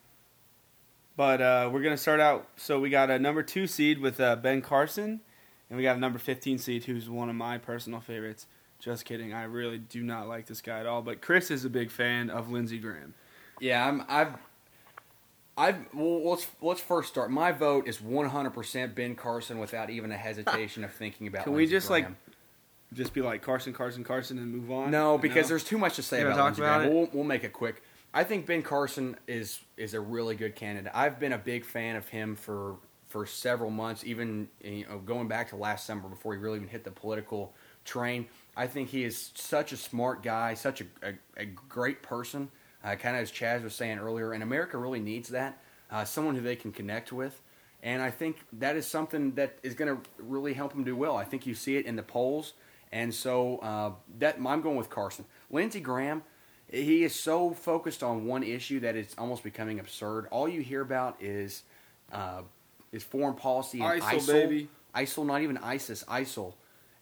but 1.19 1.41
uh, 1.41 1.69
we're 1.73 1.83
going 1.83 1.95
to 1.95 2.01
start 2.01 2.21
out. 2.21 2.47
So 2.55 2.79
we 2.79 2.91
got 2.91 3.11
a 3.11 3.19
number 3.19 3.43
two 3.43 3.67
seed 3.67 3.99
with 3.99 4.21
uh, 4.21 4.37
Ben 4.37 4.63
Carson, 4.63 5.21
and 5.69 5.77
we 5.77 5.83
got 5.83 5.97
a 5.97 5.99
number 5.99 6.17
15 6.17 6.59
seed 6.59 6.85
who's 6.85 7.11
one 7.11 7.29
of 7.29 7.35
my 7.35 7.59
personal 7.59 7.99
favorites. 7.99 8.47
Just 8.79 9.05
kidding. 9.05 9.35
I 9.35 9.43
really 9.43 9.79
do 9.79 10.05
not 10.05 10.29
like 10.29 10.47
this 10.47 10.61
guy 10.61 10.79
at 10.79 10.87
all. 10.87 11.03
But 11.03 11.21
Chris 11.21 11.51
is 11.51 11.65
a 11.65 11.71
big 11.71 11.91
fan 11.91 12.31
of 12.31 12.53
Lindsey 12.53 12.79
Graham. 12.79 13.15
Yeah, 13.61 13.85
I'm. 13.85 14.05
I've. 14.09 14.35
I've. 15.59 15.77
Well, 15.93 16.31
let's 16.31 16.47
let's 16.63 16.81
first 16.81 17.09
start. 17.09 17.31
My 17.31 17.53
vote 17.53 17.89
is 17.89 17.99
100% 17.99 18.95
Ben 18.95 19.15
Carson 19.17 19.59
without 19.59 19.91
even 19.91 20.13
a 20.13 20.17
hesitation 20.17 20.85
of 20.85 20.93
thinking 20.93 21.27
about. 21.27 21.45
Can 21.45 21.55
Lindsey 21.55 21.75
we 21.75 21.77
just 21.79 21.89
Graham. 21.89 22.03
like, 22.05 22.13
just 22.95 23.13
be 23.13 23.21
like 23.21 23.43
Carson, 23.43 23.73
Carson, 23.73 24.05
Carson, 24.05 24.39
and 24.39 24.53
move 24.53 24.71
on? 24.71 24.91
No, 24.91 25.19
because 25.19 25.47
No? 25.47 25.49
there's 25.51 25.65
too 25.65 25.77
much 25.79 25.97
to 25.97 26.03
say 26.03 26.23
about 26.23 26.37
talk 26.37 26.57
about 26.57 26.79
Graham. 26.81 26.91
it? 26.93 26.95
We'll, 26.95 27.09
we'll 27.13 27.25
make 27.25 27.45
it 27.45 27.53
quick. 27.53 27.83
I 28.15 28.25
think 28.25 28.47
Ben 28.47 28.63
Carson 28.63 29.17
is 29.27 29.61
is 29.77 29.95
a 29.95 30.01
really 30.01 30.35
good 30.37 30.55
candidate. 30.55 30.93
I've 30.95 31.19
been 31.21 31.33
a 31.35 31.39
big 31.39 31.65
fan 31.65 31.97
of 31.97 32.09
him 32.09 32.37
for 32.37 32.77
for 33.09 33.27
several 33.27 33.71
months, 33.71 34.05
even 34.05 34.49
you 34.63 34.87
know, 34.87 34.99
going 34.99 35.29
back 35.29 35.49
to 35.51 35.57
last 35.57 35.87
summer 35.87 36.09
before 36.09 36.35
he 36.35 36.39
really 36.41 36.57
even 36.57 36.69
hit 36.69 36.85
the 36.85 36.91
political 36.91 37.53
train. 37.85 38.27
I 38.57 38.67
think 38.67 38.91
he 38.91 39.05
is 39.05 39.31
such 39.35 39.73
a 39.73 39.77
smart 39.77 40.23
guy, 40.23 40.55
such 40.55 40.83
a, 40.83 40.85
a, 41.03 41.13
a 41.39 41.45
great 41.47 42.03
person. 42.03 42.51
Uh, 42.85 42.95
kind 42.95 43.17
of 43.17 43.23
as 43.23 43.33
Chaz 43.33 43.63
was 43.63 43.75
saying 43.75 43.99
earlier, 43.99 44.33
and 44.33 44.43
America 44.43 44.79
really 44.79 45.01
needs 45.01 45.29
that 45.31 45.61
uh, 45.91 46.05
someone 46.05 46.35
who 46.35 46.41
they 46.41 46.57
can 46.57 46.73
connect 46.73 47.13
with. 47.13 47.41
And 47.83 48.03
I 48.03 48.11
think 48.11 48.39
that 48.55 48.77
is 48.77 48.87
something 48.87 49.35
that 49.35 49.59
is 49.63 49.75
going 49.75 49.97
to 49.97 50.11
really 50.19 50.53
help 50.53 50.73
him 50.73 50.85
do 50.85 50.97
well. 50.97 51.17
I 51.17 51.25
think 51.25 51.47
you 51.47 51.55
see 51.55 51.77
it 51.77 51.87
in 51.87 51.97
the 51.97 52.03
polls, 52.03 52.55
and 52.91 53.15
so 53.15 53.59
uh, 53.59 53.93
that 54.19 54.37
I'm 54.45 54.63
going 54.63 54.77
with 54.77 54.91
Carson. 54.91 55.25
Lindsey 55.51 55.81
Graham, 55.81 56.23
he 56.71 57.05
is 57.05 57.15
so 57.15 57.53
focused 57.53 58.03
on 58.03 58.27
one 58.27 58.43
issue 58.43 58.81
that 58.81 58.97
it's 58.97 59.15
almost 59.17 59.45
becoming 59.45 59.79
absurd. 59.79 60.27
All 60.31 60.49
you 60.49 60.61
hear 60.61 60.81
about 60.81 61.17
is 61.21 61.63
uh, 62.13 62.43
is 62.91 63.03
foreign 63.05 63.35
policy 63.35 63.81
and 63.81 64.03
ISIL, 64.03 64.19
ISIL, 64.19 64.33
baby. 64.33 64.69
ISIL, 64.95 65.27
not 65.27 65.43
even 65.43 65.59
ISIS, 65.59 66.05
ISIL. 66.09 66.55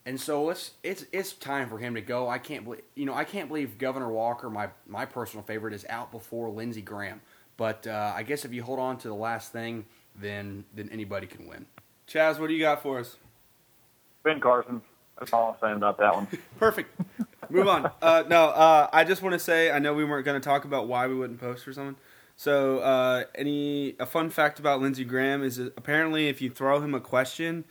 And 0.07 0.21
so 0.21 0.51
it's 0.51 0.71
it's 0.85 1.05
it's 1.11 1.33
time 1.33 1.69
for 1.69 1.79
him 1.79 1.97
to 1.97 2.01
go. 2.01 2.29
I 2.29 2.39
can't 2.39 2.65
believe 2.65 2.83
you 2.95 3.05
know 3.05 3.13
I 3.13 3.25
can't 3.25 3.49
believe 3.49 3.77
Governor 3.77 4.09
Walker, 4.09 4.49
my 4.49 4.69
my 4.87 5.05
personal 5.05 5.45
favorite, 5.45 5.75
is 5.75 5.85
out 5.91 6.13
before 6.13 6.49
Lindsey 6.49 6.81
Graham. 6.81 7.21
But 7.57 7.89
uh, 7.89 8.13
I 8.15 8.23
guess 8.23 8.45
if 8.45 8.53
you 8.53 8.63
hold 8.63 8.79
on 8.79 8.99
to 8.99 9.09
the 9.09 9.15
last 9.15 9.53
thing, 9.53 9.85
then 10.15 10.65
then 10.75 10.89
anybody 10.93 11.27
can 11.27 11.49
win. 11.49 11.67
Chaz, 12.09 12.39
what 12.39 12.47
do 12.47 12.55
you 12.55 12.61
got 12.61 12.83
for 12.83 13.01
us? 13.01 13.17
Ben 14.23 14.39
Carson. 14.39 14.81
That's 15.19 15.33
all 15.33 15.51
I'm 15.51 15.61
saying 15.61 15.77
about 15.77 15.99
that 15.99 16.15
one. 16.15 16.29
Perfect. 16.59 17.01
Move 17.51 17.67
on. 17.67 17.91
Uh, 18.01 18.23
no, 18.29 18.47
uh, 18.47 18.89
I 18.93 19.03
just 19.03 19.23
want 19.23 19.33
to 19.33 19.39
say 19.39 19.73
I 19.73 19.81
know 19.81 19.93
we 19.93 20.05
weren't 20.05 20.25
going 20.25 20.41
to 20.41 20.45
talk 20.45 20.65
about 20.65 20.87
why 20.87 21.09
we 21.09 21.15
wouldn't 21.15 21.41
post 21.41 21.65
for 21.65 21.73
someone. 21.73 21.97
So, 22.37 22.81
uh, 22.81 23.25
any 23.35 23.97
a 23.99 24.07
fun 24.07 24.31
fact 24.31 24.61
about 24.61 24.81
Lindsey 24.81 25.05
Graham 25.05 25.43
is 25.43 25.59
apparently 25.59 26.29
if 26.29 26.41
you 26.41 26.51
throw 26.51 26.81
him 26.81 26.95
a 26.95 27.01
question, 27.01 27.65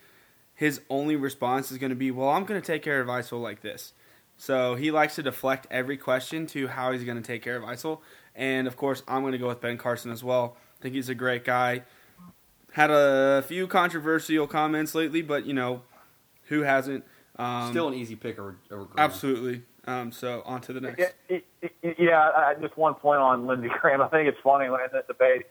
his 0.56 0.82
only 0.90 1.16
response 1.16 1.72
is 1.72 1.78
going 1.78 1.90
to 1.92 1.96
be, 1.96 2.10
"Well, 2.12 2.30
I'm 2.30 2.46
going 2.46 2.60
to 2.60 2.66
take 2.66 2.82
care 2.82 3.02
of 3.02 3.08
ISIL 3.08 3.42
like 3.42 3.62
this." 3.62 3.94
So 4.38 4.76
he 4.76 4.92
likes 4.92 5.16
to 5.16 5.24
deflect 5.24 5.68
every 5.70 5.98
question 5.98 6.46
to 6.48 6.68
how 6.68 6.92
he's 6.92 7.04
going 7.04 7.18
to 7.18 7.24
take 7.24 7.42
care 7.44 7.56
of 7.58 7.64
ISIL, 7.64 8.00
and 8.36 8.68
of 8.68 8.76
course, 8.78 9.04
I'm 9.08 9.22
going 9.22 9.32
to 9.34 9.38
go 9.38 9.48
with 9.48 9.62
Ben 9.62 9.78
Carson 9.78 10.12
as 10.12 10.24
well. 10.24 10.58
I 10.80 10.82
think 10.82 10.96
he's 10.96 11.10
a 11.10 11.16
great 11.16 11.44
guy. 11.46 11.84
Had 12.74 12.92
a 12.92 13.42
few 13.48 13.68
controversial 13.68 14.48
comments 14.48 14.94
lately, 14.96 15.22
but 15.22 15.46
you 15.46 15.54
know, 15.54 15.84
who 16.50 16.62
hasn't? 16.64 17.06
Um, 17.38 17.70
Still 17.72 17.88
an 17.90 17.94
easy 17.94 18.16
pick 18.16 18.38
or, 18.40 18.58
or 18.72 18.88
Absolutely. 18.98 19.64
Um, 19.88 20.12
so 20.12 20.42
on 20.46 20.62
to 20.62 20.74
the 20.74 20.82
next. 20.82 21.00
Yeah, 21.00 21.08
it- 21.30 21.46
it- 21.82 21.96
yeah, 22.00 22.20
I, 22.30 22.52
I- 22.52 22.54
just 22.56 22.76
one 22.78 22.96
point 22.96 23.20
on 23.20 23.46
Lindsey 23.48 23.70
Graham. 23.82 24.02
I 24.02 24.08
think 24.08 24.28
it's 24.28 24.38
funny 24.44 24.70
when 24.70 24.82
in 24.82 24.88
that 24.94 25.08
debate, 25.08 25.46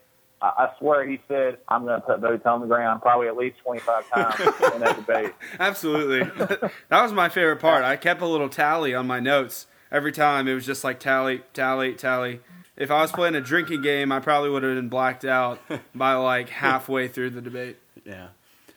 I, 0.44 0.64
I 0.64 0.78
swear 0.78 1.08
he 1.08 1.20
said, 1.26 1.58
"I'm 1.68 1.84
going 1.84 2.00
to 2.00 2.06
put 2.06 2.20
boots 2.20 2.44
on 2.44 2.60
the 2.60 2.66
ground" 2.66 3.00
probably 3.00 3.28
at 3.28 3.36
least 3.36 3.56
25 3.64 4.10
times 4.10 4.40
in 4.74 4.80
that 4.80 4.96
debate. 4.96 5.32
Absolutely. 5.58 6.24
that 6.88 7.02
was 7.02 7.12
my 7.12 7.30
favorite 7.30 7.60
part. 7.60 7.82
I 7.82 7.96
kept 7.96 8.20
a 8.20 8.26
little 8.26 8.50
tally 8.50 8.94
on 8.94 9.06
my 9.06 9.20
notes 9.20 9.66
every 9.90 10.12
time 10.12 10.46
it 10.46 10.54
was 10.54 10.66
just 10.66 10.84
like 10.84 11.00
tally, 11.00 11.42
tally, 11.54 11.94
tally. 11.94 12.40
If 12.76 12.90
I 12.90 13.00
was 13.00 13.12
playing 13.12 13.36
a 13.36 13.40
drinking 13.40 13.82
game, 13.82 14.12
I 14.12 14.20
probably 14.20 14.50
would 14.50 14.62
have 14.62 14.74
been 14.74 14.88
blacked 14.88 15.24
out 15.24 15.60
by 15.94 16.14
like 16.14 16.50
halfway 16.50 17.08
through 17.08 17.30
the 17.30 17.40
debate. 17.40 17.78
Yeah. 18.04 18.28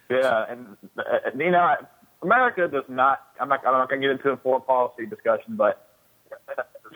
Yeah, 0.10 0.46
and 0.48 0.78
uh, 0.98 1.02
you 1.38 1.52
know, 1.52 1.76
America 2.24 2.70
does 2.70 2.86
not. 2.88 3.20
I'm 3.42 3.50
not. 3.50 3.60
I'm 3.68 3.74
not 3.74 3.90
going 3.90 4.02
to 4.02 4.08
get 4.08 4.12
into 4.18 4.30
a 4.30 4.38
foreign 4.38 4.62
policy 4.62 5.06
discussion, 5.06 5.58
but 5.58 5.86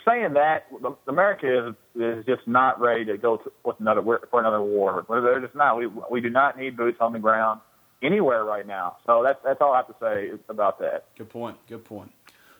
saying 0.05 0.33
that 0.33 0.67
America 1.07 1.69
is 1.69 1.75
is 2.01 2.25
just 2.25 2.47
not 2.47 2.79
ready 2.79 3.05
to 3.05 3.17
go 3.17 3.37
to, 3.37 3.51
with 3.63 3.79
another 3.79 4.01
for 4.29 4.39
another 4.39 4.61
war. 4.61 5.05
They're 5.09 5.41
just 5.41 5.55
not. 5.55 5.77
We 5.77 5.87
we 6.09 6.21
do 6.21 6.29
not 6.29 6.57
need 6.57 6.77
boots 6.77 6.97
on 6.99 7.13
the 7.13 7.19
ground 7.19 7.61
anywhere 8.01 8.43
right 8.43 8.65
now. 8.65 8.97
So 9.05 9.23
that's 9.23 9.39
that's 9.43 9.61
all 9.61 9.73
I 9.73 9.77
have 9.77 9.87
to 9.87 9.95
say 9.99 10.31
about 10.49 10.79
that. 10.79 11.05
Good 11.17 11.29
point. 11.29 11.57
Good 11.67 11.85
point. 11.85 12.11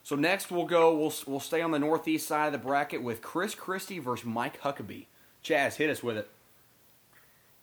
So 0.03 0.15
next 0.15 0.51
we'll 0.51 0.65
go. 0.65 0.95
We'll 0.95 1.13
we'll 1.27 1.39
stay 1.39 1.61
on 1.61 1.71
the 1.71 1.79
northeast 1.79 2.27
side 2.27 2.47
of 2.47 2.53
the 2.53 2.59
bracket 2.59 3.03
with 3.03 3.21
Chris 3.21 3.55
Christie 3.55 3.99
versus 3.99 4.25
Mike 4.25 4.61
Huckabee. 4.61 5.05
Chaz, 5.43 5.75
hit 5.75 5.89
us 5.89 6.03
with 6.03 6.17
it. 6.17 6.29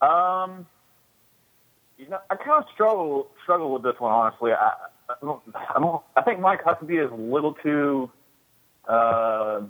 Um, 0.01 0.67
you 1.97 2.09
know, 2.09 2.19
I 2.31 2.37
kind 2.37 2.63
of 2.63 2.65
struggle 2.75 3.29
struggle 3.43 3.73
with 3.73 3.83
this 3.83 3.95
one 3.99 4.13
honestly. 4.13 4.53
I 4.53 4.73
I, 5.09 5.15
don't, 5.23 5.41
I, 5.55 5.81
don't, 5.81 6.03
I 6.17 6.23
think 6.23 6.41
Mike 6.41 6.63
Huckabee 6.65 7.05
is 7.05 7.11
a 7.11 7.15
little 7.15 7.55
too. 7.55 8.11
Uh, 8.89 9.63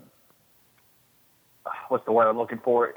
what's 1.88 2.04
the 2.04 2.12
word 2.12 2.28
I'm 2.28 2.38
looking 2.38 2.60
for? 2.62 2.94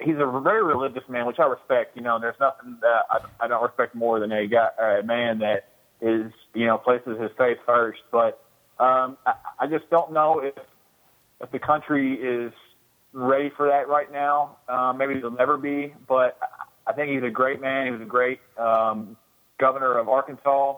He's 0.00 0.16
a 0.16 0.40
very 0.40 0.62
religious 0.62 1.04
man, 1.08 1.26
which 1.26 1.38
I 1.38 1.44
respect. 1.44 1.96
You 1.96 2.02
know, 2.02 2.18
there's 2.18 2.38
nothing 2.40 2.76
that 2.80 3.02
I, 3.10 3.44
I 3.44 3.48
don't 3.48 3.62
respect 3.62 3.94
more 3.94 4.20
than 4.20 4.32
a 4.32 4.46
guy, 4.46 4.68
a 5.00 5.02
man 5.02 5.38
that 5.38 5.68
is, 6.00 6.32
you 6.54 6.66
know, 6.66 6.78
places 6.78 7.20
his 7.20 7.30
faith 7.38 7.58
first. 7.64 8.00
But 8.10 8.42
um, 8.78 9.16
I, 9.26 9.34
I 9.60 9.66
just 9.66 9.88
don't 9.90 10.12
know 10.12 10.40
if 10.40 10.54
if 11.40 11.50
the 11.52 11.58
country 11.58 12.14
is 12.14 12.52
ready 13.12 13.50
for 13.56 13.68
that 13.68 13.88
right 13.88 14.10
now. 14.12 14.56
Um, 14.68 14.98
maybe 14.98 15.18
they'll 15.18 15.30
never 15.30 15.56
be, 15.56 15.94
but 16.06 16.38
I 16.86 16.92
think 16.92 17.10
he's 17.10 17.22
a 17.22 17.30
great 17.30 17.60
man. 17.60 17.86
He 17.86 17.92
was 17.92 18.00
a 18.00 18.06
great 18.06 18.40
um, 18.58 19.16
governor 19.58 19.98
of 19.98 20.08
Arkansas. 20.08 20.76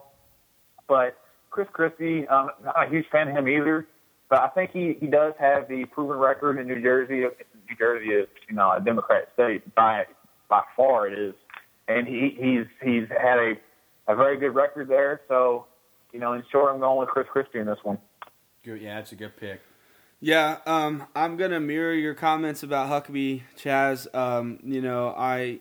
But 0.89 1.17
Chris 1.51 1.69
Christie, 1.73 2.27
um, 2.29 2.51
not 2.65 2.87
a 2.87 2.91
huge 2.91 3.07
fan 3.11 3.29
of 3.29 3.37
him 3.37 3.49
either. 3.49 3.87
But 4.33 4.41
I 4.41 4.49
think 4.49 4.71
he, 4.71 4.97
he 4.99 5.09
does 5.09 5.35
have 5.39 5.69
the 5.69 5.85
proven 5.85 6.17
record 6.17 6.59
in 6.59 6.67
New 6.67 6.81
Jersey. 6.81 7.17
New 7.17 7.77
Jersey 7.79 8.13
is, 8.13 8.27
you 8.49 8.57
know, 8.57 8.73
a 8.73 8.81
Democrat 8.81 9.29
state 9.35 9.75
by 9.75 10.07
by 10.49 10.63
far 10.75 11.07
it 11.07 11.19
is, 11.19 11.35
and 11.87 12.09
he 12.09 12.35
he's 12.41 12.65
he's 12.83 13.07
had 13.11 13.37
a 13.39 13.53
a 14.09 14.17
very 14.17 14.39
good 14.39 14.55
record 14.55 14.89
there. 14.89 15.21
So, 15.29 15.67
you 16.15 16.19
know, 16.19 16.33
in 16.33 16.43
short, 16.51 16.73
I'm 16.73 16.81
going 16.81 16.99
with 16.99 17.11
Chris 17.11 17.27
Christie 17.31 17.59
in 17.59 17.67
this 17.67 17.81
one. 17.83 17.99
Good, 18.65 18.81
yeah, 18.81 18.95
that's 18.95 19.13
a 19.13 19.17
good 19.17 19.37
pick. 19.37 19.61
Yeah, 20.19 20.61
um, 20.65 21.05
I'm 21.15 21.37
gonna 21.37 21.61
mirror 21.61 21.93
your 21.93 22.15
comments 22.15 22.63
about 22.63 22.89
Huckabee, 22.89 23.43
Chaz. 23.59 24.07
Um, 24.15 24.61
you 24.65 24.81
know, 24.81 25.09
I 25.15 25.61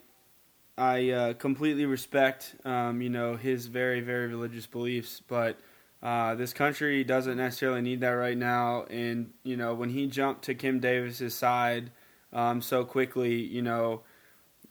I 0.78 1.10
uh, 1.10 1.34
completely 1.34 1.86
respect, 1.86 2.56
um, 2.64 3.02
you 3.02 3.10
know, 3.10 3.36
his 3.36 3.66
very, 3.66 4.00
very 4.00 4.28
religious 4.28 4.66
beliefs, 4.66 5.22
but 5.28 5.60
uh, 6.04 6.36
this 6.36 6.54
country 6.54 7.04
doesn't 7.04 7.38
necessarily 7.38 7.82
need 7.82 8.02
that 8.02 8.10
right 8.10 8.38
now. 8.38 8.84
And 8.90 9.32
you 9.44 9.56
know, 9.56 9.74
when 9.74 9.90
he 9.90 10.08
jumped 10.08 10.44
to 10.46 10.56
Kim 10.56 10.80
Davis's 10.80 11.36
side 11.36 11.92
um, 12.34 12.62
so 12.62 12.84
quickly, 12.84 13.36
you 13.36 13.62
know, 13.62 14.02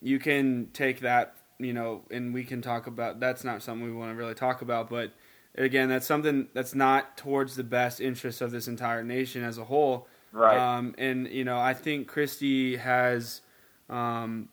you 0.03 0.19
can 0.19 0.69
take 0.73 1.01
that, 1.01 1.37
you 1.59 1.73
know, 1.73 2.03
and 2.11 2.35
we 2.35 2.45
can 2.45 2.63
talk 2.63 2.87
about. 2.87 3.21
That's 3.21 3.45
not 3.45 3.63
something 3.63 3.85
we 3.85 3.93
want 3.93 4.11
to 4.11 4.17
really 4.17 4.35
talk 4.35 4.63
about, 4.63 4.91
but 4.91 5.13
again, 5.55 5.89
that's 5.89 6.07
something 6.07 6.49
that's 6.53 6.75
not 6.75 7.17
towards 7.17 7.55
the 7.57 7.65
best 7.65 8.01
interest 8.01 8.41
of 8.41 8.51
this 8.51 8.67
entire 8.67 9.05
nation 9.05 9.45
as 9.45 9.59
a 9.59 9.65
whole. 9.65 10.09
Right. 10.33 10.59
Um, 10.59 10.95
and 10.99 11.29
you 11.29 11.45
know, 11.45 11.59
I 11.59 11.75
think 11.75 12.09
Christie 12.09 12.77
has. 12.77 13.43
Um, 13.89 14.49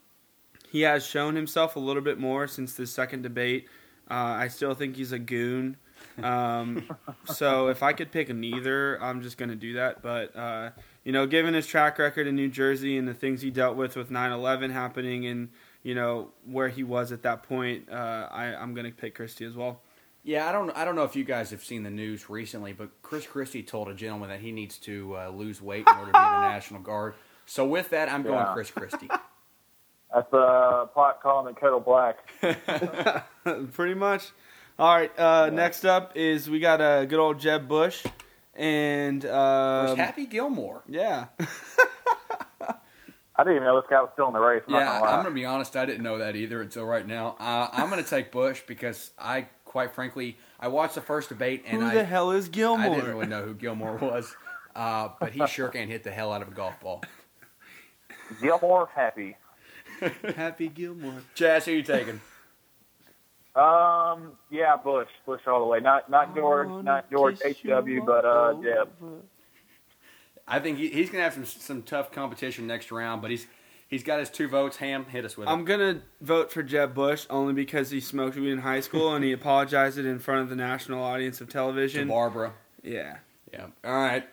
he 0.69 0.81
has 0.81 1.05
shown 1.05 1.35
himself 1.35 1.75
a 1.75 1.79
little 1.79 2.01
bit 2.01 2.19
more 2.19 2.47
since 2.47 2.73
the 2.73 2.85
second 2.85 3.21
debate. 3.21 3.67
Uh, 4.09 4.13
I 4.13 4.47
still 4.49 4.73
think 4.73 4.97
he's 4.97 5.13
a 5.13 5.19
goon. 5.19 5.77
Um, 6.21 6.83
so 7.25 7.67
if 7.67 7.83
I 7.83 7.93
could 7.93 8.11
pick 8.11 8.33
neither, 8.33 9.01
I'm 9.01 9.21
just 9.21 9.37
going 9.37 9.49
to 9.49 9.55
do 9.55 9.73
that. 9.73 10.01
But 10.01 10.35
uh, 10.35 10.71
you 11.03 11.11
know, 11.11 11.27
given 11.27 11.53
his 11.53 11.67
track 11.67 11.99
record 11.99 12.27
in 12.27 12.35
New 12.35 12.49
Jersey 12.49 12.97
and 12.97 13.07
the 13.07 13.13
things 13.13 13.41
he 13.41 13.51
dealt 13.51 13.75
with 13.75 13.95
with 13.95 14.09
9/11 14.09 14.71
happening, 14.71 15.25
and 15.25 15.49
you 15.83 15.95
know 15.95 16.31
where 16.45 16.69
he 16.69 16.83
was 16.83 17.11
at 17.11 17.23
that 17.23 17.43
point, 17.43 17.89
uh, 17.91 18.27
I, 18.31 18.45
I'm 18.55 18.73
going 18.73 18.85
to 18.85 18.91
pick 18.91 19.15
Christie 19.15 19.45
as 19.45 19.53
well. 19.53 19.81
Yeah, 20.23 20.49
I 20.49 20.51
don't. 20.51 20.75
I 20.75 20.83
don't 20.83 20.95
know 20.95 21.05
if 21.05 21.15
you 21.15 21.23
guys 21.23 21.51
have 21.51 21.63
seen 21.63 21.83
the 21.83 21.89
news 21.89 22.29
recently, 22.29 22.73
but 22.73 22.89
Chris 23.01 23.25
Christie 23.25 23.63
told 23.63 23.87
a 23.87 23.93
gentleman 23.93 24.29
that 24.29 24.41
he 24.41 24.51
needs 24.51 24.77
to 24.79 25.15
uh, 25.17 25.29
lose 25.29 25.61
weight 25.61 25.87
in 25.87 25.95
order 25.95 26.11
to 26.11 26.19
be 26.19 26.25
in 26.25 26.41
the 26.41 26.41
National 26.49 26.81
Guard. 26.81 27.13
So 27.45 27.65
with 27.65 27.91
that, 27.91 28.11
I'm 28.11 28.23
going 28.23 28.45
Chris 28.53 28.69
Christie. 28.69 29.09
That's 30.13 30.31
a 30.33 30.89
pot 30.93 31.21
calling 31.21 31.53
the 31.53 31.59
kettle 31.59 31.79
black. 31.79 32.17
Pretty 33.73 33.93
much. 33.93 34.31
All 34.79 34.95
right. 34.95 35.11
Uh, 35.17 35.49
Next 35.51 35.85
up 35.85 36.15
is 36.15 36.49
we 36.49 36.59
got 36.59 36.81
a 36.81 37.05
good 37.05 37.19
old 37.19 37.39
Jeb 37.39 37.67
Bush, 37.67 38.05
and 38.55 39.21
Versus 39.23 39.91
um, 39.91 39.97
Happy 39.97 40.25
Gilmore. 40.25 40.83
yeah. 40.87 41.25
I 43.39 43.43
didn't 43.43 43.57
even 43.57 43.67
know 43.67 43.79
this 43.79 43.87
guy 43.87 44.01
was 44.01 44.09
still 44.13 44.27
in 44.27 44.33
the 44.33 44.39
race. 44.39 44.63
I'm 44.67 44.73
Yeah, 44.73 44.85
gonna. 44.99 45.05
I'm 45.11 45.15
going 45.23 45.25
to 45.25 45.31
be 45.31 45.45
honest. 45.45 45.75
I 45.75 45.85
didn't 45.85 46.01
know 46.01 46.17
that 46.17 46.35
either 46.35 46.59
until 46.59 46.85
right 46.85 47.05
now. 47.05 47.35
Uh, 47.39 47.67
I'm 47.71 47.87
going 47.91 48.03
to 48.03 48.09
take 48.09 48.31
Bush 48.31 48.63
because 48.65 49.11
I, 49.19 49.45
quite 49.63 49.93
frankly, 49.93 50.39
I 50.59 50.69
watched 50.69 50.95
the 50.95 51.01
first 51.01 51.29
debate 51.29 51.63
and 51.67 51.83
Who 51.83 51.87
I, 51.87 51.93
the 51.93 52.03
hell 52.03 52.31
is 52.31 52.49
Gilmore? 52.49 52.93
I 52.93 52.95
didn't 52.95 53.13
really 53.13 53.27
know 53.27 53.43
who 53.43 53.53
Gilmore 53.53 53.95
was. 54.01 54.35
Uh, 54.75 55.09
but 55.19 55.33
he 55.33 55.45
sure 55.45 55.69
can 55.69 55.87
hit 55.87 56.03
the 56.03 56.09
hell 56.11 56.33
out 56.33 56.41
of 56.41 56.47
a 56.47 56.51
golf 56.51 56.79
ball. 56.79 57.03
Gilmore 58.41 58.89
happy. 58.95 59.37
Happy 60.35 60.67
Gilmore. 60.67 61.21
Chaz, 61.35 61.65
who 61.65 61.71
are 61.71 61.75
you 61.75 61.83
taking? 61.83 62.21
Um, 63.57 64.33
yeah, 64.51 64.75
Bush, 64.77 65.09
Bush 65.25 65.41
all 65.47 65.59
the 65.59 65.65
way. 65.65 65.79
Not 65.79 66.09
not 66.09 66.35
George, 66.35 66.69
not 66.83 67.09
George 67.09 67.39
H 67.43 67.63
W, 67.63 68.03
but 68.05 68.23
uh, 68.23 68.53
Jeb. 68.61 68.89
I 70.47 70.59
think 70.59 70.77
he, 70.77 70.89
he's 70.89 71.09
going 71.09 71.19
to 71.19 71.23
have 71.23 71.33
some 71.33 71.45
some 71.45 71.81
tough 71.81 72.11
competition 72.11 72.67
next 72.67 72.91
round, 72.91 73.21
but 73.21 73.31
he's 73.31 73.47
he's 73.87 74.03
got 74.03 74.19
his 74.19 74.29
two 74.29 74.47
votes. 74.47 74.77
Ham, 74.77 75.05
hit 75.05 75.25
us 75.25 75.35
with 75.35 75.47
it. 75.47 75.51
I'm 75.51 75.65
gonna 75.65 76.01
vote 76.21 76.51
for 76.51 76.61
Jeb 76.61 76.93
Bush 76.93 77.25
only 77.29 77.53
because 77.53 77.89
he 77.89 77.99
smoked 77.99 78.35
weed 78.35 78.51
in 78.51 78.59
high 78.59 78.81
school 78.81 79.15
and 79.15 79.25
he 79.25 79.31
apologized 79.31 79.97
it 79.97 80.05
in 80.05 80.19
front 80.19 80.41
of 80.41 80.49
the 80.49 80.55
national 80.55 81.03
audience 81.03 81.41
of 81.41 81.47
to 81.47 81.53
television. 81.53 82.07
Barbara. 82.07 82.53
Yeah. 82.83 83.17
Yeah. 83.51 83.67
All 83.83 83.95
right. 83.95 84.27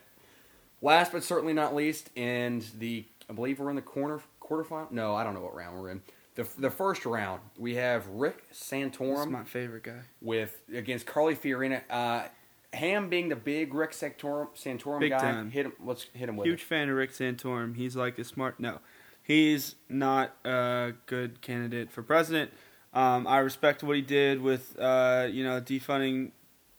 Last 0.82 1.12
but 1.12 1.24
certainly 1.24 1.54
not 1.54 1.74
least, 1.74 2.10
and 2.14 2.62
the 2.78 3.06
I 3.30 3.32
believe 3.32 3.58
we're 3.58 3.70
in 3.70 3.76
the 3.76 3.82
corner 3.82 4.20
quarterfinal. 4.42 4.90
No, 4.90 5.14
I 5.14 5.24
don't 5.24 5.34
know 5.34 5.40
what 5.40 5.54
round 5.54 5.80
we're 5.80 5.90
in. 5.90 6.02
The 6.35 6.49
the 6.59 6.70
first 6.70 7.05
round 7.07 7.40
we 7.59 7.75
have 7.77 8.07
Rick 8.09 8.51
Santorum 8.53 9.31
my 9.31 9.44
favorite 9.44 9.85
guy. 9.85 10.01
with 10.20 10.61
against 10.75 11.07
Carly 11.07 11.35
Fiorina. 11.37 11.83
Uh, 11.88 12.25
Ham 12.73 13.09
being 13.09 13.29
the 13.29 13.37
big 13.37 13.73
Rick 13.73 13.92
Santorum, 13.92 14.49
Santorum 14.57 14.99
Big 14.99 15.11
guy. 15.12 15.18
time. 15.20 15.51
Hit 15.53 15.66
him. 15.66 15.73
Let's 15.85 16.07
hit 16.12 16.29
him 16.29 16.37
with 16.37 16.47
Huge 16.49 16.62
it. 16.62 16.64
fan 16.64 16.88
of 16.88 16.97
Rick 16.97 17.12
Santorum. 17.12 17.77
He's 17.77 17.94
like 17.94 18.18
a 18.18 18.25
smart. 18.25 18.59
No, 18.59 18.81
he's 19.23 19.77
not 19.88 20.35
a 20.44 20.94
good 21.07 21.40
candidate 21.40 21.92
for 21.92 22.03
president. 22.03 22.51
Um, 22.92 23.29
I 23.29 23.38
respect 23.38 23.83
what 23.85 23.94
he 23.97 24.03
did 24.03 24.40
with, 24.40 24.77
uh, 24.79 25.29
you 25.31 25.44
know, 25.44 25.61
defunding, 25.61 26.31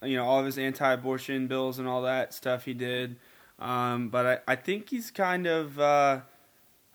you 0.03 0.15
know, 0.17 0.25
all 0.25 0.39
of 0.39 0.45
his 0.45 0.57
anti-abortion 0.57 1.47
bills 1.47 1.77
and 1.79 1.87
all 1.87 2.01
that 2.03 2.33
stuff 2.33 2.63
he 2.65 2.73
did. 2.73 3.15
Um, 3.59 4.09
but 4.09 4.25
I, 4.47 4.53
I 4.53 4.55
think 4.57 4.89
he's 4.89 5.11
kind 5.11 5.45
of, 5.45 5.77
uh, 5.79 6.21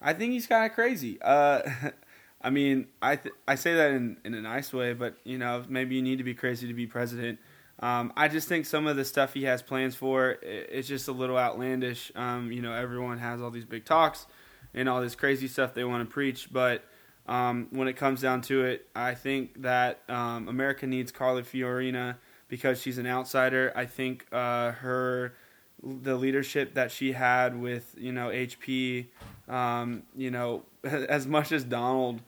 I 0.00 0.12
think 0.14 0.32
he's 0.32 0.46
kind 0.46 0.64
of 0.70 0.74
crazy. 0.74 1.18
Uh, 1.22 1.60
I 2.42 2.50
mean, 2.50 2.86
I 3.02 3.16
th- 3.16 3.34
I 3.46 3.54
say 3.54 3.74
that 3.74 3.90
in, 3.90 4.16
in 4.24 4.34
a 4.34 4.40
nice 4.40 4.72
way, 4.72 4.92
but 4.94 5.16
you 5.24 5.38
know, 5.38 5.62
maybe 5.68 5.94
you 5.94 6.02
need 6.02 6.18
to 6.18 6.24
be 6.24 6.34
crazy 6.34 6.66
to 6.68 6.74
be 6.74 6.86
president. 6.86 7.38
Um, 7.80 8.12
I 8.16 8.28
just 8.28 8.48
think 8.48 8.66
some 8.66 8.86
of 8.86 8.96
the 8.96 9.04
stuff 9.04 9.32
he 9.34 9.44
has 9.44 9.62
plans 9.62 9.94
for 9.96 10.36
i- 10.42 10.46
it's 10.46 10.88
just 10.88 11.08
a 11.08 11.12
little 11.12 11.38
outlandish. 11.38 12.12
Um, 12.14 12.50
you 12.52 12.62
know, 12.62 12.72
everyone 12.72 13.18
has 13.18 13.40
all 13.42 13.50
these 13.50 13.64
big 13.64 13.84
talks 13.84 14.26
and 14.74 14.88
all 14.88 15.00
this 15.00 15.14
crazy 15.14 15.48
stuff 15.48 15.74
they 15.74 15.84
want 15.84 16.06
to 16.08 16.12
preach, 16.12 16.52
but 16.52 16.84
um, 17.26 17.68
when 17.70 17.88
it 17.88 17.94
comes 17.94 18.20
down 18.22 18.40
to 18.42 18.64
it, 18.64 18.86
I 18.94 19.14
think 19.14 19.62
that 19.62 20.00
um, 20.08 20.48
America 20.48 20.86
needs 20.86 21.12
Carly 21.12 21.42
Fiorina 21.42 22.16
because 22.48 22.80
she's 22.80 22.98
an 22.98 23.06
outsider. 23.06 23.72
I 23.76 23.84
think 23.86 24.26
uh, 24.32 24.72
her 24.72 25.34
the 25.82 26.14
leadership 26.16 26.74
that 26.74 26.90
she 26.90 27.12
had 27.12 27.58
with 27.58 27.94
you 27.98 28.12
know 28.12 28.28
HP, 28.28 29.06
um, 29.48 30.02
you 30.16 30.30
know, 30.30 30.64
as 30.84 31.26
much 31.26 31.52
as 31.52 31.64
Donald 31.64 32.20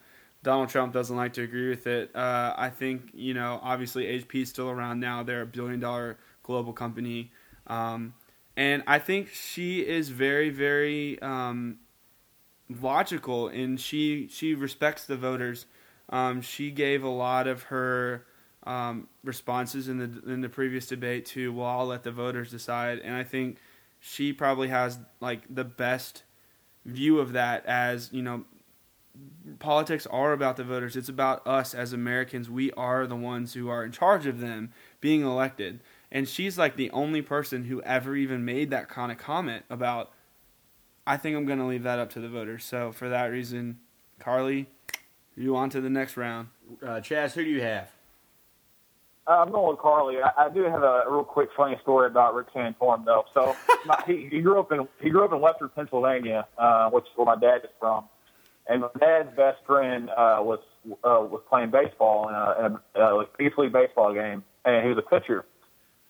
Donald 0.43 0.69
Trump 0.69 0.93
doesn't 0.93 1.17
like 1.17 1.35
to 1.35 1.43
agree 1.43 1.71
with 1.71 1.87
it. 1.87 2.15
Uh, 2.15 2.55
I 2.57 2.71
think 2.71 3.11
you 3.15 3.35
know, 3.35 3.61
obviously 3.63 4.05
HP 4.05 4.43
is 4.43 4.49
still 4.49 4.71
around 4.71 5.01
now. 5.01 5.23
They're 5.23 5.43
a 5.43 5.47
billion 5.47 5.81
dollar 5.81 6.19
global 6.43 6.73
company, 6.73 7.31
um, 7.67 8.15
and 8.57 8.83
I 8.87 8.99
think 8.99 9.29
she 9.29 9.81
is 9.81 10.09
very, 10.09 10.51
very 10.51 11.21
um, 11.23 11.79
logical, 12.81 13.49
and 13.49 13.81
she 13.81 14.29
she 14.29 14.55
respects 14.55 15.05
the 15.05 15.17
voters. 15.17 15.67
Um, 16.09 16.43
she 16.43 16.71
gave 16.71 17.05
a 17.05 17.09
lot 17.09 17.47
of 17.47 17.65
her 17.65 18.27
um, 18.65 19.09
responses 19.25 19.89
in 19.89 19.99
the 19.99 20.33
in 20.33 20.41
the 20.41 20.49
previous 20.49 20.87
debate 20.87 21.27
to, 21.27 21.53
well, 21.53 21.67
I'll 21.67 21.87
let 21.87 22.03
the 22.03 22.13
voters 22.13 22.51
decide, 22.51 22.99
and 22.99 23.15
I 23.15 23.25
think 23.25 23.59
she 24.01 24.33
probably 24.33 24.69
has 24.69 24.99
like 25.21 25.43
the 25.49 25.65
best 25.65 26.25
view 26.85 27.21
of 27.21 27.33
that 27.33 27.65
as 27.67 28.13
you 28.13 28.23
know 28.23 28.45
politics 29.59 30.07
are 30.07 30.33
about 30.33 30.57
the 30.57 30.65
voters 30.65 30.97
it's 30.97 31.09
about 31.09 31.47
us 31.47 31.75
as 31.75 31.93
americans 31.93 32.49
we 32.49 32.73
are 32.73 33.07
the 33.07 33.17
ones 33.17 33.53
who 33.55 33.69
are 33.69 33.85
in 33.85 33.93
charge 33.93 34.27
of 34.27 34.41
them 34.41 34.73
being 35.01 35.23
elected 35.23 35.81
and 36.11 36.29
she's 36.29 36.57
like 36.57 36.77
the 36.77 36.91
only 36.91 37.21
person 37.21 37.65
who 37.65 37.83
ever 37.83 38.17
even 38.17 38.45
made 38.45 38.71
that 38.71 38.89
kind 38.89 39.13
of 39.13 39.19
comment 39.19 39.65
about 39.69 40.11
i 41.07 41.17
think 41.17 41.37
i'm 41.37 41.45
going 41.45 41.59
to 41.59 41.67
leave 41.67 41.83
that 41.83 41.99
up 41.99 42.11
to 42.11 42.21
the 42.21 42.29
voters 42.29 42.65
so 42.65 42.91
for 42.91 43.09
that 43.09 43.27
reason 43.27 43.79
carly 44.19 44.67
you 45.37 45.57
on 45.57 45.69
to 45.71 45.81
the 45.81 45.91
next 45.91 46.17
round 46.17 46.49
Uh, 46.83 47.01
Chaz, 47.01 47.33
who 47.33 47.45
do 47.45 47.51
you 47.51 47.63
have? 47.63 47.91
Uh, 49.27 49.39
I'm 49.39 49.53
going 49.53 49.71
with 49.71 49.79
Carly. 49.79 50.17
I, 50.21 50.47
I 50.47 50.49
do 50.49 50.63
have 50.65 50.83
a 50.83 51.05
real 51.09 51.23
quick 51.23 51.49
funny 51.57 51.79
story 51.83 52.09
about 52.09 52.35
Rick 52.35 52.53
Santorum 52.53 53.05
though. 53.05 53.25
So 53.33 53.55
my, 53.87 54.03
he, 54.07 54.29
he 54.31 54.41
grew 54.41 54.59
up 54.59 54.73
in 54.73 54.89
he 55.01 55.11
grew 55.11 55.25
up 55.25 55.33
in 55.33 55.41
Western 55.41 55.69
Pennsylvania, 55.69 56.47
uh, 56.59 56.91
which 56.91 57.05
is 57.05 57.11
where 57.15 57.27
my 57.27 57.37
dad 57.37 57.59
is 57.65 57.71
from. 57.79 58.05
And 58.69 58.83
my 58.83 58.89
dad's 58.99 59.35
best 59.37 59.59
friend 59.67 60.09
uh, 60.11 60.39
was 60.41 60.61
uh, 61.05 61.23
was 61.27 61.43
playing 61.49 61.71
baseball 61.71 62.29
in 62.29 62.35
a, 62.35 62.67
in 62.67 62.79
a 62.97 63.17
uh, 63.19 63.25
East 63.41 63.59
League 63.59 63.73
baseball 63.73 64.15
game, 64.15 64.45
and 64.65 64.83
he 64.85 64.89
was 64.89 64.99
a 64.99 65.09
pitcher. 65.09 65.45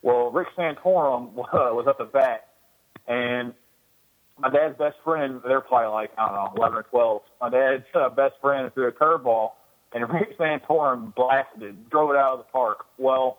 Well, 0.02 0.30
Rick 0.30 0.48
Santorum 0.56 1.28
uh, 1.38 1.72
was 1.72 1.86
up 1.88 1.96
at 2.00 2.06
the 2.06 2.12
bat, 2.12 2.48
and 3.06 3.54
my 4.38 4.50
dad's 4.50 4.76
best 4.76 4.96
friend, 5.04 5.40
they're 5.46 5.60
probably 5.60 5.92
like 5.92 6.10
I 6.18 6.26
don't 6.26 6.34
know, 6.34 6.52
eleven 6.56 6.78
or 6.78 6.82
twelve. 6.82 7.22
My 7.40 7.48
dad's 7.48 7.84
uh, 7.94 8.10
best 8.10 8.34
friend 8.40 8.70
threw 8.74 8.88
a 8.88 8.92
curveball, 8.92 9.52
and 9.94 10.08
Rick 10.12 10.38
Santorum 10.38 11.14
blasted 11.14 11.62
it, 11.62 11.90
drove 11.90 12.10
it 12.10 12.16
out 12.16 12.34
of 12.34 12.38
the 12.38 12.52
park. 12.52 12.86
Well, 12.98 13.38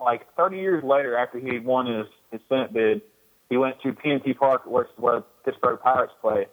like 0.00 0.26
30 0.36 0.58
years 0.58 0.84
later, 0.84 1.16
after 1.16 1.38
he 1.38 1.58
won 1.58 1.86
his 1.86 2.06
his 2.30 2.40
Senate 2.48 2.72
bid, 2.72 3.02
he 3.48 3.56
went 3.56 3.80
to 3.82 3.92
PNC 3.92 4.36
Park, 4.38 4.62
where 4.66 4.88
where 4.96 5.22
Pittsburgh 5.44 5.80
Pirates 5.80 6.12
play, 6.20 6.46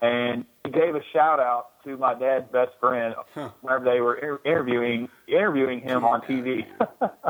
and 0.00 0.44
gave 0.70 0.94
a 0.94 1.00
shout 1.12 1.40
out 1.40 1.82
to 1.84 1.96
my 1.96 2.14
dad's 2.14 2.46
best 2.52 2.70
friend 2.78 3.14
Huh. 3.34 3.50
whenever 3.62 3.84
they 3.84 4.00
were 4.00 4.14
inter- 4.14 4.40
interviewing 4.44 5.08
interviewing 5.26 5.80
him 5.80 6.04
on 6.04 6.20
TV. 6.22 6.64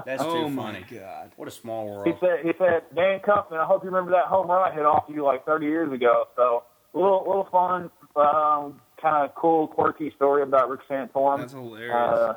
That's 0.04 0.22
oh 0.22 0.42
too 0.44 0.48
my 0.50 0.72
funny. 0.74 0.84
god 1.00 1.32
What 1.36 1.48
a 1.48 1.50
small 1.50 1.86
world. 1.86 2.06
He 2.06 2.12
said, 2.20 2.40
"He 2.44 2.52
said, 2.58 2.82
Dan 2.94 3.20
Cuffman, 3.20 3.58
I 3.58 3.64
hope 3.64 3.82
you 3.84 3.88
remember 3.90 4.10
that 4.12 4.26
home 4.26 4.48
run 4.48 4.70
I 4.70 4.74
hit 4.74 4.84
off 4.84 5.04
you 5.08 5.24
like 5.24 5.46
30 5.46 5.66
years 5.66 5.90
ago." 5.92 6.24
So, 6.36 6.64
a 6.94 6.98
little, 6.98 7.24
little 7.26 7.48
fun, 7.50 7.90
um, 8.16 8.80
kind 9.00 9.24
of 9.24 9.34
cool, 9.34 9.66
quirky 9.66 10.12
story 10.16 10.42
about 10.42 10.68
Rick 10.68 10.80
Santorum. 10.90 11.38
that's 11.38 11.52
hilarious 11.54 11.94
Uh, 11.94 12.34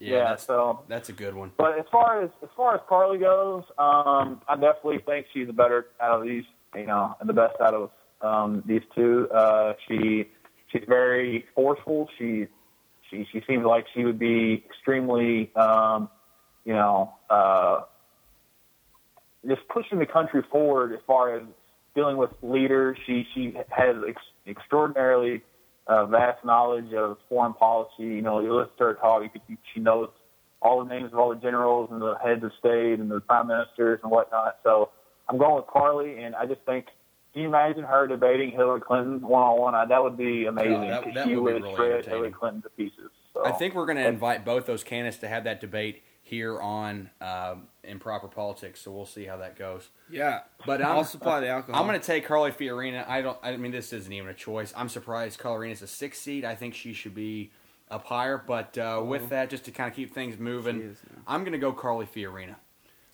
yeah, 0.00 0.16
yeah, 0.16 0.24
that's 0.30 0.44
so, 0.44 0.80
that's 0.88 1.08
a 1.08 1.12
good 1.12 1.34
one. 1.36 1.52
but 1.56 1.78
as 1.78 1.84
far 1.92 2.20
as 2.22 2.30
as 2.42 2.48
far 2.56 2.74
as 2.74 2.80
Carly 2.88 3.18
goes, 3.18 3.62
um, 3.78 4.42
I 4.48 4.56
definitely 4.56 4.98
think 5.06 5.26
she's 5.32 5.46
the 5.46 5.52
better 5.52 5.86
out 6.00 6.20
of 6.20 6.26
these, 6.26 6.44
you 6.74 6.86
know, 6.86 7.14
and 7.20 7.28
the 7.28 7.32
best 7.32 7.54
out 7.60 7.74
of 7.74 7.90
um, 8.24 8.62
these 8.66 8.82
two. 8.94 9.28
Uh, 9.30 9.74
she 9.86 10.28
she's 10.72 10.84
very 10.88 11.44
forceful. 11.54 12.08
She 12.18 12.46
she 13.10 13.26
she 13.32 13.42
seems 13.46 13.64
like 13.64 13.86
she 13.94 14.04
would 14.04 14.18
be 14.18 14.64
extremely, 14.66 15.54
um, 15.54 16.08
you 16.64 16.72
know, 16.72 17.14
uh, 17.30 17.82
just 19.46 19.62
pushing 19.68 19.98
the 19.98 20.06
country 20.06 20.42
forward 20.50 20.92
as 20.92 21.00
far 21.06 21.36
as 21.36 21.42
dealing 21.94 22.16
with 22.16 22.30
leaders. 22.42 22.96
She 23.06 23.26
she 23.34 23.54
has 23.70 23.96
ex- 24.08 24.22
extraordinarily 24.46 25.42
uh, 25.86 26.06
vast 26.06 26.44
knowledge 26.44 26.92
of 26.94 27.18
foreign 27.28 27.52
policy. 27.54 28.04
You 28.04 28.22
know, 28.22 28.40
you 28.40 28.54
listen 28.54 28.72
to 28.78 28.84
her 28.84 28.94
talk, 28.94 29.22
you 29.22 29.28
could, 29.28 29.42
she 29.74 29.80
knows 29.80 30.08
all 30.62 30.82
the 30.82 30.88
names 30.88 31.12
of 31.12 31.18
all 31.18 31.28
the 31.28 31.40
generals 31.40 31.90
and 31.92 32.00
the 32.00 32.14
heads 32.24 32.42
of 32.42 32.50
state 32.58 32.98
and 32.98 33.10
the 33.10 33.20
prime 33.20 33.48
ministers 33.48 34.00
and 34.02 34.10
whatnot. 34.10 34.56
So 34.62 34.90
I'm 35.28 35.36
going 35.36 35.56
with 35.56 35.66
Carly, 35.66 36.22
and 36.22 36.34
I 36.34 36.46
just 36.46 36.62
think. 36.62 36.86
Can 37.34 37.42
you 37.42 37.48
imagine 37.48 37.82
her 37.82 38.06
debating 38.06 38.52
Hillary 38.52 38.80
Clinton 38.80 39.20
one 39.20 39.42
on 39.42 39.58
one? 39.58 39.88
That 39.88 40.02
would 40.02 40.16
be 40.16 40.46
amazing. 40.46 40.88
that- 40.88 41.02
'cause 41.02 41.14
that 41.14 41.26
she 41.26 41.34
would 41.36 41.48
be 41.48 41.52
would 41.54 41.62
really 41.64 41.74
shred. 41.74 42.06
Hillary 42.06 42.30
Clinton 42.30 42.62
to 42.62 42.70
pieces. 42.70 43.10
So. 43.34 43.44
I 43.44 43.50
think 43.50 43.74
we're 43.74 43.86
going 43.86 43.98
to 43.98 44.06
invite 44.06 44.44
both 44.44 44.64
those 44.66 44.84
candidates 44.84 45.18
to 45.18 45.28
have 45.28 45.42
that 45.42 45.60
debate 45.60 46.04
here 46.22 46.60
on 46.60 47.10
um, 47.20 47.66
Improper 47.82 48.28
Politics. 48.28 48.80
So 48.80 48.92
we'll 48.92 49.04
see 49.04 49.24
how 49.24 49.36
that 49.38 49.56
goes. 49.56 49.88
yeah 50.08 50.42
But 50.64 50.80
I'm, 50.80 50.92
i'll 50.92 51.04
supply 51.04 51.40
the 51.40 51.48
alcohol 51.48 51.80
I'm 51.80 51.88
going 51.88 51.98
to 52.00 52.06
take 52.06 52.24
Carly 52.24 52.52
Fiorina. 52.52 53.06
I 53.08 53.20
don't. 53.20 53.36
I 53.42 53.56
mean, 53.56 53.72
this 53.72 53.92
isn't 53.92 54.12
even 54.12 54.30
a 54.30 54.34
choice. 54.34 54.72
I'm 54.76 54.88
surprised 54.88 55.40
Carly 55.40 55.72
is 55.72 55.82
a 55.82 55.88
six 55.88 56.20
seed. 56.20 56.44
I 56.44 56.54
think 56.54 56.74
she 56.74 56.92
should 56.92 57.14
be 57.16 57.50
up 57.90 58.06
higher. 58.06 58.38
But 58.38 58.78
uh, 58.78 59.02
with 59.04 59.28
that, 59.30 59.50
just 59.50 59.64
to 59.64 59.72
kind 59.72 59.90
of 59.90 59.96
keep 59.96 60.14
things 60.14 60.38
moving, 60.38 60.80
is 60.80 60.98
now. 61.16 61.22
I'm 61.26 61.40
going 61.40 61.52
to 61.52 61.58
go 61.58 61.72
Carly 61.72 62.06
Fiorina. 62.06 62.54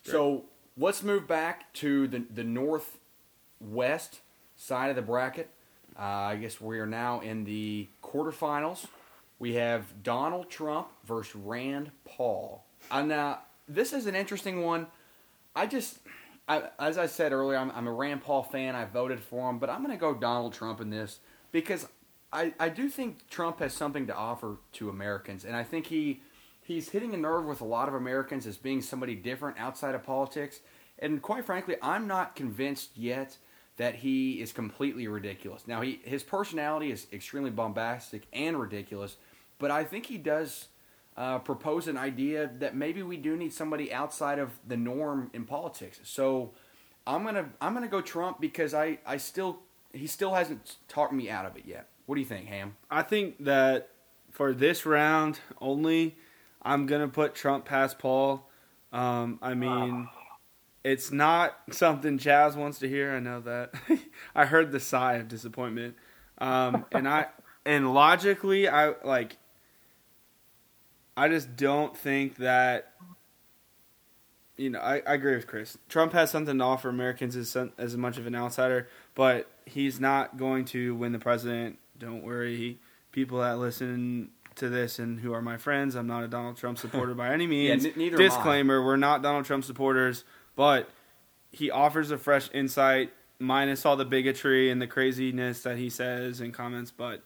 So 0.03 0.45
let's 0.77 1.01
move 1.01 1.27
back 1.27 1.73
to 1.73 2.07
the 2.07 2.19
the 2.31 2.43
northwest 3.61 4.21
side 4.55 4.89
of 4.89 4.95
the 4.95 5.01
bracket. 5.01 5.49
Uh, 5.97 6.01
I 6.01 6.35
guess 6.35 6.61
we 6.61 6.79
are 6.79 6.85
now 6.85 7.19
in 7.19 7.43
the 7.43 7.87
quarterfinals. 8.03 8.85
We 9.39 9.55
have 9.55 10.03
Donald 10.03 10.49
Trump 10.49 10.87
versus 11.05 11.35
Rand 11.35 11.91
Paul. 12.05 12.63
And 12.89 13.09
now 13.09 13.39
this 13.67 13.93
is 13.93 14.05
an 14.05 14.15
interesting 14.15 14.61
one. 14.63 14.87
I 15.55 15.65
just, 15.65 15.99
I, 16.47 16.63
as 16.79 16.97
I 16.97 17.07
said 17.07 17.33
earlier, 17.33 17.57
I'm, 17.57 17.71
I'm 17.71 17.87
a 17.87 17.93
Rand 17.93 18.23
Paul 18.23 18.43
fan. 18.43 18.75
I 18.75 18.85
voted 18.85 19.19
for 19.19 19.49
him, 19.49 19.59
but 19.59 19.69
I'm 19.69 19.83
going 19.83 19.95
to 19.95 19.99
go 19.99 20.13
Donald 20.13 20.53
Trump 20.53 20.79
in 20.79 20.89
this 20.89 21.19
because 21.51 21.87
I, 22.31 22.53
I 22.59 22.69
do 22.69 22.87
think 22.87 23.27
Trump 23.29 23.59
has 23.59 23.73
something 23.73 24.07
to 24.07 24.15
offer 24.15 24.57
to 24.73 24.89
Americans, 24.89 25.43
and 25.43 25.53
I 25.53 25.63
think 25.63 25.87
he 25.87 26.21
he's 26.61 26.89
hitting 26.89 27.13
a 27.13 27.17
nerve 27.17 27.45
with 27.45 27.59
a 27.59 27.65
lot 27.65 27.89
of 27.89 27.93
Americans 27.93 28.47
as 28.47 28.55
being 28.55 28.81
somebody 28.81 29.15
different 29.15 29.59
outside 29.59 29.95
of 29.95 30.03
politics. 30.03 30.61
And 30.97 31.21
quite 31.21 31.45
frankly, 31.45 31.75
I'm 31.81 32.07
not 32.07 32.35
convinced 32.35 32.91
yet 32.95 33.37
that 33.81 33.95
he 33.95 34.39
is 34.39 34.53
completely 34.53 35.07
ridiculous. 35.07 35.67
Now, 35.67 35.81
he 35.81 35.99
his 36.03 36.21
personality 36.21 36.91
is 36.91 37.07
extremely 37.11 37.49
bombastic 37.49 38.27
and 38.31 38.59
ridiculous, 38.59 39.17
but 39.57 39.71
I 39.71 39.83
think 39.85 40.05
he 40.05 40.19
does 40.19 40.67
uh, 41.17 41.39
propose 41.39 41.87
an 41.87 41.97
idea 41.97 42.51
that 42.59 42.75
maybe 42.75 43.01
we 43.01 43.17
do 43.17 43.35
need 43.35 43.51
somebody 43.51 43.91
outside 43.91 44.37
of 44.37 44.51
the 44.67 44.77
norm 44.77 45.31
in 45.33 45.45
politics. 45.45 45.99
So 46.03 46.51
I'm 47.07 47.23
gonna 47.23 47.49
I'm 47.59 47.73
gonna 47.73 47.87
go 47.87 48.01
Trump 48.01 48.39
because 48.39 48.75
I 48.75 48.99
I 49.03 49.17
still 49.17 49.57
he 49.93 50.05
still 50.05 50.35
hasn't 50.35 50.75
talked 50.87 51.11
me 51.11 51.31
out 51.31 51.47
of 51.47 51.57
it 51.57 51.63
yet. 51.65 51.87
What 52.05 52.13
do 52.13 52.21
you 52.21 52.27
think, 52.27 52.49
Ham? 52.49 52.75
I 52.91 53.01
think 53.01 53.43
that 53.45 53.89
for 54.29 54.53
this 54.53 54.85
round 54.85 55.39
only, 55.59 56.17
I'm 56.61 56.85
gonna 56.85 57.07
put 57.07 57.33
Trump 57.33 57.65
past 57.65 57.97
Paul. 57.97 58.47
Um, 58.93 59.39
I 59.41 59.55
mean, 59.55 60.07
it's 60.83 61.11
not 61.11 61.55
something 61.71 62.17
Chaz 62.17 62.55
wants 62.55 62.79
to 62.79 62.89
hear. 62.89 63.13
I 63.13 63.19
know 63.19 63.39
that. 63.41 63.73
I 64.35 64.45
heard 64.45 64.71
the 64.71 64.79
sigh 64.79 65.15
of 65.15 65.27
disappointment, 65.27 65.95
um, 66.39 66.85
and 66.91 67.07
I 67.07 67.27
and 67.65 67.93
logically, 67.93 68.67
I 68.67 68.93
like. 69.03 69.37
I 71.15 71.27
just 71.27 71.55
don't 71.55 71.95
think 71.95 72.37
that. 72.37 72.93
You 74.57 74.69
know, 74.69 74.79
I, 74.79 75.01
I 75.07 75.13
agree 75.15 75.35
with 75.35 75.47
Chris. 75.47 75.77
Trump 75.89 76.13
has 76.13 76.29
something 76.29 76.57
to 76.57 76.63
offer 76.63 76.89
Americans 76.89 77.35
as 77.35 77.55
as 77.77 77.97
much 77.97 78.17
of 78.17 78.27
an 78.27 78.35
outsider, 78.35 78.87
but 79.15 79.49
he's 79.65 79.99
not 79.99 80.37
going 80.37 80.65
to 80.65 80.95
win 80.95 81.11
the 81.11 81.19
president. 81.19 81.79
Don't 81.97 82.23
worry, 82.23 82.79
people 83.11 83.39
that 83.39 83.57
listen 83.57 84.29
to 84.55 84.69
this 84.69 84.99
and 84.99 85.19
who 85.19 85.33
are 85.33 85.41
my 85.41 85.57
friends. 85.57 85.95
I'm 85.95 86.07
not 86.07 86.23
a 86.23 86.27
Donald 86.27 86.57
Trump 86.57 86.77
supporter 86.79 87.13
by 87.13 87.33
any 87.33 87.47
means. 87.47 87.85
n- 87.85 87.93
neither 87.95 88.15
am 88.17 88.21
I. 88.21 88.25
Disclaimer: 88.25 88.83
We're 88.83 88.97
not 88.97 89.21
Donald 89.21 89.45
Trump 89.45 89.63
supporters, 89.63 90.23
but 90.55 90.89
he 91.51 91.69
offers 91.71 92.11
a 92.11 92.17
fresh 92.17 92.49
insight, 92.53 93.11
minus 93.39 93.85
all 93.85 93.95
the 93.97 94.05
bigotry 94.05 94.69
and 94.69 94.81
the 94.81 94.87
craziness 94.87 95.63
that 95.63 95.77
he 95.77 95.89
says 95.89 96.39
and 96.39 96.53
comments. 96.53 96.91
But 96.91 97.21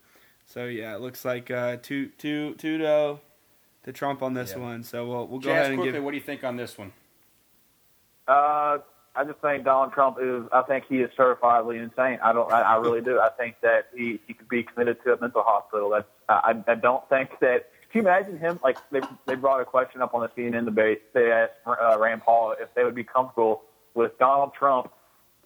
so 0.45 0.65
yeah, 0.65 0.95
it 0.95 1.01
looks 1.01 1.25
like 1.25 1.49
uh, 1.51 1.77
two 1.81 2.09
two 2.17 2.55
two 2.55 2.77
to 2.79 3.19
to 3.83 3.93
Trump 3.93 4.21
on 4.23 4.33
this 4.33 4.51
Yeah. 4.55 4.63
one. 4.63 4.83
So 4.83 5.07
we'll 5.07 5.27
we'll 5.27 5.39
go 5.39 5.49
Chaz, 5.49 5.53
ahead 5.53 5.65
and 5.71 5.77
quickly, 5.77 5.93
give. 5.93 6.03
what 6.03 6.11
do 6.11 6.17
you 6.17 6.23
think 6.23 6.43
on 6.43 6.55
this 6.55 6.77
one? 6.77 6.91
Uh, 8.27 8.79
I 9.17 9.23
just 9.23 9.39
think 9.39 9.63
Donald 9.63 9.93
Trump 9.93 10.17
is. 10.21 10.43
I 10.51 10.61
think 10.63 10.85
he 10.89 10.97
is 10.97 11.09
certifiably 11.17 11.81
insane. 11.81 12.19
I 12.23 12.33
don't. 12.33 12.51
I, 12.51 12.61
I 12.61 12.75
really 12.77 13.01
do. 13.01 13.19
I 13.19 13.29
think 13.37 13.55
that 13.61 13.87
he 13.95 14.19
he 14.27 14.33
could 14.33 14.49
be 14.49 14.63
committed 14.63 14.97
to 15.05 15.13
a 15.13 15.21
mental 15.21 15.43
hospital. 15.43 15.89
That's. 15.89 16.07
I, 16.27 16.55
I 16.67 16.75
don't 16.75 17.07
think 17.09 17.29
that. 17.41 17.69
Can 17.95 18.03
you 18.03 18.09
imagine 18.09 18.37
him? 18.37 18.59
Like 18.61 18.77
they 18.91 18.99
they 19.25 19.35
brought 19.35 19.61
a 19.61 19.63
question 19.63 20.01
up 20.01 20.13
on 20.13 20.19
the 20.19 20.27
CNN 20.27 20.65
debate. 20.65 21.13
They 21.13 21.31
asked 21.31 21.53
uh, 21.65 21.97
Rand 21.97 22.23
Paul 22.23 22.53
if 22.59 22.67
they 22.75 22.83
would 22.83 22.93
be 22.93 23.05
comfortable 23.05 23.61
with 23.93 24.19
Donald 24.19 24.51
Trump 24.53 24.91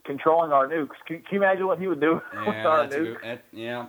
controlling 0.03 0.51
our 0.51 0.67
nukes. 0.67 0.95
Can, 1.05 1.17
can 1.17 1.25
you 1.29 1.37
imagine 1.37 1.67
what 1.67 1.77
he 1.77 1.85
would 1.85 2.01
do 2.01 2.13
with 2.47 2.55
our 2.65 2.87
nukes? 2.87 2.89
good, 2.89 3.17
that, 3.21 3.43
yeah, 3.53 3.85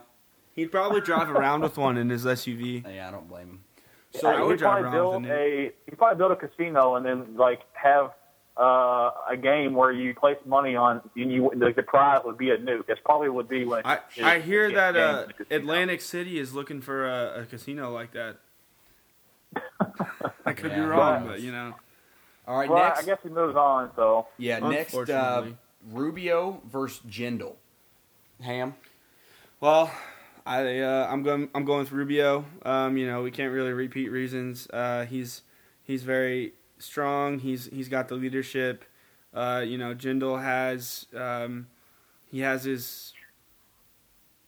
He'd 0.53 0.71
probably 0.71 1.01
drive 1.01 1.31
around 1.31 1.63
with 1.63 1.79
one 1.79 1.97
in 1.97 2.11
his 2.11 2.27
SUV. 2.27 2.85
yeah, 2.95 3.09
I 3.09 3.11
don't 3.11 3.27
blame 3.27 3.49
him. 3.49 3.65
So 4.11 4.29
I 4.29 4.43
would 4.43 4.51
he'd 4.51 4.59
drive 4.59 4.83
probably 4.83 5.21
with 5.21 5.23
build 5.23 5.39
a 5.39 5.41
a 5.41 5.73
he'd 5.87 5.97
probably 5.97 6.19
build 6.19 6.33
a 6.33 6.37
casino 6.37 6.97
and 6.97 7.07
then 7.07 7.37
like 7.39 7.61
have 7.73 8.11
uh, 8.59 9.11
a 9.27 9.39
game 9.41 9.73
where 9.73 9.91
you 9.91 10.15
place 10.15 10.37
money 10.45 10.77
on 10.77 11.01
and 11.17 11.33
you 11.33 11.51
like 11.57 11.77
the 11.77 11.83
prize 11.83 12.21
would 12.27 12.37
be 12.37 12.51
a 12.51 12.59
nuke. 12.59 12.89
That's 12.89 13.01
probably 13.07 13.31
would 13.31 13.49
be 13.49 13.65
when 13.65 13.81
I 13.87 14.01
I 14.23 14.41
hear 14.41 14.71
that 14.71 14.99
uh, 14.99 15.23
in 15.23 15.29
the 15.29 15.33
casino. 15.33 15.61
Atlantic 15.61 16.03
City 16.03 16.39
is 16.39 16.53
looking 16.53 16.83
for 16.83 17.09
a, 17.09 17.41
a 17.41 17.47
casino 17.47 17.91
like 17.91 18.13
that. 18.13 18.37
I 20.47 20.53
could 20.53 20.75
be 20.75 20.81
wrong, 20.81 21.25
But- 21.25 21.29
but 21.33 21.41
you 21.41 21.53
know. 21.53 21.75
All 22.47 22.59
right, 22.59 22.69
Well, 22.69 22.83
next. 22.83 23.03
I 23.03 23.07
guess 23.07 23.19
he 23.23 23.29
moves 23.29 23.55
on. 23.57 23.91
So 23.95 24.27
yeah, 24.39 24.59
next. 24.59 24.95
Uh, 24.95 25.47
Rubio 25.91 26.61
versus 26.71 27.01
Jindal. 27.09 27.55
Ham. 28.41 28.75
Well, 29.61 29.91
I 30.47 30.81
uh, 30.81 31.07
I'm 31.11 31.23
going 31.23 31.49
I'm 31.55 31.65
going 31.65 31.81
with 31.81 31.93
Rubio. 31.93 32.45
Um, 32.65 32.97
you 32.97 33.07
know, 33.07 33.23
we 33.23 33.31
can't 33.31 33.53
really 33.53 33.73
repeat 33.73 34.09
reasons. 34.11 34.67
Uh, 34.73 35.05
he's 35.05 35.43
he's 35.83 36.03
very 36.03 36.55
strong. 36.79 37.39
He's 37.39 37.67
he's 37.67 37.89
got 37.89 38.09
the 38.09 38.15
leadership. 38.17 38.85
Uh, 39.33 39.63
you 39.65 39.79
know, 39.79 39.95
Jindal 39.95 40.43
has 40.43 41.07
um, 41.15 41.69
he 42.33 42.41
has 42.41 42.65
his 42.65 43.13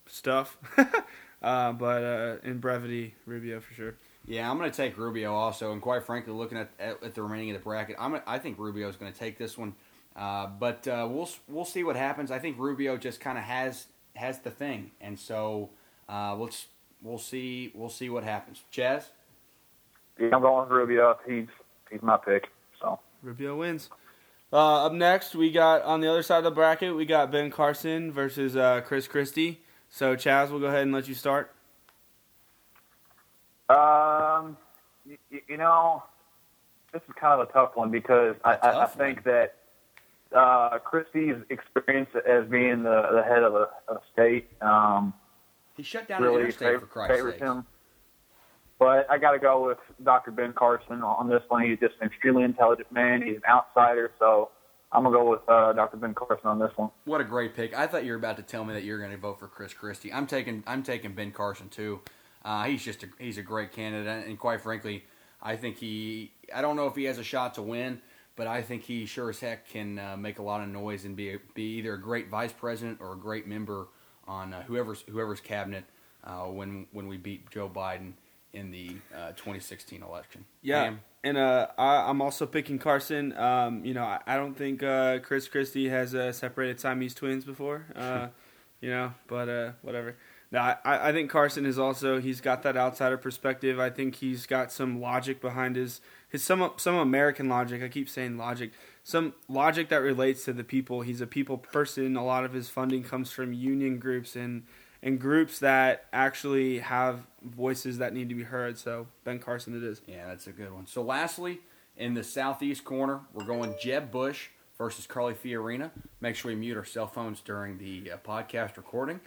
stuff, 0.06 0.56
uh, 1.42 1.72
but 1.72 2.02
uh, 2.02 2.36
in 2.42 2.58
brevity, 2.58 3.14
Rubio 3.26 3.60
for 3.60 3.74
sure. 3.74 3.94
Yeah, 4.26 4.48
I'm 4.48 4.56
going 4.56 4.70
to 4.70 4.76
take 4.76 4.96
Rubio 4.96 5.34
also, 5.34 5.72
and 5.72 5.82
quite 5.82 6.04
frankly, 6.04 6.32
looking 6.32 6.58
at, 6.58 6.70
at, 6.78 7.02
at 7.02 7.14
the 7.14 7.22
remaining 7.22 7.50
of 7.50 7.54
the 7.54 7.64
bracket, 7.64 7.96
I'm 7.98 8.20
I 8.26 8.38
think 8.38 8.58
Rubio 8.58 8.88
is 8.88 8.96
going 8.96 9.12
to 9.12 9.18
take 9.18 9.36
this 9.36 9.58
one, 9.58 9.74
uh, 10.14 10.46
but 10.46 10.86
uh, 10.86 11.08
we'll 11.10 11.28
we'll 11.48 11.64
see 11.64 11.82
what 11.82 11.96
happens. 11.96 12.30
I 12.30 12.38
think 12.38 12.58
Rubio 12.58 12.96
just 12.96 13.20
kind 13.20 13.36
of 13.36 13.44
has 13.44 13.86
has 14.14 14.38
the 14.40 14.50
thing, 14.50 14.92
and 15.00 15.18
so 15.18 15.70
uh, 16.08 16.36
we'll 16.38 16.50
we'll 17.02 17.18
see 17.18 17.72
we'll 17.74 17.88
see 17.88 18.10
what 18.10 18.22
happens. 18.22 18.62
Chaz, 18.72 19.06
Yeah, 20.18 20.28
I'm 20.32 20.42
going 20.42 20.68
with 20.68 20.70
Rubio. 20.70 21.18
He's 21.26 21.48
he's 21.90 22.02
my 22.02 22.16
pick. 22.16 22.48
So 22.80 23.00
Rubio 23.22 23.56
wins. 23.56 23.90
Uh, 24.52 24.86
up 24.86 24.92
next, 24.92 25.34
we 25.34 25.50
got 25.50 25.82
on 25.82 26.00
the 26.00 26.08
other 26.08 26.22
side 26.22 26.38
of 26.38 26.44
the 26.44 26.50
bracket, 26.50 26.94
we 26.94 27.06
got 27.06 27.32
Ben 27.32 27.50
Carson 27.50 28.12
versus 28.12 28.54
uh, 28.54 28.82
Chris 28.82 29.08
Christie. 29.08 29.62
So 29.88 30.14
Chaz, 30.14 30.50
we'll 30.50 30.60
go 30.60 30.66
ahead 30.66 30.82
and 30.82 30.92
let 30.92 31.08
you 31.08 31.14
start. 31.14 31.54
Um, 33.68 34.56
you, 35.06 35.18
you 35.48 35.56
know, 35.56 36.02
this 36.92 37.02
is 37.08 37.14
kind 37.18 37.40
of 37.40 37.48
a 37.48 37.52
tough 37.52 37.72
one 37.74 37.90
because 37.90 38.36
I, 38.44 38.54
I, 38.54 38.82
I 38.84 38.86
think 38.86 39.24
that 39.24 39.56
uh, 40.34 40.78
Christie's 40.78 41.36
experience 41.50 42.10
as 42.28 42.46
being 42.48 42.82
the, 42.82 43.08
the 43.12 43.22
head 43.22 43.42
of 43.42 43.54
a, 43.54 43.68
a 43.88 44.00
state 44.12 44.48
um, 44.62 45.14
he 45.76 45.82
shut 45.82 46.08
down 46.08 46.22
really 46.22 46.42
interstate 46.42 46.76
fav- 46.76 46.80
for 46.80 46.86
Christ's 46.86 47.16
favors 47.16 47.34
sake. 47.34 47.42
him. 47.42 47.66
But 48.78 49.06
I 49.10 49.18
got 49.18 49.32
to 49.32 49.38
go 49.38 49.66
with 49.66 49.78
Dr. 50.02 50.32
Ben 50.32 50.52
Carson 50.52 51.02
on 51.02 51.28
this 51.28 51.42
one. 51.48 51.64
He's 51.68 51.78
just 51.78 51.94
an 52.00 52.08
extremely 52.08 52.42
intelligent 52.42 52.90
man. 52.92 53.22
He's 53.22 53.36
an 53.36 53.42
outsider, 53.48 54.10
so 54.18 54.50
I'm 54.90 55.04
gonna 55.04 55.16
go 55.16 55.30
with 55.30 55.40
uh, 55.48 55.72
Dr. 55.72 55.96
Ben 55.98 56.14
Carson 56.14 56.46
on 56.46 56.58
this 56.58 56.72
one. 56.76 56.90
What 57.04 57.20
a 57.20 57.24
great 57.24 57.54
pick! 57.54 57.74
I 57.74 57.86
thought 57.86 58.04
you 58.04 58.10
were 58.10 58.18
about 58.18 58.36
to 58.38 58.42
tell 58.42 58.64
me 58.64 58.74
that 58.74 58.82
you're 58.82 58.98
going 58.98 59.12
to 59.12 59.16
vote 59.16 59.38
for 59.38 59.46
Chris 59.46 59.72
Christie. 59.72 60.12
I'm 60.12 60.26
taking 60.26 60.64
I'm 60.66 60.82
taking 60.82 61.12
Ben 61.12 61.30
Carson 61.30 61.68
too. 61.68 62.00
Uh, 62.44 62.64
he's 62.64 62.84
just 62.84 63.02
a, 63.02 63.08
he's 63.18 63.38
a 63.38 63.42
great 63.42 63.72
candidate, 63.72 64.26
and 64.26 64.38
quite 64.38 64.60
frankly, 64.60 65.04
I 65.40 65.56
think 65.56 65.76
he 65.76 66.32
I 66.54 66.60
don't 66.60 66.76
know 66.76 66.86
if 66.86 66.96
he 66.96 67.04
has 67.04 67.18
a 67.18 67.24
shot 67.24 67.54
to 67.54 67.62
win, 67.62 68.00
but 68.36 68.46
I 68.46 68.62
think 68.62 68.82
he 68.82 69.06
sure 69.06 69.30
as 69.30 69.40
heck 69.40 69.68
can 69.68 69.98
uh, 69.98 70.16
make 70.16 70.38
a 70.38 70.42
lot 70.42 70.62
of 70.62 70.68
noise 70.68 71.04
and 71.04 71.14
be 71.14 71.34
a, 71.34 71.38
be 71.54 71.78
either 71.78 71.94
a 71.94 72.00
great 72.00 72.28
vice 72.28 72.52
president 72.52 73.00
or 73.00 73.12
a 73.12 73.16
great 73.16 73.46
member 73.46 73.88
on 74.26 74.52
uh, 74.52 74.62
whoever's 74.62 75.04
whoever's 75.08 75.40
cabinet 75.40 75.84
uh, 76.24 76.44
when 76.44 76.86
when 76.92 77.08
we 77.08 77.16
beat 77.16 77.50
Joe 77.50 77.68
Biden 77.68 78.14
in 78.52 78.70
the 78.70 78.96
uh, 79.14 79.28
2016 79.32 80.02
election. 80.02 80.44
Yeah, 80.60 80.84
Ham? 80.84 81.00
and 81.24 81.38
uh, 81.38 81.68
I, 81.78 82.08
I'm 82.08 82.20
also 82.20 82.46
picking 82.46 82.78
Carson. 82.78 83.36
Um, 83.36 83.84
you 83.84 83.94
know, 83.94 84.04
I, 84.04 84.20
I 84.26 84.36
don't 84.36 84.56
think 84.56 84.82
uh, 84.82 85.20
Chris 85.20 85.48
Christie 85.48 85.88
has 85.88 86.14
uh, 86.14 86.32
separated 86.32 86.80
Siamese 86.80 87.14
twins 87.14 87.44
before. 87.44 87.86
Uh, 87.94 88.28
you 88.80 88.90
know, 88.90 89.14
but 89.26 89.48
uh, 89.48 89.72
whatever. 89.82 90.16
I, 90.60 91.08
I 91.08 91.12
think 91.12 91.30
Carson 91.30 91.64
is 91.64 91.78
also 91.78 92.20
he's 92.20 92.40
got 92.40 92.62
that 92.62 92.76
outsider 92.76 93.16
perspective. 93.16 93.80
I 93.80 93.88
think 93.90 94.16
he's 94.16 94.46
got 94.46 94.70
some 94.70 95.00
logic 95.00 95.40
behind 95.40 95.76
his 95.76 96.00
his 96.28 96.42
some 96.42 96.72
some 96.76 96.96
American 96.96 97.48
logic. 97.48 97.82
I 97.82 97.88
keep 97.88 98.08
saying 98.08 98.36
logic, 98.36 98.72
some 99.02 99.32
logic 99.48 99.88
that 99.88 100.02
relates 100.02 100.44
to 100.44 100.52
the 100.52 100.64
people. 100.64 101.00
He's 101.00 101.20
a 101.20 101.26
people 101.26 101.56
person. 101.56 102.16
A 102.16 102.24
lot 102.24 102.44
of 102.44 102.52
his 102.52 102.68
funding 102.68 103.02
comes 103.02 103.32
from 103.32 103.52
union 103.52 103.98
groups 103.98 104.36
and 104.36 104.64
and 105.02 105.18
groups 105.18 105.58
that 105.58 106.04
actually 106.12 106.78
have 106.78 107.26
voices 107.42 107.98
that 107.98 108.12
need 108.12 108.28
to 108.28 108.34
be 108.34 108.44
heard. 108.44 108.78
So 108.78 109.08
Ben 109.24 109.38
Carson, 109.38 109.76
it 109.76 109.82
is. 109.82 110.02
Yeah, 110.06 110.26
that's 110.26 110.46
a 110.46 110.52
good 110.52 110.72
one. 110.72 110.86
So, 110.86 111.02
lastly, 111.02 111.60
in 111.96 112.14
the 112.14 112.22
southeast 112.22 112.84
corner, 112.84 113.20
we're 113.32 113.44
going 113.44 113.74
Jeb 113.80 114.10
Bush 114.10 114.48
versus 114.78 115.06
Carly 115.06 115.34
Fiorina. 115.34 115.90
Make 116.20 116.36
sure 116.36 116.50
we 116.50 116.56
mute 116.56 116.76
our 116.76 116.84
cell 116.84 117.06
phones 117.06 117.40
during 117.40 117.78
the 117.78 118.12
uh, 118.12 118.16
podcast 118.18 118.76
recording. 118.76 119.20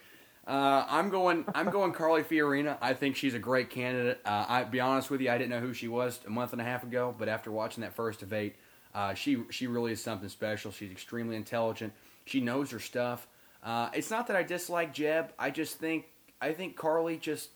Uh, 0.48 0.86
I'm 0.88 1.10
going. 1.10 1.46
I'm 1.56 1.72
going 1.72 1.92
Carly 1.92 2.22
Fiorina. 2.22 2.78
I 2.80 2.94
think 2.94 3.16
she's 3.16 3.34
a 3.34 3.40
great 3.40 3.70
candidate. 3.72 4.22
Uh, 4.26 4.46
I 4.48 4.64
be 4.64 4.80
honest 4.80 5.10
with 5.10 5.22
you, 5.22 5.32
I 5.32 5.38
didn't 5.38 5.50
know 5.50 5.60
who 5.60 5.74
she 5.74 5.88
was 5.88 6.20
a 6.28 6.30
month 6.30 6.54
and 6.54 6.62
a 6.62 6.66
half 6.66 6.84
ago, 6.84 7.16
but 7.18 7.28
after 7.28 7.52
watching 7.52 7.82
that 7.82 7.96
first 7.96 8.20
debate, 8.20 8.56
uh, 8.94 9.16
she 9.16 9.44
she 9.50 9.66
really 9.66 9.92
is 9.92 10.04
something 10.04 10.30
special. 10.30 10.72
She's 10.72 10.92
extremely 10.92 11.36
intelligent. 11.36 11.94
She 12.26 12.42
knows 12.42 12.70
her 12.72 12.80
stuff. 12.80 13.28
Uh, 13.64 13.90
it's 13.94 14.12
not 14.12 14.28
that 14.28 14.36
I 14.36 14.44
dislike 14.44 14.94
Jeb. 14.94 15.34
I 15.40 15.50
just 15.50 15.80
think 15.80 16.06
I 16.40 16.54
think 16.54 16.76
Carly 16.76 17.18
just 17.18 17.50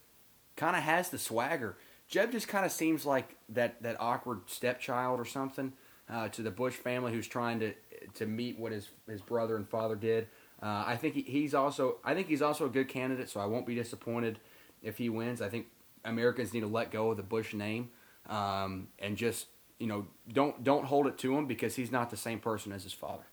kind 0.56 0.75
of 0.75 0.82
has 0.82 1.10
the 1.10 1.19
swagger. 1.19 1.78
Jeb 2.08 2.32
just 2.32 2.47
kind 2.47 2.65
of 2.65 2.71
seems 2.71 3.06
like 3.06 3.36
that, 3.49 3.82
that 3.84 3.97
awkward 3.99 4.41
stepchild 4.47 5.19
or 5.19 5.25
something 5.25 5.73
uh, 6.10 6.28
to 6.30 6.41
the 6.41 6.49
Bush 6.49 6.73
family 6.73 7.13
who's 7.13 7.28
trying 7.28 7.60
to 7.60 7.73
to 8.15 8.25
meet 8.25 8.58
what 8.58 8.71
his 8.71 8.89
his 9.08 9.21
brother 9.21 9.56
and 9.56 9.69
father 9.69 9.95
did. 9.95 10.28
Uh, 10.62 10.84
I 10.86 10.95
think 10.98 11.15
he, 11.15 11.22
he's 11.22 11.54
also 11.54 11.98
I 12.04 12.13
think 12.13 12.28
he's 12.28 12.41
also 12.41 12.65
a 12.65 12.69
good 12.69 12.88
candidate, 12.88 13.30
so 13.30 13.39
I 13.39 13.45
won't 13.45 13.65
be 13.65 13.76
disappointed 13.76 14.39
if 14.82 14.98
he 14.98 15.10
wins. 15.10 15.41
I 15.41 15.50
think 15.50 15.67
Americans 16.04 16.54
need 16.54 16.62
to 16.62 16.67
let 16.67 16.91
go 16.91 17.12
of 17.12 17.17
the 17.17 17.24
Bush 17.24 17.54
name 17.54 17.89
um, 18.30 18.88
and 19.00 19.17
just 19.17 19.48
you 19.80 19.88
know 19.88 20.08
don't 20.32 20.63
don't 20.63 20.86
hold 20.86 21.08
it 21.08 21.17
to 21.19 21.38
him 21.38 21.45
because 21.45 21.76
he's 21.76 21.91
not 21.91 22.10
the 22.10 22.17
same 22.17 22.39
person 22.39 22.72
as 22.72 22.84
his 22.84 22.93
father. 22.93 23.24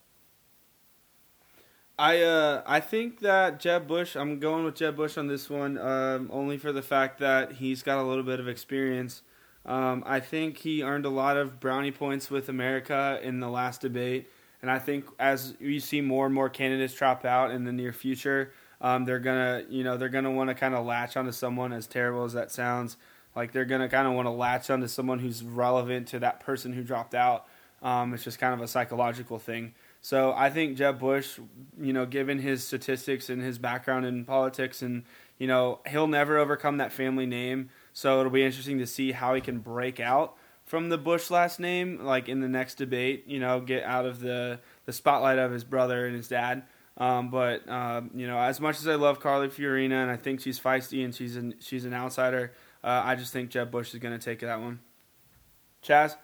I 1.99 2.23
uh 2.23 2.63
I 2.67 2.81
think 2.81 3.21
that 3.21 3.59
Jeb 3.59 3.87
Bush. 3.87 4.17
I'm 4.17 4.39
going 4.39 4.65
with 4.65 4.77
Jeb 4.77 4.97
Bush 4.97 5.17
on 5.17 5.29
this 5.29 5.49
one, 5.49 5.79
um, 5.79 6.29
only 6.33 6.59
for 6.59 6.73
the 6.73 6.83
fact 6.83 7.19
that 7.21 7.53
he's 7.53 7.83
got 7.83 7.99
a 7.99 8.03
little 8.03 8.25
bit 8.25 8.39
of 8.39 8.49
experience. 8.49 9.23
Um, 9.65 10.05
I 10.07 10.21
think 10.21 10.59
he 10.59 10.83
earned 10.83 11.07
a 11.07 11.11
lot 11.11 11.37
of 11.37 11.59
brownie 11.59 11.91
points 11.91 12.31
with 12.31 12.49
America 12.49 13.19
in 13.23 13.41
the 13.41 13.49
last 13.49 13.81
debate, 13.81 14.31
and 14.67 14.73
I 14.73 14.81
think 14.81 15.05
as 15.21 15.55
we 15.61 15.79
see 15.79 16.01
more 16.01 16.27
and 16.27 16.35
more 16.35 16.49
candidates 16.49 16.93
drop 16.93 17.25
out 17.25 17.53
in 17.53 17.63
the 17.63 17.71
near 17.71 17.93
future, 17.93 18.51
um, 18.81 19.05
they're 19.05 19.21
gonna 19.21 19.63
you 19.71 19.85
know 19.85 19.97
they're 19.97 20.09
gonna 20.09 20.33
want 20.33 20.51
to 20.51 20.55
kind 20.55 20.75
of 20.75 20.85
latch 20.85 21.17
onto 21.17 21.31
someone 21.31 21.73
as 21.73 21.87
terrible 21.87 22.25
as 22.25 22.33
that 22.33 22.51
sounds. 22.51 22.97
Like 23.37 23.53
they're 23.53 23.65
gonna 23.65 23.89
kind 23.89 24.09
of 24.09 24.15
want 24.15 24.27
to 24.27 24.33
latch 24.33 24.69
onto 24.69 24.89
someone 24.89 25.21
who's 25.21 25.45
relevant 25.45 26.09
to 26.09 26.19
that 26.19 26.41
person 26.41 26.73
who 26.73 26.83
dropped 26.83 27.15
out. 27.15 27.47
Um, 27.81 28.13
it's 28.13 28.25
just 28.25 28.41
kind 28.41 28.55
of 28.55 28.61
a 28.61 28.67
psychological 28.67 29.39
thing. 29.39 29.73
So 30.01 30.33
I 30.37 30.51
think 30.51 30.77
Jeb 30.77 30.99
Bush, 30.99 31.39
you 31.81 31.93
know, 31.93 32.05
given 32.05 32.41
his 32.41 32.67
statistics 32.67 33.31
and 33.31 33.41
his 33.41 33.59
background 33.59 34.05
in 34.05 34.25
politics, 34.25 34.83
and 34.83 35.05
you 35.39 35.47
know, 35.47 35.79
he'll 35.87 36.09
never 36.09 36.39
overcome 36.39 36.79
that 36.79 36.91
family 36.91 37.27
name. 37.27 37.71
So 37.93 38.19
it'll 38.19 38.33
be 38.33 38.43
interesting 38.43 38.81
to 38.81 38.87
see 38.89 39.13
how 39.13 39.33
he 39.35 39.41
can 39.41 39.61
break 39.61 40.01
out 40.01 40.37
from 40.67 40.89
the 40.89 40.99
Bush 40.99 41.31
last 41.31 41.59
name, 41.59 42.05
like 42.05 42.29
in 42.29 42.41
the 42.41 42.49
next 42.49 42.75
debate. 42.75 43.25
You 43.27 43.41
know, 43.41 43.61
get 43.61 43.85
out 43.85 44.05
of 44.05 44.21
the 44.21 44.61
the 44.85 44.93
spotlight 44.93 45.39
of 45.39 45.53
his 45.53 45.65
brother 45.65 46.07
and 46.07 46.15
his 46.15 46.29
dad. 46.29 46.65
Um, 46.99 47.31
but 47.31 47.69
um, 47.69 48.11
you 48.15 48.27
know, 48.27 48.39
as 48.39 48.61
much 48.61 48.79
as 48.79 48.89
I 48.89 48.95
love 48.95 49.21
Carly 49.21 49.49
Fiorina 49.49 50.03
and 50.03 50.11
I 50.11 50.17
think 50.17 50.41
she's 50.41 50.61
feisty 50.61 51.05
and 51.05 51.15
she's 51.15 51.37
an 51.37 51.55
she's 51.61 51.85
an 51.85 51.95
outsider, 51.95 52.53
uh, 52.83 53.03
I 53.05 53.15
just 53.15 53.33
think 53.33 53.51
Jeb 53.51 53.71
Bush 53.71 53.95
is 53.95 54.01
going 54.01 54.19
to 54.19 54.25
take 54.25 54.41
that 54.41 54.61
one. 54.61 54.81
Chaz. 55.85 56.17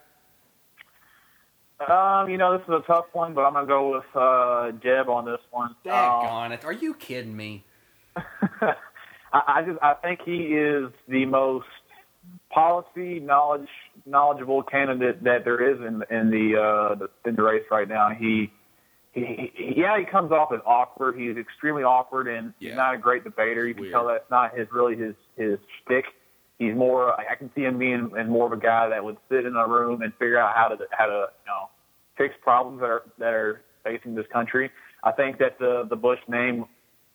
Um, 1.89 2.29
you 2.29 2.37
know, 2.37 2.57
this 2.57 2.65
is 2.67 2.73
a 2.73 2.83
tough 2.87 3.05
one, 3.13 3.33
but 3.33 3.41
I'm 3.41 3.53
gonna 3.53 3.67
go 3.67 3.91
with 3.91 4.05
uh, 4.15 4.71
Jeb 4.83 5.09
on 5.09 5.25
this 5.25 5.41
one. 5.51 5.75
Um, 5.89 6.51
it! 6.51 6.63
Are 6.63 6.71
you 6.71 6.93
kidding 6.93 7.35
me? 7.35 7.65
I, 8.15 8.73
I 9.33 9.63
just 9.63 9.79
I 9.81 9.93
think 9.95 10.21
he 10.23 10.55
is 10.55 10.91
the 11.07 11.25
most 11.25 11.67
policy 12.51 13.19
knowledge 13.19 13.67
knowledgeable 14.05 14.63
candidate 14.63 15.23
that 15.23 15.45
there 15.45 15.61
is 15.71 15.79
in 15.79 16.03
in 16.15 16.29
the 16.29 16.59
uh 16.59 16.95
the, 16.95 17.09
in 17.29 17.35
the 17.35 17.43
race 17.43 17.63
right 17.71 17.87
now. 17.87 18.09
He, 18.09 18.51
he, 19.13 19.51
he 19.55 19.73
yeah 19.77 19.97
he 19.99 20.05
comes 20.05 20.31
off 20.31 20.51
as 20.53 20.59
awkward. 20.65 21.17
He's 21.19 21.37
extremely 21.37 21.83
awkward 21.83 22.27
and 22.27 22.53
Yeah. 22.59 22.69
he's 22.71 22.77
not 22.77 22.95
a 22.95 22.97
great 22.97 23.23
debater. 23.23 23.67
You 23.67 23.73
can 23.73 23.81
Weird. 23.83 23.93
tell 23.93 24.07
that's 24.07 24.29
not 24.29 24.57
his 24.57 24.67
really 24.71 24.95
his 24.95 25.15
his 25.37 25.57
shtick. 25.85 26.05
He's 26.59 26.75
more 26.75 27.13
I 27.19 27.25
I 27.31 27.35
can 27.35 27.49
see 27.55 27.61
him 27.61 27.77
being 27.79 28.11
and 28.17 28.29
more 28.29 28.45
of 28.47 28.53
a 28.53 28.57
guy 28.61 28.89
that 28.89 29.03
would 29.03 29.17
sit 29.29 29.45
in 29.45 29.55
a 29.55 29.67
room 29.67 30.01
and 30.01 30.13
figure 30.15 30.37
out 30.37 30.55
how 30.55 30.67
to 30.67 30.77
how 30.91 31.05
to 31.05 31.11
you 31.13 31.47
know 31.47 31.69
fix 32.17 32.35
problems 32.43 32.79
that 32.81 32.89
are 32.89 33.03
that 33.19 33.33
are 33.33 33.61
facing 33.83 34.15
this 34.15 34.27
country. 34.31 34.69
I 35.03 35.11
think 35.11 35.37
that 35.39 35.59
the 35.59 35.85
the 35.89 35.95
Bush 35.95 36.19
name 36.27 36.65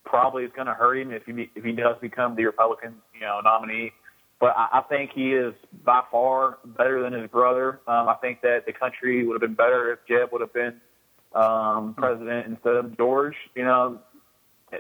probably 0.05 0.45
is 0.45 0.51
going 0.57 0.67
to 0.67 0.75
hurt 0.75 0.97
him 0.99 1.13
if 1.13 1.25
he 1.27 1.51
if 1.55 1.65
he 1.65 1.73
does 1.73 1.97
become 2.01 2.35
the 2.37 2.45
Republican 2.47 2.95
you 3.15 3.21
know 3.21 3.41
nominee. 3.45 3.93
But 4.41 4.55
I, 4.57 4.79
I 4.79 4.81
think 4.83 5.11
he 5.13 5.33
is 5.33 5.55
by 5.85 6.03
far 6.11 6.59
better 6.65 7.03
than 7.03 7.13
his 7.13 7.31
brother. 7.31 7.81
Um, 7.87 8.09
I 8.09 8.15
think 8.21 8.41
that 8.43 8.67
the 8.67 8.73
country 8.73 9.27
would 9.27 9.35
have 9.35 9.41
been 9.41 9.55
better 9.57 9.93
if 9.93 9.99
Jeb 10.09 10.33
would 10.33 10.41
have 10.41 10.53
been 10.53 10.81
um, 11.35 11.95
president 11.95 12.47
instead 12.47 12.77
of 12.77 12.97
George. 12.97 13.35
You 13.55 13.65
know, 13.65 14.01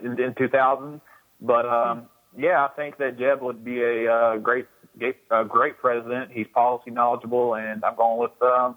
in, 0.02 0.20
in 0.20 0.34
2000. 0.34 1.00
But 1.40 1.66
um, 1.66 2.08
yeah, 2.36 2.64
I 2.64 2.68
think 2.68 2.98
that 2.98 3.18
Jeb 3.18 3.42
would 3.42 3.64
be 3.64 3.82
a 3.82 4.12
uh, 4.12 4.36
great 4.36 4.66
great, 4.98 5.16
uh, 5.30 5.44
great 5.44 5.78
president. 5.78 6.30
He's 6.32 6.46
policy 6.52 6.90
knowledgeable, 6.90 7.54
and 7.54 7.84
I'm 7.84 7.96
going 7.96 8.18
with 8.18 8.42
um, 8.42 8.76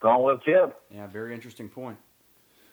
going 0.00 0.24
with 0.24 0.44
Jeb. 0.44 0.74
Yeah, 0.90 1.06
very 1.06 1.34
interesting 1.34 1.68
point. 1.68 1.98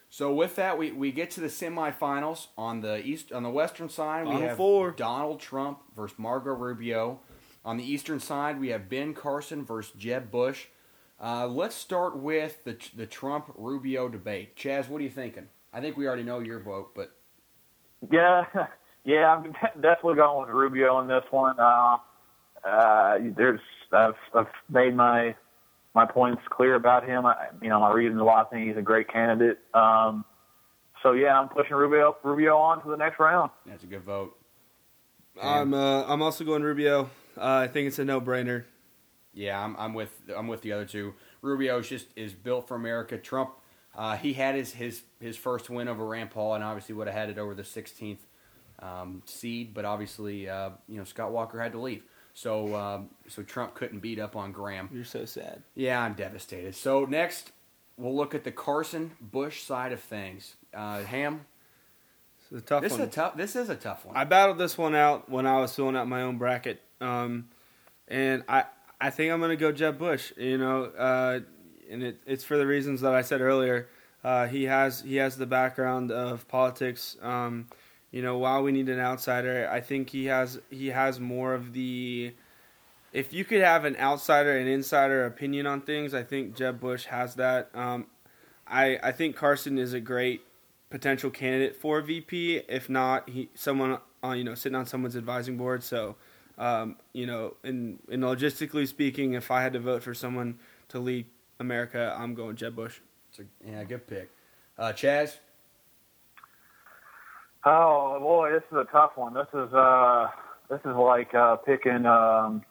So 0.10 0.34
with 0.34 0.56
that, 0.56 0.78
we, 0.78 0.94
we 0.94 1.12
get 1.12 1.32
to 1.32 1.42
the 1.42 1.48
semifinals 1.48 2.48
on 2.58 2.80
the 2.80 3.06
east 3.06 3.34
on 3.34 3.44
the 3.44 3.50
western 3.50 3.90
side. 3.90 4.26
We 4.26 4.36
have 4.36 4.56
four. 4.56 4.92
Donald 4.92 5.42
Trump 5.42 5.80
versus 5.96 6.18
Marco 6.18 6.52
Rubio. 6.52 7.20
On 7.68 7.76
the 7.76 7.84
eastern 7.84 8.22
side, 8.22 8.62
we 8.62 8.70
have 8.70 8.88
Ben 8.88 9.14
Carson 9.14 9.66
versus 9.66 9.92
Jeb 9.98 10.32
Bush. 10.32 10.68
Uh, 11.22 11.46
let's 11.48 11.76
start 11.76 12.18
with 12.18 12.64
the 12.64 12.78
the 12.96 13.06
Trump 13.06 13.52
Rubio 13.58 14.08
debate. 14.08 14.56
Chaz, 14.56 14.88
what 14.88 15.02
are 15.02 15.04
you 15.04 15.10
thinking? 15.10 15.50
I 15.74 15.82
think 15.82 15.98
we 15.98 16.08
already 16.08 16.24
know 16.24 16.40
your 16.40 16.62
vote, 16.62 16.96
but 16.96 17.12
Yeah, 18.10 18.46
yeah, 19.04 19.36
I'm 19.36 19.52
definitely 19.82 20.16
going 20.16 20.48
with 20.48 20.56
Rubio 20.56 20.96
on 20.96 21.10
this 21.10 21.26
one. 21.30 21.60
Uh, 21.60 21.98
uh, 22.64 23.18
there's 23.36 23.60
I've, 23.92 24.16
I've 24.34 24.48
made 24.70 24.96
my 24.96 25.36
my 25.94 26.06
points 26.06 26.44
clear 26.50 26.76
about 26.76 27.06
him. 27.06 27.26
I, 27.26 27.48
you 27.62 27.68
know, 27.68 27.82
my 27.82 27.92
reading 27.92 28.18
a 28.18 28.24
lot. 28.24 28.48
I 28.48 28.50
think 28.50 28.70
he's 28.70 28.78
a 28.78 28.82
great 28.82 29.12
candidate. 29.12 29.60
Um, 29.74 30.24
so 31.04 31.12
yeah, 31.12 31.38
I'm 31.38 31.50
pushing 31.50 31.76
Rubio 31.76 32.16
Rubio 32.24 32.56
on 32.56 32.82
to 32.84 32.90
the 32.90 32.98
next 32.98 33.20
round. 33.20 33.52
that's 33.66 33.84
a 33.84 33.88
good 33.88 34.04
vote. 34.04 34.40
I'm 35.44 35.74
uh, 35.74 36.06
I'm 36.06 36.22
also 36.22 36.46
going 36.46 36.64
Rubio. 36.64 37.10
Uh, 37.38 37.62
I 37.64 37.68
think 37.68 37.88
it's 37.88 38.00
a 38.00 38.06
no 38.06 38.20
brainer. 38.20 38.64
Yeah, 39.34 39.64
I'm, 39.64 39.76
I'm 39.78 39.94
with 39.94 40.12
I'm 40.36 40.48
with 40.48 40.62
the 40.62 40.72
other 40.72 40.86
two. 40.86 41.14
Rubio 41.42 41.80
is 41.80 41.88
just 41.88 42.08
is 42.16 42.34
built 42.34 42.68
for 42.68 42.76
America. 42.76 43.18
Trump, 43.18 43.52
uh, 43.96 44.18
he 44.18 44.34
had 44.34 44.56
his, 44.56 44.74
his 44.74 45.04
his 45.20 45.38
first 45.38 45.70
win 45.70 45.88
over 45.88 46.06
Rand 46.06 46.32
Paul, 46.32 46.56
and 46.56 46.64
obviously 46.64 46.96
would 46.96 47.08
have 47.08 47.16
had 47.16 47.30
it 47.30 47.38
over 47.38 47.54
the 47.54 47.64
16th 47.64 48.18
um, 48.80 49.22
seed, 49.26 49.74
but 49.74 49.86
obviously 49.86 50.50
uh, 50.50 50.72
you 50.88 50.98
know 50.98 51.04
Scott 51.04 51.32
Walker 51.32 51.62
had 51.62 51.72
to 51.74 51.80
leave, 51.80 52.04
so 52.34 52.76
um, 52.76 53.10
so 53.28 53.44
Trump 53.44 53.76
couldn't 53.76 54.00
beat 54.00 54.20
up 54.20 54.36
on 54.36 54.52
Graham. 54.52 54.90
You're 54.92 55.04
so 55.04 55.26
sad. 55.26 55.62
Yeah, 55.76 56.02
I'm 56.02 56.14
devastated. 56.14 56.74
So 56.76 57.06
next, 57.06 57.52
we'll 57.98 58.16
look 58.16 58.34
at 58.34 58.44
the 58.44 58.52
Carson 58.52 59.12
Bush 59.22 59.62
side 59.62 59.92
of 59.92 60.00
things. 60.00 60.56
Uh, 60.74 61.04
Ham, 61.04 61.46
It's 62.52 62.62
a 62.62 62.62
tough 62.62 62.82
this 62.82 62.94
one. 62.94 63.02
is 63.02 63.08
a 63.08 63.12
tough 63.12 63.38
this 63.38 63.56
is 63.56 63.70
a 63.70 63.76
tough 63.76 64.06
one. 64.06 64.16
I 64.16 64.24
battled 64.24 64.58
this 64.58 64.78
one 64.78 64.96
out 64.96 65.30
when 65.30 65.46
I 65.46 65.60
was 65.60 65.76
filling 65.76 65.96
out 65.96 66.08
my 66.08 66.22
own 66.22 66.38
bracket, 66.38 66.82
um, 67.02 67.50
and 68.08 68.44
I 68.48 68.66
I 69.00 69.10
think 69.10 69.32
I'm 69.32 69.42
gonna 69.42 69.56
go 69.56 69.72
Jeb 69.72 69.98
Bush. 69.98 70.32
You 70.38 70.58
know, 70.58 70.86
uh, 70.86 71.40
and 71.90 72.04
it, 72.04 72.20
it's 72.26 72.44
for 72.44 72.58
the 72.58 72.66
reasons 72.68 73.02
that 73.02 73.14
I 73.14 73.22
said 73.22 73.42
earlier. 73.42 73.90
Uh, 74.24 74.48
he 74.48 74.64
has 74.64 75.02
he 75.02 75.18
has 75.18 75.38
the 75.38 75.46
background 75.46 76.12
of 76.12 76.48
politics. 76.48 77.18
Um, 77.22 77.68
you 78.12 78.22
know, 78.22 78.38
while 78.38 78.64
we 78.64 78.72
need 78.72 78.90
an 78.90 79.00
outsider, 79.00 79.70
I 79.72 79.82
think 79.82 80.10
he 80.10 80.26
has 80.26 80.60
he 80.70 80.88
has 80.88 81.20
more 81.20 81.54
of 81.54 81.74
the. 81.74 82.34
If 83.14 83.34
you 83.34 83.46
could 83.46 83.62
have 83.62 83.86
an 83.86 83.96
outsider 83.98 84.58
and 84.58 84.68
insider 84.68 85.26
opinion 85.26 85.66
on 85.66 85.82
things, 85.82 86.14
I 86.14 86.24
think 86.24 86.56
Jeb 86.56 86.80
Bush 86.80 87.06
has 87.06 87.36
that. 87.36 87.70
Um, 87.74 88.08
I 88.66 89.00
I 89.04 89.12
think 89.12 89.36
Carson 89.36 89.78
is 89.78 89.94
a 89.94 90.00
great 90.00 90.42
potential 90.90 91.30
candidate 91.30 91.76
for 91.76 92.02
VP. 92.02 92.62
If 92.68 92.90
not, 92.90 93.30
he 93.30 93.50
someone 93.54 94.00
on 94.24 94.38
you 94.38 94.44
know 94.44 94.56
sitting 94.56 94.76
on 94.76 94.86
someone's 94.86 95.16
advising 95.16 95.58
board. 95.58 95.84
So, 95.84 96.16
um, 96.58 96.98
you 97.14 97.26
know, 97.26 97.56
in 97.64 98.00
in 98.10 98.22
logistically 98.22 98.88
speaking, 98.88 99.34
if 99.34 99.52
I 99.52 99.62
had 99.62 99.74
to 99.74 99.80
vote 99.80 100.04
for 100.04 100.14
someone 100.14 100.60
to 100.90 101.00
lead 101.00 101.26
America, 101.60 102.16
I'm 102.18 102.34
going 102.34 102.56
Jeb 102.56 102.76
Bush. 102.76 103.00
It's 103.30 103.40
a, 103.40 103.70
yeah, 103.70 103.84
good 103.84 104.08
pick. 104.08 104.30
Uh, 104.78 104.94
Chaz, 104.94 105.38
Oh 107.70 108.18
boy, 108.22 108.52
this 108.54 108.64
is 108.72 108.78
a 108.78 108.88
tough 108.90 109.18
one. 109.18 109.34
This 109.34 109.48
is 109.54 109.74
uh, 109.74 110.28
this 110.70 110.80
is 110.86 110.96
like 110.96 111.34
uh, 111.34 111.58
picking 111.58 112.06
um, 112.06 112.64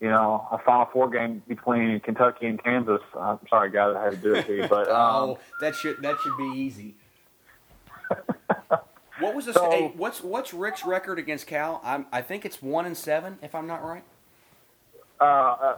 you 0.00 0.08
know 0.08 0.44
a 0.50 0.58
Final 0.58 0.86
Four 0.92 1.08
game 1.08 1.40
between 1.46 2.00
Kentucky 2.00 2.46
and 2.46 2.62
Kansas. 2.62 3.00
I'm 3.16 3.38
sorry, 3.48 3.70
guys, 3.70 3.94
I 3.96 4.02
had 4.02 4.12
to 4.14 4.16
do 4.16 4.34
it 4.34 4.46
to 4.46 4.56
you, 4.56 4.66
but 4.66 4.88
um, 4.90 5.30
oh, 5.30 5.38
that 5.60 5.76
should 5.76 6.02
that 6.02 6.16
should 6.20 6.36
be 6.36 6.50
easy. 6.56 6.96
What 9.22 9.34
was 9.34 9.46
the 9.46 9.52
So- 9.54 9.70
hey, 9.70 9.92
what's 9.96 10.22
what's 10.22 10.52
Rick's 10.52 10.84
record 10.84 11.18
against 11.18 11.46
Cal? 11.46 11.80
I'm, 11.84 12.06
I 12.12 12.22
think 12.22 12.44
it's 12.44 12.60
one 12.62 12.86
and 12.86 12.96
seven, 12.96 13.38
if 13.42 13.54
I'm 13.54 13.66
not 13.66 13.84
right. 13.84 14.04
uh, 15.20 15.24
uh, 15.24 15.76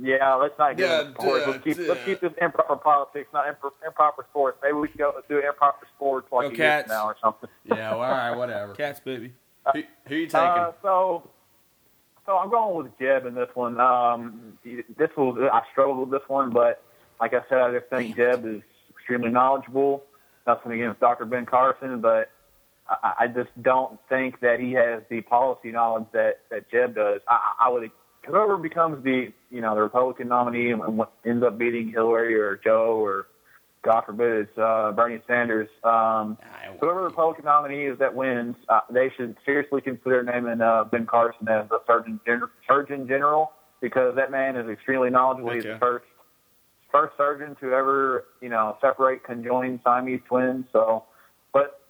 yeah, 0.00 0.34
let's 0.34 0.56
not 0.58 0.76
get 0.76 0.88
Yeah, 0.88 1.00
into 1.00 1.12
sports. 1.20 1.46
Let's 1.48 1.64
keep 1.64 1.76
duh, 1.76 1.82
let's 1.88 2.04
keep 2.04 2.20
this 2.20 2.32
improper 2.40 2.76
politics, 2.76 3.28
not 3.32 3.46
impro- 3.46 3.72
improper 3.84 4.24
sports. 4.30 4.58
Maybe 4.62 4.74
we 4.74 4.88
should 4.88 4.98
go 4.98 5.12
do 5.28 5.38
improper 5.38 5.86
sports 5.96 6.28
like 6.30 6.42
Go 6.42 6.54
a 6.54 6.56
year 6.56 6.56
Cats. 6.82 6.88
now 6.88 7.06
or 7.06 7.16
something. 7.20 7.48
Yeah, 7.64 7.90
well, 7.96 8.02
all 8.02 8.10
right, 8.10 8.30
whatever. 8.36 8.74
Cats, 8.76 9.00
baby. 9.00 9.32
Who, 9.74 9.82
who 10.06 10.14
you 10.14 10.26
taking? 10.28 10.38
Uh, 10.46 10.70
so, 10.82 11.28
so 12.24 12.38
I'm 12.38 12.48
going 12.48 12.76
with 12.84 12.96
Jeb 13.00 13.26
in 13.26 13.34
this 13.34 13.48
one. 13.54 13.80
Um, 13.80 14.56
this 14.96 15.10
was 15.16 15.36
I 15.52 15.62
struggled 15.72 15.98
with 16.08 16.10
this 16.20 16.28
one, 16.28 16.50
but 16.50 16.80
like 17.20 17.34
I 17.34 17.40
said, 17.48 17.58
I 17.58 17.72
just 17.72 17.90
think 17.90 18.14
Jeb 18.14 18.46
is 18.46 18.62
extremely 18.90 19.30
knowledgeable. 19.30 20.04
Nothing 20.46 20.70
against 20.72 21.00
Dr. 21.00 21.24
Ben 21.24 21.44
Carson, 21.44 22.00
but 22.00 22.30
I, 22.88 23.12
I 23.20 23.26
just 23.28 23.50
don't 23.62 23.98
think 24.08 24.40
that 24.40 24.60
he 24.60 24.72
has 24.72 25.02
the 25.10 25.20
policy 25.22 25.72
knowledge 25.72 26.06
that 26.12 26.40
that 26.50 26.70
Jeb 26.70 26.94
does. 26.94 27.20
I, 27.28 27.38
I 27.66 27.68
would 27.70 27.90
whoever 28.26 28.56
becomes 28.56 29.02
the 29.04 29.32
you 29.50 29.60
know 29.60 29.74
the 29.74 29.82
Republican 29.82 30.28
nominee 30.28 30.70
and 30.70 30.98
what 30.98 31.12
ends 31.24 31.44
up 31.44 31.58
beating 31.58 31.90
Hillary 31.90 32.38
or 32.38 32.56
Joe 32.62 32.98
or 33.02 33.26
God 33.82 34.02
forbid 34.04 34.48
it's 34.48 34.58
uh, 34.58 34.92
Bernie 34.92 35.20
Sanders. 35.28 35.68
Um, 35.84 36.36
whoever 36.80 37.02
the 37.02 37.06
Republican 37.06 37.44
nominee 37.44 37.84
is 37.86 37.98
that 38.00 38.14
wins, 38.14 38.56
uh, 38.68 38.80
they 38.90 39.10
should 39.16 39.36
seriously 39.44 39.80
consider 39.80 40.22
naming 40.24 40.60
uh, 40.60 40.84
Ben 40.84 41.06
Carson 41.06 41.48
as 41.48 41.68
the 41.68 41.80
Surgeon, 41.86 42.18
Gen- 42.26 42.42
Surgeon 42.68 43.06
General 43.06 43.52
because 43.80 44.16
that 44.16 44.30
man 44.30 44.56
is 44.56 44.68
extremely 44.68 45.10
knowledgeable. 45.10 45.52
He's 45.52 45.64
Okay. 45.64 45.74
the 45.74 45.78
first 45.78 46.04
first 46.90 47.16
surgeon 47.16 47.56
to 47.60 47.72
ever 47.72 48.24
you 48.40 48.48
know 48.48 48.76
separate 48.80 49.22
conjoined 49.24 49.80
Siamese 49.84 50.20
twins. 50.28 50.66
So, 50.72 51.04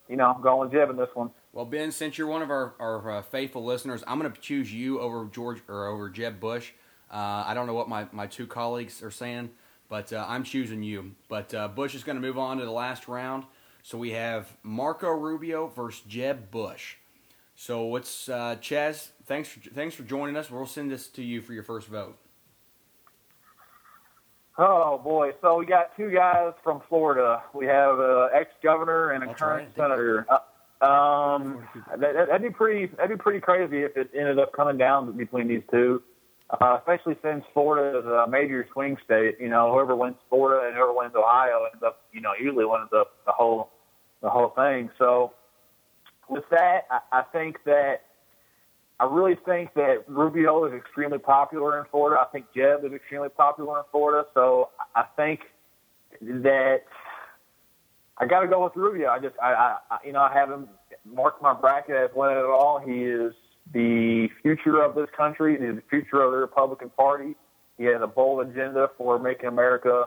you 0.08 0.16
know, 0.16 0.26
I'm 0.26 0.42
going 0.42 0.70
Jeb 0.70 0.90
in 0.90 0.96
this 0.96 1.08
one. 1.14 1.30
Well, 1.52 1.64
Ben, 1.64 1.90
since 1.90 2.18
you're 2.18 2.26
one 2.26 2.42
of 2.42 2.50
our, 2.50 2.74
our 2.78 3.10
uh, 3.10 3.22
faithful 3.22 3.64
listeners, 3.64 4.04
I'm 4.06 4.18
going 4.20 4.30
to 4.30 4.40
choose 4.40 4.72
you 4.72 5.00
over 5.00 5.24
George 5.26 5.62
or 5.68 5.86
over 5.86 6.08
Jeb 6.08 6.38
Bush. 6.38 6.72
Uh, 7.10 7.44
I 7.46 7.54
don't 7.54 7.66
know 7.66 7.74
what 7.74 7.88
my, 7.88 8.06
my 8.12 8.26
two 8.26 8.46
colleagues 8.46 9.02
are 9.02 9.10
saying, 9.10 9.50
but 9.88 10.12
uh, 10.12 10.24
I'm 10.28 10.44
choosing 10.44 10.82
you. 10.82 11.12
But 11.28 11.54
uh, 11.54 11.68
Bush 11.68 11.94
is 11.94 12.04
going 12.04 12.16
to 12.16 12.22
move 12.22 12.38
on 12.38 12.58
to 12.58 12.64
the 12.64 12.70
last 12.70 13.08
round. 13.08 13.44
So 13.82 13.96
we 13.96 14.10
have 14.10 14.56
Marco 14.62 15.08
Rubio 15.10 15.68
versus 15.68 16.02
Jeb 16.08 16.50
Bush. 16.50 16.96
So 17.54 17.84
what's 17.84 18.28
uh, 18.28 18.56
Chaz? 18.60 19.08
Thanks 19.26 19.48
for 19.48 19.60
thanks 19.70 19.94
for 19.94 20.02
joining 20.02 20.36
us. 20.36 20.50
We'll 20.50 20.66
send 20.66 20.90
this 20.90 21.08
to 21.08 21.22
you 21.22 21.40
for 21.40 21.52
your 21.52 21.62
first 21.62 21.88
vote. 21.88 22.18
Oh 24.58 24.98
boy! 24.98 25.32
So 25.42 25.58
we 25.58 25.66
got 25.66 25.94
two 25.96 26.10
guys 26.10 26.52
from 26.64 26.80
Florida. 26.88 27.42
We 27.52 27.66
have 27.66 27.98
an 27.98 28.30
ex-governor 28.34 29.10
and 29.10 29.22
a 29.22 29.26
That's 29.26 29.38
current 29.40 29.68
right. 29.76 29.90
senator. 29.90 30.26
Uh, 30.30 30.84
um, 30.84 31.66
that, 31.98 32.14
that'd 32.28 32.42
be 32.42 32.50
pretty. 32.50 32.86
That'd 32.96 33.18
be 33.18 33.22
pretty 33.22 33.40
crazy 33.40 33.82
if 33.82 33.96
it 33.96 34.10
ended 34.16 34.38
up 34.38 34.52
coming 34.52 34.78
down 34.78 35.14
between 35.16 35.48
these 35.48 35.62
two. 35.70 36.02
Uh, 36.48 36.78
especially 36.78 37.16
since 37.22 37.44
Florida 37.52 37.98
is 37.98 38.06
a 38.06 38.26
major 38.30 38.66
swing 38.72 38.96
state. 39.04 39.36
You 39.40 39.48
know, 39.48 39.72
whoever 39.72 39.96
wins 39.96 40.16
Florida 40.30 40.66
and 40.66 40.76
whoever 40.76 40.92
wins 40.94 41.14
Ohio 41.14 41.66
ends 41.72 41.82
up, 41.84 42.02
you 42.12 42.20
know, 42.20 42.32
usually 42.40 42.64
wins 42.64 42.88
the, 42.90 43.04
the 43.26 43.32
whole 43.32 43.70
the 44.22 44.30
whole 44.30 44.50
thing. 44.50 44.88
So 44.98 45.32
with 46.28 46.44
that, 46.50 46.86
I, 46.90 47.00
I 47.12 47.22
think 47.32 47.64
that 47.64 48.05
I 48.98 49.04
really 49.04 49.36
think 49.44 49.74
that 49.74 50.04
Rubio 50.08 50.64
is 50.64 50.72
extremely 50.72 51.18
popular 51.18 51.78
in 51.78 51.84
Florida. 51.90 52.20
I 52.20 52.30
think 52.32 52.46
Jeb 52.54 52.84
is 52.84 52.92
extremely 52.92 53.28
popular 53.28 53.78
in 53.78 53.84
Florida. 53.90 54.26
So 54.32 54.70
I 54.94 55.04
think 55.16 55.40
that 56.20 56.78
I 58.18 58.26
got 58.26 58.40
to 58.40 58.48
go 58.48 58.64
with 58.64 58.74
Rubio. 58.74 59.10
I 59.10 59.18
just, 59.18 59.34
I, 59.42 59.76
I, 59.90 59.98
you 60.04 60.12
know, 60.12 60.20
I 60.20 60.32
have 60.32 60.50
him 60.50 60.68
marked 61.04 61.42
my 61.42 61.52
bracket 61.52 61.94
as 61.94 62.10
winning 62.14 62.38
it 62.38 62.44
all. 62.44 62.80
He 62.84 63.04
is 63.04 63.34
the 63.74 64.28
future 64.40 64.82
of 64.82 64.94
this 64.94 65.08
country. 65.14 65.58
He's 65.60 65.76
the 65.76 65.82
future 65.90 66.22
of 66.22 66.32
the 66.32 66.38
Republican 66.38 66.90
Party. 66.90 67.34
He 67.76 67.84
has 67.84 68.00
a 68.00 68.06
bold 68.06 68.46
agenda 68.46 68.88
for 68.96 69.18
making 69.18 69.46
America 69.46 70.04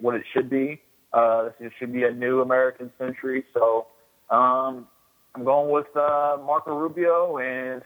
what 0.00 0.14
it 0.14 0.22
should 0.32 0.48
be. 0.48 0.80
Uh, 1.12 1.48
this 1.60 1.72
should 1.78 1.92
be 1.92 2.04
a 2.04 2.12
new 2.12 2.40
American 2.40 2.92
century. 2.98 3.44
So 3.52 3.88
um, 4.30 4.86
I'm 5.34 5.44
going 5.44 5.72
with 5.72 5.88
uh, 5.96 6.36
Marco 6.46 6.76
Rubio 6.76 7.38
and 7.38 7.82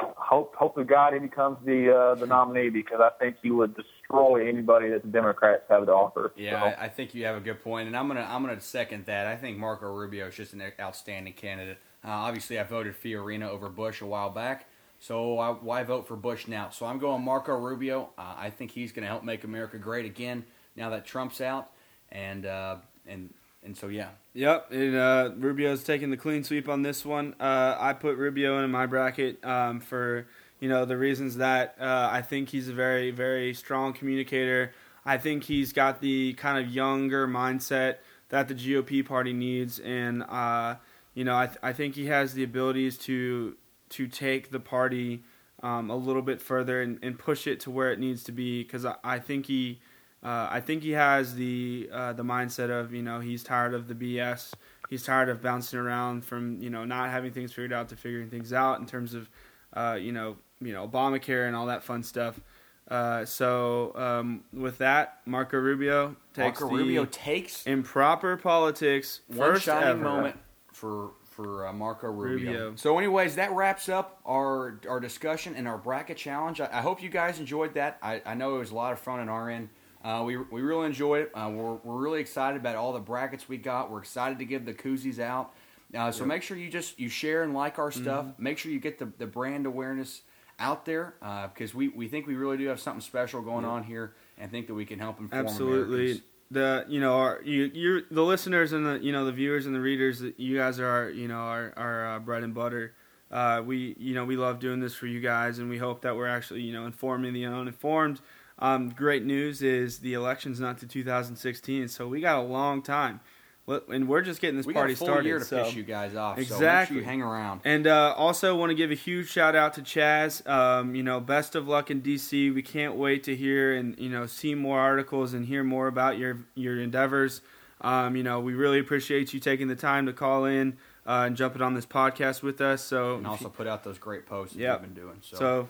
hope 0.00 0.54
hope 0.54 0.74
to 0.76 0.84
God 0.84 1.12
he 1.12 1.18
becomes 1.18 1.58
the 1.64 1.94
uh, 1.94 2.14
the 2.14 2.26
nominee 2.26 2.70
because 2.70 3.00
I 3.00 3.10
think 3.18 3.36
he 3.42 3.50
would 3.50 3.74
destroy 3.76 4.48
anybody 4.48 4.88
that 4.90 5.02
the 5.02 5.08
Democrats 5.08 5.62
have 5.68 5.86
to 5.86 5.92
offer. 5.92 6.32
Yeah, 6.36 6.60
So, 6.60 6.66
I, 6.66 6.84
I 6.84 6.88
think 6.88 7.14
you 7.14 7.24
have 7.26 7.36
a 7.36 7.40
good 7.40 7.62
point, 7.62 7.88
and 7.88 7.96
I'm 7.96 8.08
gonna 8.08 8.26
I'm 8.28 8.42
gonna 8.42 8.60
second 8.60 9.06
that. 9.06 9.26
I 9.26 9.36
think 9.36 9.58
Marco 9.58 9.92
Rubio 9.92 10.28
is 10.28 10.36
just 10.36 10.52
an 10.52 10.62
outstanding 10.78 11.32
candidate. 11.32 11.78
Uh, 12.04 12.08
obviously, 12.10 12.58
I 12.58 12.62
voted 12.62 12.94
Fiorina 12.94 13.48
over 13.48 13.68
Bush 13.68 14.00
a 14.00 14.06
while 14.06 14.30
back, 14.30 14.66
so 14.98 15.38
I, 15.38 15.50
why 15.50 15.82
vote 15.82 16.06
for 16.06 16.16
Bush 16.16 16.48
now? 16.48 16.70
So 16.70 16.86
I'm 16.86 16.98
going 16.98 17.22
Marco 17.22 17.56
Rubio. 17.56 18.10
Uh, 18.16 18.34
I 18.36 18.50
think 18.50 18.70
he's 18.70 18.92
going 18.92 19.02
to 19.02 19.08
help 19.08 19.22
make 19.22 19.44
America 19.44 19.76
great 19.78 20.06
again 20.06 20.44
now 20.76 20.90
that 20.90 21.04
Trump's 21.04 21.40
out, 21.40 21.70
and 22.10 22.46
uh, 22.46 22.76
and 23.06 23.34
and 23.62 23.76
so 23.76 23.88
yeah. 23.88 24.08
Yep, 24.32 24.70
and 24.70 24.96
uh, 24.96 25.30
Rubio's 25.36 25.82
taking 25.82 26.10
the 26.10 26.16
clean 26.16 26.44
sweep 26.44 26.68
on 26.68 26.82
this 26.82 27.04
one. 27.04 27.34
Uh, 27.40 27.76
I 27.78 27.92
put 27.92 28.16
Rubio 28.16 28.62
in 28.62 28.70
my 28.70 28.86
bracket 28.86 29.44
um, 29.44 29.80
for 29.80 30.26
you 30.60 30.68
know 30.68 30.84
the 30.84 30.96
reasons 30.96 31.36
that 31.36 31.76
uh, 31.80 32.08
I 32.10 32.22
think 32.22 32.50
he's 32.50 32.68
a 32.68 32.72
very 32.72 33.10
very 33.10 33.54
strong 33.54 33.92
communicator. 33.92 34.72
I 35.04 35.18
think 35.18 35.44
he's 35.44 35.72
got 35.72 36.00
the 36.00 36.34
kind 36.34 36.64
of 36.64 36.70
younger 36.70 37.26
mindset 37.26 37.96
that 38.28 38.48
the 38.48 38.54
GOP 38.54 39.04
party 39.04 39.32
needs, 39.32 39.78
and 39.78 40.22
uh, 40.22 40.76
you 41.14 41.24
know 41.24 41.36
I, 41.36 41.46
th- 41.46 41.58
I 41.62 41.72
think 41.72 41.94
he 41.96 42.06
has 42.06 42.34
the 42.34 42.44
abilities 42.44 42.96
to 42.98 43.56
to 43.90 44.06
take 44.06 44.50
the 44.50 44.60
party 44.60 45.24
um, 45.62 45.90
a 45.90 45.96
little 45.96 46.22
bit 46.22 46.40
further 46.40 46.80
and, 46.80 46.98
and 47.02 47.18
push 47.18 47.46
it 47.46 47.60
to 47.60 47.70
where 47.70 47.92
it 47.92 47.98
needs 47.98 48.22
to 48.24 48.32
be 48.32 48.62
because 48.62 48.84
I, 48.84 48.94
I 49.02 49.18
think 49.18 49.46
he 49.46 49.80
uh, 50.22 50.48
I 50.50 50.60
think 50.60 50.82
he 50.82 50.90
has 50.92 51.34
the 51.34 51.88
uh, 51.92 52.12
the 52.12 52.22
mindset 52.22 52.70
of 52.70 52.92
you 52.92 53.02
know 53.02 53.20
he's 53.20 53.42
tired 53.42 53.74
of 53.74 53.88
the 53.88 53.94
BS. 53.94 54.52
He's 54.88 55.04
tired 55.04 55.28
of 55.28 55.40
bouncing 55.40 55.78
around 55.78 56.24
from 56.24 56.60
you 56.60 56.68
know 56.68 56.84
not 56.84 57.10
having 57.10 57.32
things 57.32 57.52
figured 57.52 57.72
out 57.72 57.88
to 57.88 57.96
figuring 57.96 58.28
things 58.28 58.52
out 58.52 58.80
in 58.80 58.86
terms 58.86 59.14
of 59.14 59.30
uh, 59.72 59.96
you 60.00 60.12
know 60.12 60.36
you 60.60 60.72
know 60.72 60.86
Obamacare 60.86 61.46
and 61.46 61.56
all 61.56 61.66
that 61.66 61.82
fun 61.82 62.02
stuff. 62.02 62.40
Uh, 62.88 63.24
so 63.24 63.92
um, 63.94 64.42
with 64.52 64.78
that, 64.78 65.20
Marco 65.24 65.56
Rubio 65.58 66.16
takes 66.34 66.60
Marco 66.60 66.74
Rubio 66.74 67.04
takes 67.06 67.64
improper 67.64 68.36
politics 68.36 69.20
first 69.34 69.64
shining 69.64 70.02
moment 70.02 70.36
for 70.72 71.12
for 71.24 71.66
uh, 71.66 71.72
Marco 71.72 72.08
Rubio. 72.08 72.50
Rubio. 72.50 72.76
So, 72.76 72.98
anyways, 72.98 73.36
that 73.36 73.52
wraps 73.52 73.88
up 73.88 74.20
our 74.26 74.80
our 74.88 75.00
discussion 75.00 75.54
and 75.54 75.66
our 75.66 75.78
bracket 75.78 76.16
challenge. 76.16 76.60
I, 76.60 76.68
I 76.70 76.80
hope 76.80 77.02
you 77.02 77.08
guys 77.08 77.38
enjoyed 77.38 77.74
that. 77.74 77.98
I, 78.02 78.20
I 78.26 78.34
know 78.34 78.56
it 78.56 78.58
was 78.58 78.72
a 78.72 78.74
lot 78.74 78.92
of 78.92 78.98
fun 78.98 79.20
on 79.20 79.28
our 79.28 79.48
end. 79.48 79.70
Uh, 80.02 80.22
we, 80.24 80.36
we 80.36 80.62
really 80.62 80.86
enjoy 80.86 81.18
it. 81.18 81.30
Uh, 81.34 81.50
we're, 81.52 81.74
we're 81.74 81.96
really 81.96 82.20
excited 82.20 82.60
about 82.60 82.76
all 82.76 82.92
the 82.92 83.00
brackets 83.00 83.48
we 83.48 83.58
got. 83.58 83.90
We're 83.90 84.00
excited 84.00 84.38
to 84.38 84.44
give 84.44 84.64
the 84.64 84.72
koozies 84.72 85.18
out. 85.18 85.52
Uh, 85.94 86.10
so 86.10 86.24
make 86.24 86.42
sure 86.42 86.56
you 86.56 86.70
just 86.70 87.00
you 87.00 87.08
share 87.08 87.42
and 87.42 87.52
like 87.52 87.78
our 87.78 87.90
stuff. 87.90 88.24
Mm-hmm. 88.24 88.42
Make 88.42 88.58
sure 88.58 88.70
you 88.70 88.78
get 88.78 88.98
the, 88.98 89.10
the 89.18 89.26
brand 89.26 89.66
awareness 89.66 90.22
out 90.60 90.84
there 90.84 91.14
because 91.52 91.74
we, 91.74 91.88
we 91.88 92.06
think 92.06 92.26
we 92.26 92.34
really 92.34 92.56
do 92.56 92.68
have 92.68 92.78
something 92.78 93.00
special 93.00 93.42
going 93.42 93.64
on 93.64 93.82
here 93.82 94.14
and 94.38 94.50
think 94.50 94.68
that 94.68 94.74
we 94.74 94.84
can 94.84 94.98
help 94.98 95.18
inform 95.18 95.46
Absolutely. 95.46 95.94
Americans. 95.94 96.26
The 96.52 96.84
you 96.88 96.98
know 96.98 97.14
our 97.14 97.40
you 97.44 97.70
you 97.72 98.02
the 98.10 98.24
listeners 98.24 98.72
and 98.72 98.84
the 98.84 98.98
you 98.98 99.12
know 99.12 99.24
the 99.24 99.30
viewers 99.30 99.66
and 99.66 99.74
the 99.74 99.80
readers 99.80 100.20
you 100.36 100.56
guys 100.56 100.80
are 100.80 100.86
our 100.86 101.10
you 101.10 101.28
know 101.28 101.36
our 101.36 101.72
our 101.76 102.14
uh, 102.14 102.18
bread 102.18 102.42
and 102.42 102.52
butter. 102.52 102.94
Uh, 103.30 103.62
we 103.64 103.94
you 104.00 104.14
know 104.16 104.24
we 104.24 104.36
love 104.36 104.58
doing 104.58 104.80
this 104.80 104.92
for 104.92 105.06
you 105.06 105.20
guys 105.20 105.60
and 105.60 105.70
we 105.70 105.78
hope 105.78 106.02
that 106.02 106.16
we're 106.16 106.26
actually 106.26 106.62
you 106.62 106.72
know 106.72 106.86
informing 106.86 107.32
the 107.32 107.44
uninformed. 107.44 108.20
Um, 108.60 108.90
great 108.90 109.24
news 109.24 109.62
is 109.62 110.00
the 110.00 110.14
election's 110.14 110.60
not 110.60 110.78
to 110.78 110.86
2016, 110.86 111.88
so 111.88 112.06
we 112.06 112.20
got 112.20 112.38
a 112.38 112.42
long 112.42 112.82
time, 112.82 113.20
and 113.66 114.08
we're 114.08 114.20
just 114.22 114.40
getting 114.40 114.56
this 114.56 114.66
We 114.66 114.74
party 114.74 114.92
got 114.92 114.96
a 114.96 114.98
full 114.98 115.06
started. 115.06 115.26
year 115.28 115.38
to 115.38 115.44
so. 115.44 115.64
piss 115.64 115.74
you 115.74 115.82
guys 115.82 116.14
off. 116.14 116.36
So 116.36 116.42
Exactly. 116.42 116.96
sure 116.96 117.02
you 117.02 117.06
hang 117.08 117.22
around. 117.22 117.60
And 117.64 117.86
uh, 117.86 118.14
also 118.16 118.56
want 118.56 118.70
to 118.70 118.74
give 118.74 118.90
a 118.90 118.94
huge 118.94 119.30
shout 119.30 119.54
out 119.56 119.74
to 119.74 119.82
Chaz. 119.82 120.46
Um, 120.48 120.94
you 120.94 121.02
know, 121.02 121.20
best 121.20 121.54
of 121.54 121.68
luck 121.68 121.90
in 121.90 122.02
DC. 122.02 122.52
We 122.54 122.62
can't 122.62 122.96
wait 122.96 123.24
to 123.24 123.36
hear 123.36 123.74
and 123.74 123.98
you 123.98 124.08
know 124.10 124.26
see 124.26 124.54
more 124.54 124.78
articles 124.80 125.32
and 125.34 125.46
hear 125.46 125.62
more 125.64 125.86
about 125.86 126.18
your 126.18 126.38
your 126.54 126.80
endeavors. 126.80 127.40
Um, 127.82 128.14
you 128.14 128.22
know, 128.22 128.40
we 128.40 128.52
really 128.52 128.78
appreciate 128.78 129.32
you 129.32 129.40
taking 129.40 129.68
the 129.68 129.74
time 129.76 130.04
to 130.04 130.12
call 130.12 130.44
in 130.44 130.76
uh, 131.06 131.24
and 131.26 131.34
jumping 131.36 131.62
on 131.62 131.72
this 131.72 131.86
podcast 131.86 132.42
with 132.42 132.60
us. 132.60 132.82
So, 132.82 133.16
and 133.16 133.26
also 133.26 133.48
put 133.48 133.66
out 133.66 133.84
those 133.84 133.98
great 133.98 134.26
posts 134.26 134.54
that 134.54 134.60
you've 134.62 134.82
been 134.82 134.92
doing. 134.92 135.16
So, 135.22 135.36
so 135.36 135.68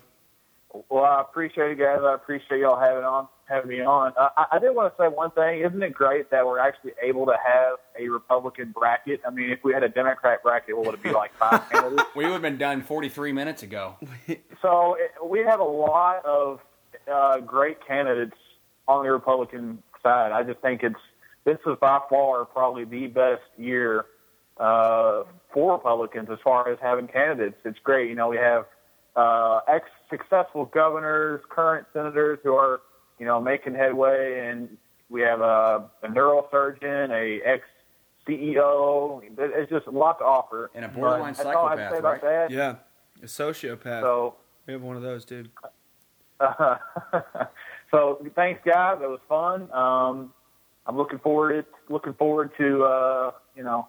Well, 0.88 1.04
I 1.04 1.20
appreciate 1.20 1.72
it, 1.72 1.78
guys. 1.78 1.98
I 2.02 2.14
appreciate 2.14 2.60
y'all 2.60 2.78
having 2.78 3.02
on 3.04 3.28
having 3.48 3.68
me 3.68 3.80
on. 3.80 4.12
Uh, 4.18 4.28
I, 4.36 4.46
I 4.52 4.58
did 4.60 4.74
want 4.74 4.96
to 4.96 5.02
say 5.02 5.08
one 5.08 5.32
thing. 5.32 5.60
Isn't 5.60 5.82
it 5.82 5.92
great 5.92 6.30
that 6.30 6.46
we're 6.46 6.60
actually 6.60 6.92
able 7.02 7.26
to 7.26 7.32
have 7.44 7.78
a 7.98 8.08
Republican 8.08 8.70
bracket? 8.70 9.20
I 9.26 9.30
mean, 9.30 9.50
if 9.50 9.58
we 9.64 9.72
had 9.72 9.82
a 9.82 9.88
Democrat 9.88 10.42
bracket, 10.42 10.76
what 10.76 10.86
would 10.86 10.94
it 10.94 11.02
be 11.02 11.10
like 11.10 11.34
five 11.36 11.68
candidates? 11.72 12.04
we 12.14 12.24
would 12.24 12.34
have 12.34 12.42
been 12.42 12.58
done 12.58 12.82
43 12.82 13.32
minutes 13.32 13.62
ago. 13.62 13.96
So 14.62 14.94
it, 14.98 15.12
we 15.26 15.38
have 15.38 15.58
a 15.58 15.64
lot 15.64 16.22
of 16.26 16.60
uh, 17.10 17.38
great 17.40 17.78
candidates 17.86 18.36
on 18.86 19.04
the 19.04 19.10
Republican 19.10 19.82
side. 20.02 20.32
I 20.32 20.42
just 20.42 20.60
think 20.60 20.82
it's 20.82 21.00
this 21.46 21.56
is 21.66 21.78
by 21.80 21.98
far 22.10 22.44
probably 22.44 22.84
the 22.84 23.06
best 23.06 23.40
year 23.56 24.04
uh, 24.58 25.22
for 25.54 25.72
Republicans 25.72 26.28
as 26.30 26.38
far 26.44 26.70
as 26.70 26.78
having 26.82 27.08
candidates. 27.08 27.56
It's 27.64 27.78
great. 27.82 28.10
You 28.10 28.16
know, 28.16 28.28
we 28.28 28.36
have 28.36 28.66
uh, 29.16 29.60
ex 29.66 29.86
successful 30.10 30.66
governors, 30.66 31.40
current 31.48 31.86
senators 31.92 32.38
who 32.42 32.54
are 32.54 32.80
you 33.18 33.26
know 33.26 33.40
making 33.40 33.74
headway, 33.74 34.48
and 34.48 34.76
we 35.08 35.20
have 35.22 35.40
a, 35.40 35.88
a 36.02 36.08
neurosurgeon, 36.08 37.10
a 37.10 37.46
ex 37.46 37.64
CEO. 38.26 39.22
It's 39.38 39.70
just 39.70 39.86
a 39.86 39.90
lot 39.90 40.18
to 40.18 40.24
offer. 40.24 40.70
And 40.74 40.84
a 40.84 40.88
borderline 40.88 41.34
But 41.34 41.44
that's 41.44 41.56
all 41.56 41.66
I 41.66 41.70
have 41.70 41.78
to 41.78 41.84
psychopath, 41.84 41.92
say 41.92 41.98
about 41.98 42.22
right? 42.22 42.48
that. 42.48 42.50
yeah, 42.50 42.74
a 43.22 43.26
sociopath. 43.26 44.02
So. 44.02 44.34
we 44.66 44.72
have 44.72 44.82
one 44.82 44.96
of 44.96 45.02
those, 45.02 45.24
dude. 45.24 45.50
Uh, 46.38 46.76
so 47.90 48.24
thanks, 48.34 48.60
guys. 48.64 48.98
It 49.02 49.08
was 49.08 49.20
fun. 49.28 49.70
Um, 49.72 50.32
I'm 50.86 50.96
looking 50.96 51.18
forward 51.18 51.66
looking 51.88 52.14
forward 52.14 52.50
to 52.58 52.84
uh, 52.84 53.30
you 53.56 53.62
know 53.62 53.88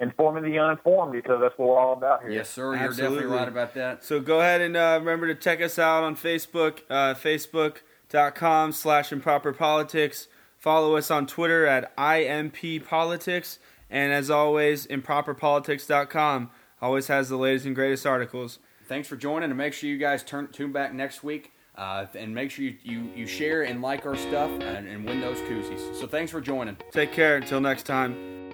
informing 0.00 0.44
the 0.44 0.58
uninformed 0.58 1.12
because 1.12 1.40
that's 1.40 1.56
what 1.58 1.68
we're 1.68 1.78
all 1.78 1.92
about 1.92 2.22
here. 2.22 2.30
Yes, 2.30 2.50
sir. 2.50 2.74
You're 2.74 2.84
Absolutely. 2.84 3.16
definitely 3.18 3.36
right 3.36 3.48
about 3.48 3.74
that. 3.74 4.04
So 4.04 4.20
go 4.20 4.40
ahead 4.40 4.60
and 4.60 4.76
uh, 4.76 4.98
remember 4.98 5.26
to 5.28 5.34
check 5.34 5.60
us 5.60 5.78
out 5.78 6.02
on 6.02 6.16
Facebook, 6.16 6.80
uh, 6.88 7.14
facebook.com 7.14 8.72
slash 8.72 9.12
improper 9.12 9.52
politics. 9.52 10.28
Follow 10.56 10.96
us 10.96 11.10
on 11.10 11.26
Twitter 11.26 11.66
at 11.66 11.92
IMP 11.96 12.86
Politics. 12.86 13.58
And 13.88 14.12
as 14.12 14.30
always, 14.30 14.86
improperpolitics.com 14.86 16.50
always 16.80 17.08
has 17.08 17.28
the 17.28 17.36
latest 17.36 17.66
and 17.66 17.74
greatest 17.74 18.06
articles. 18.06 18.58
Thanks 18.86 19.08
for 19.08 19.16
joining, 19.16 19.50
and 19.50 19.58
make 19.58 19.72
sure 19.72 19.88
you 19.88 19.98
guys 19.98 20.22
turn 20.22 20.48
tune 20.48 20.72
back 20.72 20.92
next 20.92 21.22
week. 21.22 21.52
Uh, 21.76 22.04
and 22.14 22.34
make 22.34 22.50
sure 22.50 22.64
you, 22.64 22.76
you, 22.82 23.10
you 23.14 23.26
share 23.26 23.62
and 23.62 23.80
like 23.80 24.04
our 24.04 24.16
stuff 24.16 24.50
and, 24.50 24.86
and 24.86 25.04
win 25.06 25.20
those 25.20 25.38
koozies. 25.38 25.94
So 25.94 26.06
thanks 26.06 26.30
for 26.30 26.40
joining. 26.40 26.76
Take 26.90 27.12
care. 27.12 27.36
Until 27.36 27.60
next 27.60 27.84
time. 27.84 28.49